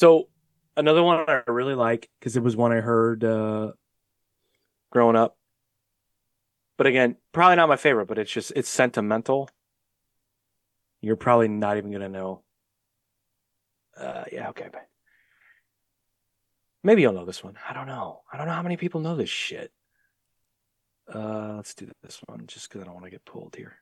[0.00, 0.30] So
[0.78, 3.72] another one I really like because it was one I heard uh,
[4.90, 5.36] growing up.
[6.78, 9.50] But again, probably not my favorite, but it's just it's sentimental.
[11.02, 12.42] You're probably not even gonna know.
[13.94, 14.70] Uh, yeah, okay,
[16.82, 17.58] maybe you'll know this one.
[17.68, 18.22] I don't know.
[18.32, 19.70] I don't know how many people know this shit.
[21.14, 23.76] Uh, let's do this one just because I don't want to get pulled here.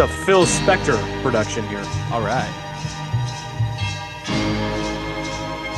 [0.00, 1.84] A Phil Spector production here.
[2.10, 2.48] All right.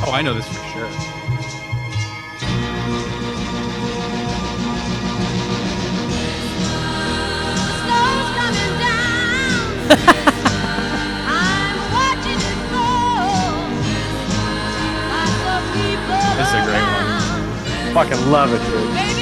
[0.05, 0.87] Oh, I know this for sure.
[16.33, 17.93] This is a great one.
[17.93, 19.12] Fucking love it, dude.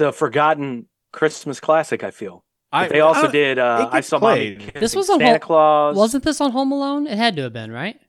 [0.00, 2.02] The forgotten Christmas classic.
[2.02, 2.42] I feel.
[2.72, 3.58] I- they also I- did.
[3.58, 4.72] Uh, I saw Mommy played.
[4.80, 5.94] This was on Santa Home- Claus.
[5.96, 7.06] Wasn't this on Home Alone?
[7.06, 8.00] It had to have been, right?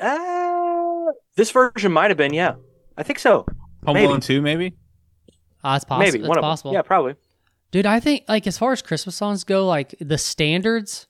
[0.00, 2.32] Uh, this version might have been.
[2.32, 2.54] Yeah,
[2.96, 3.44] I think so.
[3.84, 4.06] Home Maybe.
[4.06, 4.74] Alone 2, maybe?
[5.62, 6.06] Ah, it's possible.
[6.06, 6.70] Maybe it's one of possible.
[6.70, 6.78] them.
[6.78, 7.14] Yeah, probably.
[7.70, 11.08] Dude, I think like as far as Christmas songs go, like the standards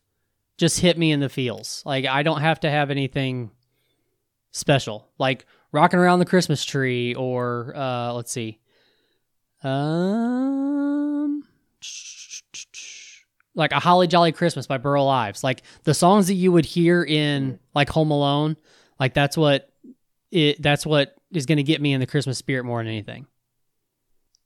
[0.56, 1.82] just hit me in the feels.
[1.86, 3.52] Like I don't have to have anything
[4.50, 5.08] special.
[5.18, 8.58] Like rocking around the Christmas tree or uh let's see.
[9.62, 11.42] Um
[13.54, 15.42] like a Holly Jolly Christmas by Burl Ives.
[15.42, 18.56] Like the songs that you would hear in like Home Alone,
[19.00, 19.70] like that's what
[20.30, 23.26] it that's what is going to get me in the Christmas spirit more than anything.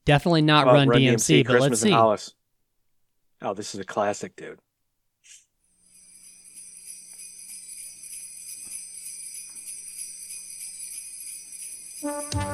[0.04, 1.90] Definitely not Uh, Run, DMC, but Christmas let's see.
[1.90, 2.34] Hollis.
[3.42, 4.58] Oh, this is a classic, dude.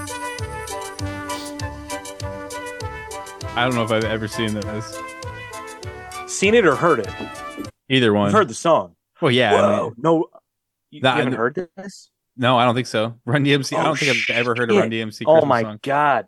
[3.59, 4.98] I don't know if I've ever seen this.
[6.26, 7.09] Seen it or heard it?
[7.89, 8.28] Either one.
[8.28, 8.94] I've heard the song.
[9.20, 9.55] Well, yeah.
[9.55, 10.26] I Whoa, mean, no,
[10.90, 12.10] you, That- you haven't heard this?
[12.36, 13.18] no, I don't think so.
[13.24, 13.76] Run DMC.
[13.76, 14.90] I Oh, don't think I've ever heard a Run.
[14.90, 15.80] DMC Christmas Oh my song.
[15.82, 16.26] god!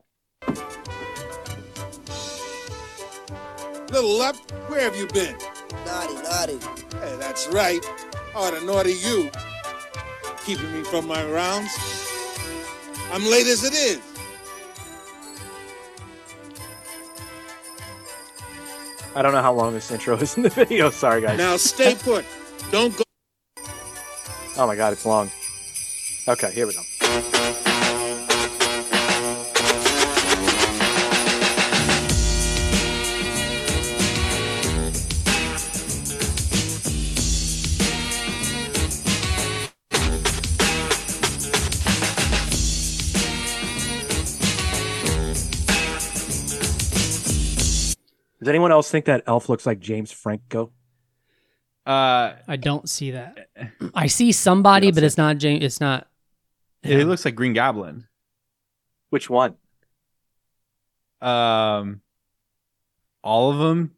[3.92, 5.36] Little left, where have you been?
[5.86, 6.58] Naughty, naughty.
[6.98, 7.80] Hey, that's right.
[8.34, 9.30] Oh, the naughty you.
[10.44, 11.70] Keeping me from my rounds.
[13.12, 14.00] I'm late as it is.
[19.14, 20.90] I don't know how long this intro is in the video.
[21.04, 21.38] Sorry, guys.
[21.38, 22.24] Now stay put.
[22.70, 23.04] Don't go.
[24.56, 25.30] Oh my god, it's long.
[26.28, 26.82] Okay, here we go.
[48.50, 50.72] Anyone else think that elf looks like James Franco?
[51.86, 53.48] Uh, I don't see that.
[53.94, 55.64] I see somebody, but it's not James.
[55.64, 56.06] It's not.
[56.82, 58.06] it looks like Green Goblin.
[59.08, 59.56] Which one?
[61.20, 62.00] Um,
[63.22, 63.92] all of them.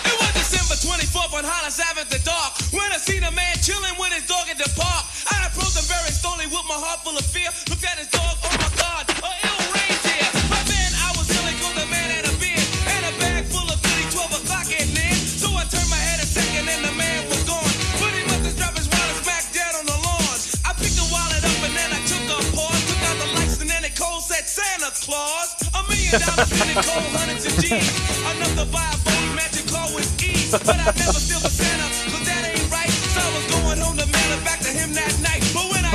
[0.00, 2.52] It was December 24th on Hollis Avenue, the dark.
[2.72, 5.84] When I seen a man chilling with his dog in the park, I approached him
[5.88, 7.48] very slowly with my heart full of fear.
[7.68, 8.79] Looked at his dog, oh my
[26.10, 26.18] Come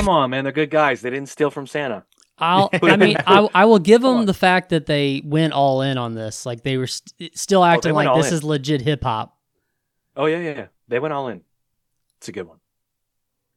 [0.08, 1.02] on, man, they're good guys.
[1.02, 2.04] They didn't steal from Santa.
[2.38, 2.70] I'll.
[2.82, 6.14] I mean, I, I will give them the fact that they went all in on
[6.14, 6.46] this.
[6.46, 8.38] Like they were st- still oh, acting went like this in.
[8.38, 9.36] is legit hip hop.
[10.16, 10.66] Oh yeah, yeah, yeah.
[10.88, 11.42] They went all in.
[12.18, 12.58] It's a good one.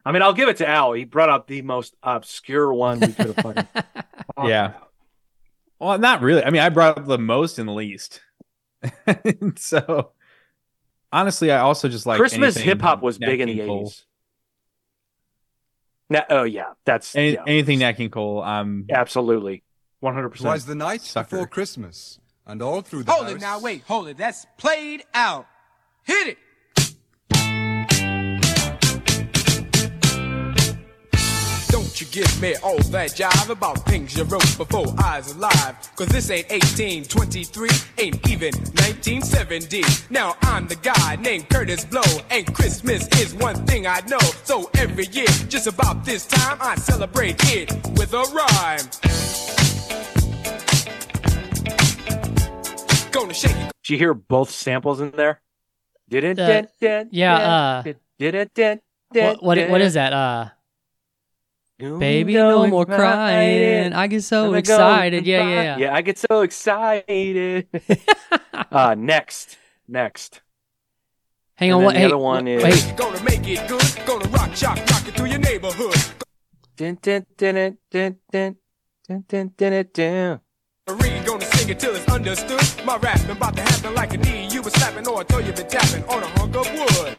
[0.04, 0.92] I mean, I'll give it to Al.
[0.92, 3.68] He brought up the most obscure one we could have fucking.
[4.46, 4.74] Yeah.
[5.80, 6.44] Well, not really.
[6.44, 8.22] I mean, I brought up the most and the least.
[9.56, 10.12] so,
[11.12, 14.06] honestly, I also just like Christmas hip hop was Nat big in the eighties.
[16.10, 18.42] Na- oh yeah, that's Any, yeah, Anything Nat King Cole.
[18.42, 19.64] Um, absolutely,
[20.00, 20.48] one hundred percent.
[20.50, 21.30] Twas the night Sucker.
[21.30, 23.36] before Christmas, and all through the Hold house.
[23.36, 24.18] it now, wait, hold it.
[24.18, 25.46] That's played out.
[26.04, 26.38] Hit it.
[32.00, 35.76] You give me all that jive about things you wrote before I was alive.
[35.98, 39.84] Cause this ain't 1823, ain't even 1970.
[40.10, 44.20] Now I'm the guy named Kurtis Blow, and Christmas is one thing I know.
[44.46, 48.88] So every year, just about this time, I celebrate it with a rhyme.
[53.12, 53.74] Gonna shake it.
[53.84, 55.42] Did you hear both samples in there?
[56.08, 56.64] Didn't Uh,
[57.12, 57.84] yeah, uh,
[58.18, 58.82] didn't didn't
[59.12, 60.14] What what, what is that?
[60.14, 60.50] Uh,
[61.80, 63.94] baby, no more crying.
[63.94, 65.26] I get so excited.
[65.26, 65.78] Yeah, yeah, yeah.
[65.78, 67.68] Yeah, I get so excited.
[68.72, 69.58] uh next.
[69.88, 70.42] Next.
[71.56, 71.84] Hang And on.
[71.86, 71.94] What?
[71.94, 72.94] the Hey, other one is- wait.
[72.98, 74.06] Gonna make it good.
[74.06, 75.96] Gonna rock, shock, rock it through your neighborhood.
[76.78, 78.56] Dun, dun, dun, dun, dun, dun,
[79.08, 80.40] dun, dun, dun, dun.
[80.90, 82.62] Reed gonna sing it till it's understood.
[82.86, 85.52] My rapping about to happen like a knee you was slapping or a toe you
[85.54, 87.18] been tapping on a hunk of wood.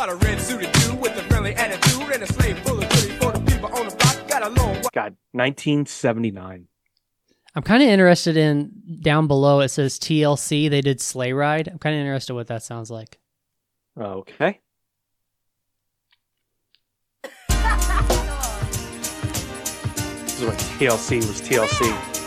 [0.00, 3.18] But a red suited dude with a friendly attitude and a slave full of goodies
[3.18, 4.28] for the people on the block.
[4.28, 6.68] Got a long God, 1979.
[7.54, 8.72] I'm kind of interested in
[9.02, 9.60] down below.
[9.60, 10.70] It says TLC.
[10.70, 11.68] They did Sleigh Ride.
[11.68, 13.18] I'm kind of interested what that sounds like.
[14.00, 14.60] Okay.
[20.22, 22.19] This is when TLC was TLC.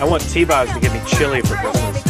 [0.00, 2.04] I want T-Boz to give me chili for Christmas.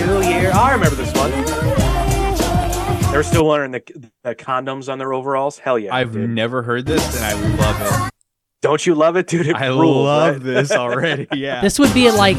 [0.00, 0.50] New Year.
[0.54, 1.30] Oh, I remember this one.
[3.10, 3.82] They were still wearing the,
[4.22, 5.58] the condoms on their overalls.
[5.58, 5.94] Hell yeah.
[5.94, 6.28] I've dude.
[6.30, 8.12] never heard this, and I love it.
[8.60, 9.46] Don't you love it, dude?
[9.46, 10.42] It I rules, love right?
[10.42, 11.26] this already.
[11.32, 11.60] Yeah.
[11.60, 12.38] This would be like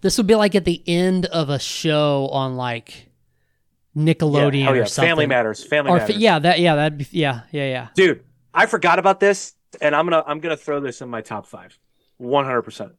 [0.00, 3.08] this would be like at the end of a show on like
[3.96, 4.80] Nickelodeon Yeah, yeah.
[4.82, 5.08] or something.
[5.10, 5.64] Family Matters.
[5.64, 6.16] Family or Matters.
[6.16, 7.88] yeah, that yeah, that'd be yeah, yeah, yeah.
[7.94, 8.22] Dude,
[8.54, 11.78] I forgot about this, and I'm gonna I'm gonna throw this in my top five.
[12.18, 12.92] One hundred percent.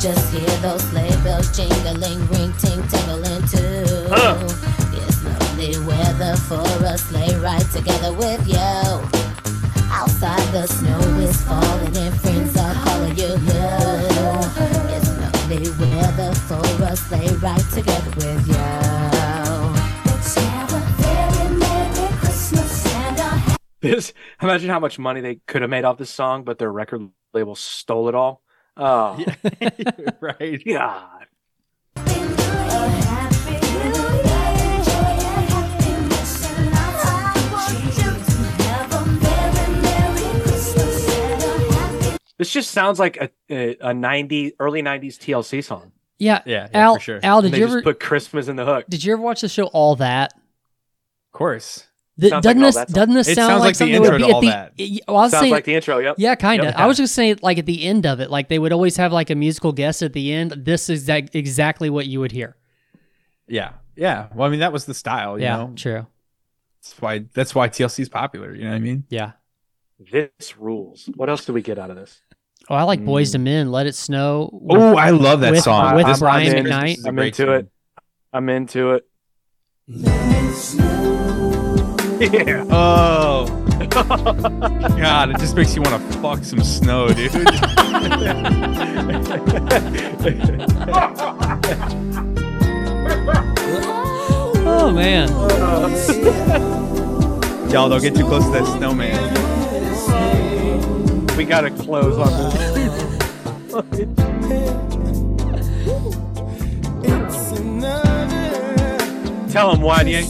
[0.00, 4.06] Just hear those sleigh bells jingling, ring, ting, tingling too.
[4.08, 4.38] Huh.
[4.94, 8.56] It's lovely weather for a sleigh ride together with you.
[9.92, 13.34] Outside the snow is falling and friends are calling you.
[14.94, 15.68] It's lovely
[16.90, 18.54] weather for a sleigh ride together with you.
[20.06, 24.12] Let's have a very merry Christmas and a This
[24.42, 27.54] imagine how much money they could have made off this song, but their record label
[27.54, 28.42] stole it all.
[28.76, 29.22] Oh,
[30.20, 30.62] right.
[30.66, 31.26] God.
[42.38, 45.92] This just sounds like a a, a 90 early 90s TLC song.
[46.20, 47.20] Yeah, Yeah, yeah, Al, for sure.
[47.22, 48.84] Al, did they you just ever put Christmas in the hook?
[48.88, 50.32] did you ever watch the show All That?
[50.34, 51.86] Of course.
[52.20, 54.04] Th- Sounds like doesn't All this That doesn't this It sound like, like something intro
[54.04, 54.46] that would to be at All the?
[54.46, 55.04] That.
[55.08, 55.98] Well, I was Sounds saying, like the intro.
[55.98, 56.16] Yep.
[56.18, 56.66] yeah, kind of.
[56.66, 56.76] Yep.
[56.76, 59.12] I was just saying, like at the end of it, like they would always have
[59.12, 60.52] like a musical guest at the end.
[60.52, 62.56] This is exact, exactly what you would hear.
[63.48, 64.28] Yeah, yeah.
[64.34, 65.38] Well, I mean, that was the style.
[65.38, 65.72] You yeah, know?
[65.74, 66.06] true.
[66.82, 68.54] That's why that's why TLC is popular.
[68.54, 69.04] You know what I mean?
[69.08, 69.32] Yeah.
[70.12, 71.08] This rules.
[71.14, 72.20] What else do we get out of this?
[72.70, 73.42] Oh, I like Boys to Mm.
[73.42, 73.72] Men.
[73.72, 74.48] Let it snow.
[74.70, 75.96] Oh, I love that with, song.
[75.96, 76.86] with This- Brian this- McKnight.
[76.96, 77.54] this is a I'm into song.
[77.54, 77.68] it.
[78.32, 79.04] I'm into it.
[82.20, 82.66] Yeah.
[82.70, 83.46] Oh.
[83.88, 87.30] God, it just makes you want to fuck some snow, dude.
[94.72, 95.28] Oh man.
[97.70, 99.18] Y'all don't get too close to that snowman.
[101.40, 102.52] We gotta close on this.
[109.50, 109.80] Tell him
[110.16, 110.28] ain't,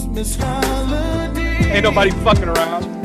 [1.66, 2.99] ain't nobody fucking around.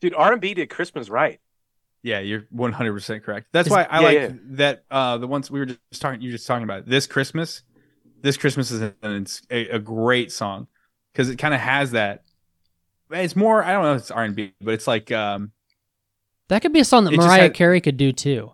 [0.00, 1.40] Dude, R&B did Christmas right.
[2.02, 3.48] Yeah, you're 100% correct.
[3.52, 4.28] That's why I yeah, like yeah.
[4.50, 6.86] that uh the ones we were just talking you were just talking about.
[6.86, 7.62] This Christmas,
[8.20, 10.68] this Christmas is an, a, a great song
[11.14, 12.22] cuz it kind of has that
[13.10, 15.50] it's more I don't know if it's R&B, but it's like um
[16.48, 18.52] That could be a song that Mariah had- Carey could do too.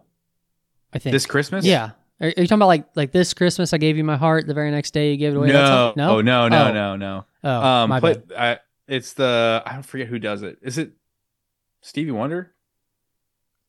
[0.94, 1.12] I think.
[1.12, 1.64] this Christmas?
[1.64, 1.90] Yeah.
[2.20, 3.72] Are, are you talking about like like this Christmas?
[3.74, 4.46] I gave you my heart.
[4.46, 5.48] The very next day, you gave it away.
[5.52, 5.94] That No, song?
[5.96, 6.72] no, no, no, Oh.
[6.72, 7.24] no, no.
[7.44, 10.58] Oh, um, my play, I, it's the I don't forget who does it.
[10.62, 10.92] Is it
[11.82, 12.54] Stevie Wonder?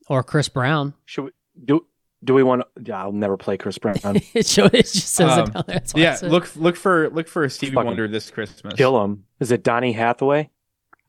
[0.08, 0.94] Or Chris Brown.
[1.06, 1.32] Should we
[1.66, 1.86] do?
[2.24, 2.64] Do we want?
[2.86, 2.94] to...
[2.94, 3.96] I'll never play Chris Brown.
[4.34, 5.76] it, show, it just says Um, it down there.
[5.76, 8.76] That's yeah, look look for look for a Stevie Fucking Wonder this Christmas.
[8.76, 9.26] Kill him.
[9.40, 10.50] Is it Donny Hathaway?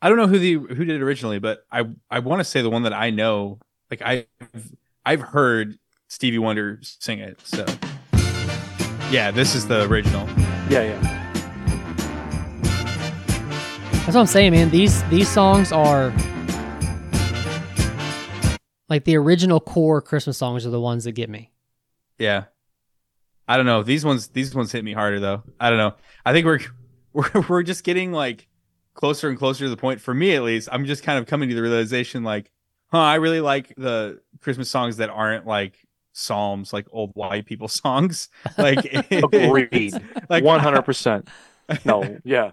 [0.02, 2.62] I don't know who the who did it originally, but I I want to say
[2.62, 3.60] the one that I know.
[3.90, 4.26] Like I've
[5.04, 5.78] I've heard
[6.08, 7.40] Stevie Wonder sing it.
[7.46, 7.66] So
[9.10, 10.26] yeah, this is the original.
[10.68, 11.20] Yeah, yeah.
[13.92, 14.70] That's what I'm saying, man.
[14.70, 16.12] These these songs are
[18.94, 21.50] like the original core Christmas songs are the ones that get me.
[22.16, 22.44] Yeah.
[23.48, 23.82] I don't know.
[23.82, 25.42] These ones these ones hit me harder though.
[25.58, 25.94] I don't know.
[26.24, 26.60] I think we're
[27.12, 28.46] we're we're just getting like
[28.94, 30.68] closer and closer to the point for me at least.
[30.70, 32.52] I'm just kind of coming to the realization like,
[32.92, 35.74] huh, I really like the Christmas songs that aren't like
[36.12, 38.28] psalms, like old white people songs.
[38.56, 39.94] Like Agreed.
[40.28, 41.26] like One hundred percent.
[41.84, 42.52] No, yeah.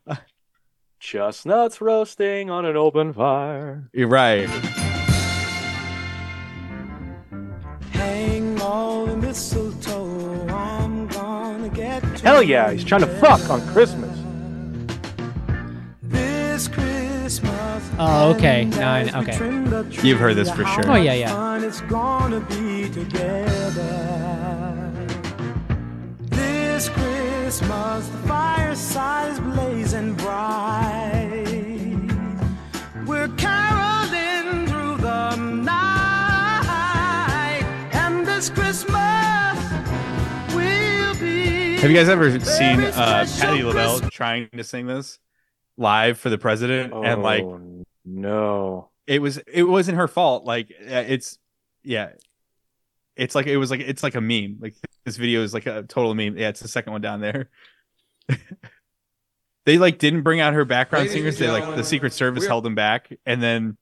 [1.00, 3.92] Chestnuts roasting on an open fire.
[3.94, 4.50] You're right.
[9.32, 14.12] Mistletoe, I'm gonna get Hell yeah, he's trying to fuck on Christmas.
[16.02, 17.90] this Christmas.
[17.98, 18.66] Oh, okay.
[18.66, 19.38] Now I, okay.
[20.06, 20.92] You've heard this for sure.
[20.92, 21.30] Oh yeah, yeah.
[21.30, 23.88] Fun it's gonna be together.
[26.24, 31.46] This Christmas, the fireside is blazing bright.
[33.06, 33.81] We're caroling
[41.82, 45.18] Have you guys ever seen uh, Patti LaBelle trying to sing this
[45.78, 46.94] live for the president?
[46.94, 48.90] and like, Oh, no.
[49.08, 50.46] it was it wasn't her fault.
[50.46, 51.40] Like, uh, it's
[51.84, 52.10] yeah,
[53.16, 54.58] it's like it was like it's like a meme.
[54.60, 54.76] Like
[55.06, 56.38] this video is like a total meme.
[56.38, 57.50] Yeah, it's the second one down there.
[59.66, 61.40] they like didn't bring out her background Ladies singers.
[61.40, 63.76] They like the Secret Service we're- held them back, and then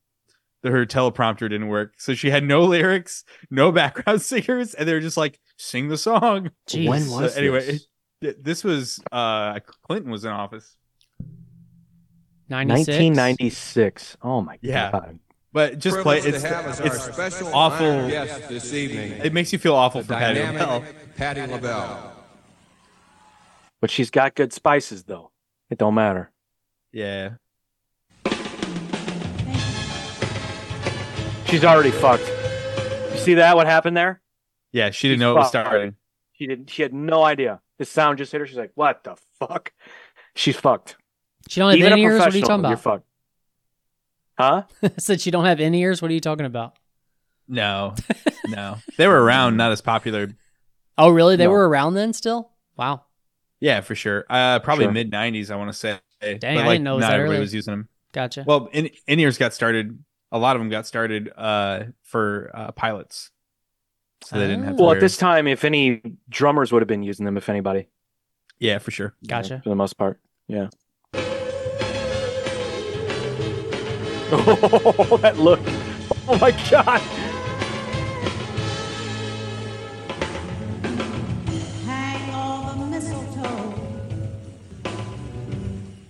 [0.63, 4.93] the, her teleprompter didn't work, so she had no lyrics, no background singers, and they
[4.93, 6.51] were just like sing the song.
[6.69, 6.87] Jeez.
[6.87, 7.87] When So was anyway, this?
[8.21, 10.75] It- this was uh Clinton was in office.
[12.49, 12.87] 96.
[12.87, 14.17] 1996.
[14.21, 14.91] Oh my Yeah.
[14.91, 15.19] god.
[15.51, 17.85] But just play Privileged it's to our it's special awful.
[17.87, 19.13] honored guest this evening.
[19.23, 20.85] It makes you feel awful the for Patti dynamic LaBelle.
[21.15, 22.13] Patti LaBelle.
[23.81, 25.31] But she's got good spices though.
[25.69, 26.31] It don't matter.
[26.91, 27.35] Yeah.
[31.45, 32.27] She's already fucked.
[33.11, 33.55] You see that?
[33.55, 34.21] What happened there?
[34.71, 35.65] Yeah, she didn't She's know it was fucked.
[35.67, 35.95] starting.
[36.33, 36.69] She didn't.
[36.69, 37.59] She had no idea.
[37.79, 38.45] The sound just hit her.
[38.47, 39.73] She's like, "What the fuck?"
[40.35, 40.95] She's fucked.
[41.47, 42.19] She don't have Even a in ears.
[42.19, 42.69] What are you talking about?
[42.69, 43.05] You're fucked.
[44.37, 44.63] Huh?
[44.83, 46.01] I said she don't have in ears.
[46.01, 46.75] What are you talking about?
[47.47, 47.95] No.
[48.47, 48.77] No.
[48.97, 50.29] They were around, not as popular.
[50.97, 51.35] Oh, really?
[51.35, 51.51] They No.
[51.51, 52.51] were around then still?
[52.77, 53.05] Wow.
[53.59, 54.25] Yeah, for sure.
[54.29, 54.91] Uh probably Sure.
[54.93, 55.99] mid nineties, I want to say.
[56.21, 57.41] Dang, but I didn't know it not that everybody early.
[57.41, 57.89] was using them.
[58.11, 58.43] Gotcha.
[58.45, 59.97] Well, in in ears got started.
[60.31, 63.31] A lot of them got started uh for uh pilots.
[64.23, 64.75] So they didn't have.
[64.79, 67.87] well, at this time, if any drummers would have been using them, if anybody,
[68.59, 69.15] Yeah, for sure.
[69.27, 69.61] Gotcha.
[69.63, 70.67] for the most part, yeah.
[74.31, 75.59] Oh, that look!
[76.27, 77.01] Oh my god!
[81.85, 83.73] Hang all the mistletoe.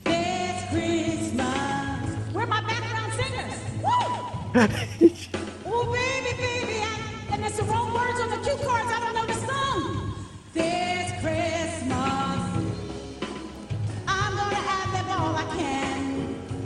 [0.05, 2.33] It's Christmas.
[2.33, 3.55] Where are my background singers?
[5.01, 5.09] Woo!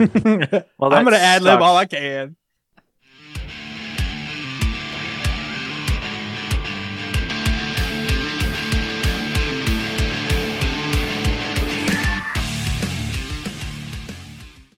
[0.78, 2.36] Well, I'm gonna ad lib all I can.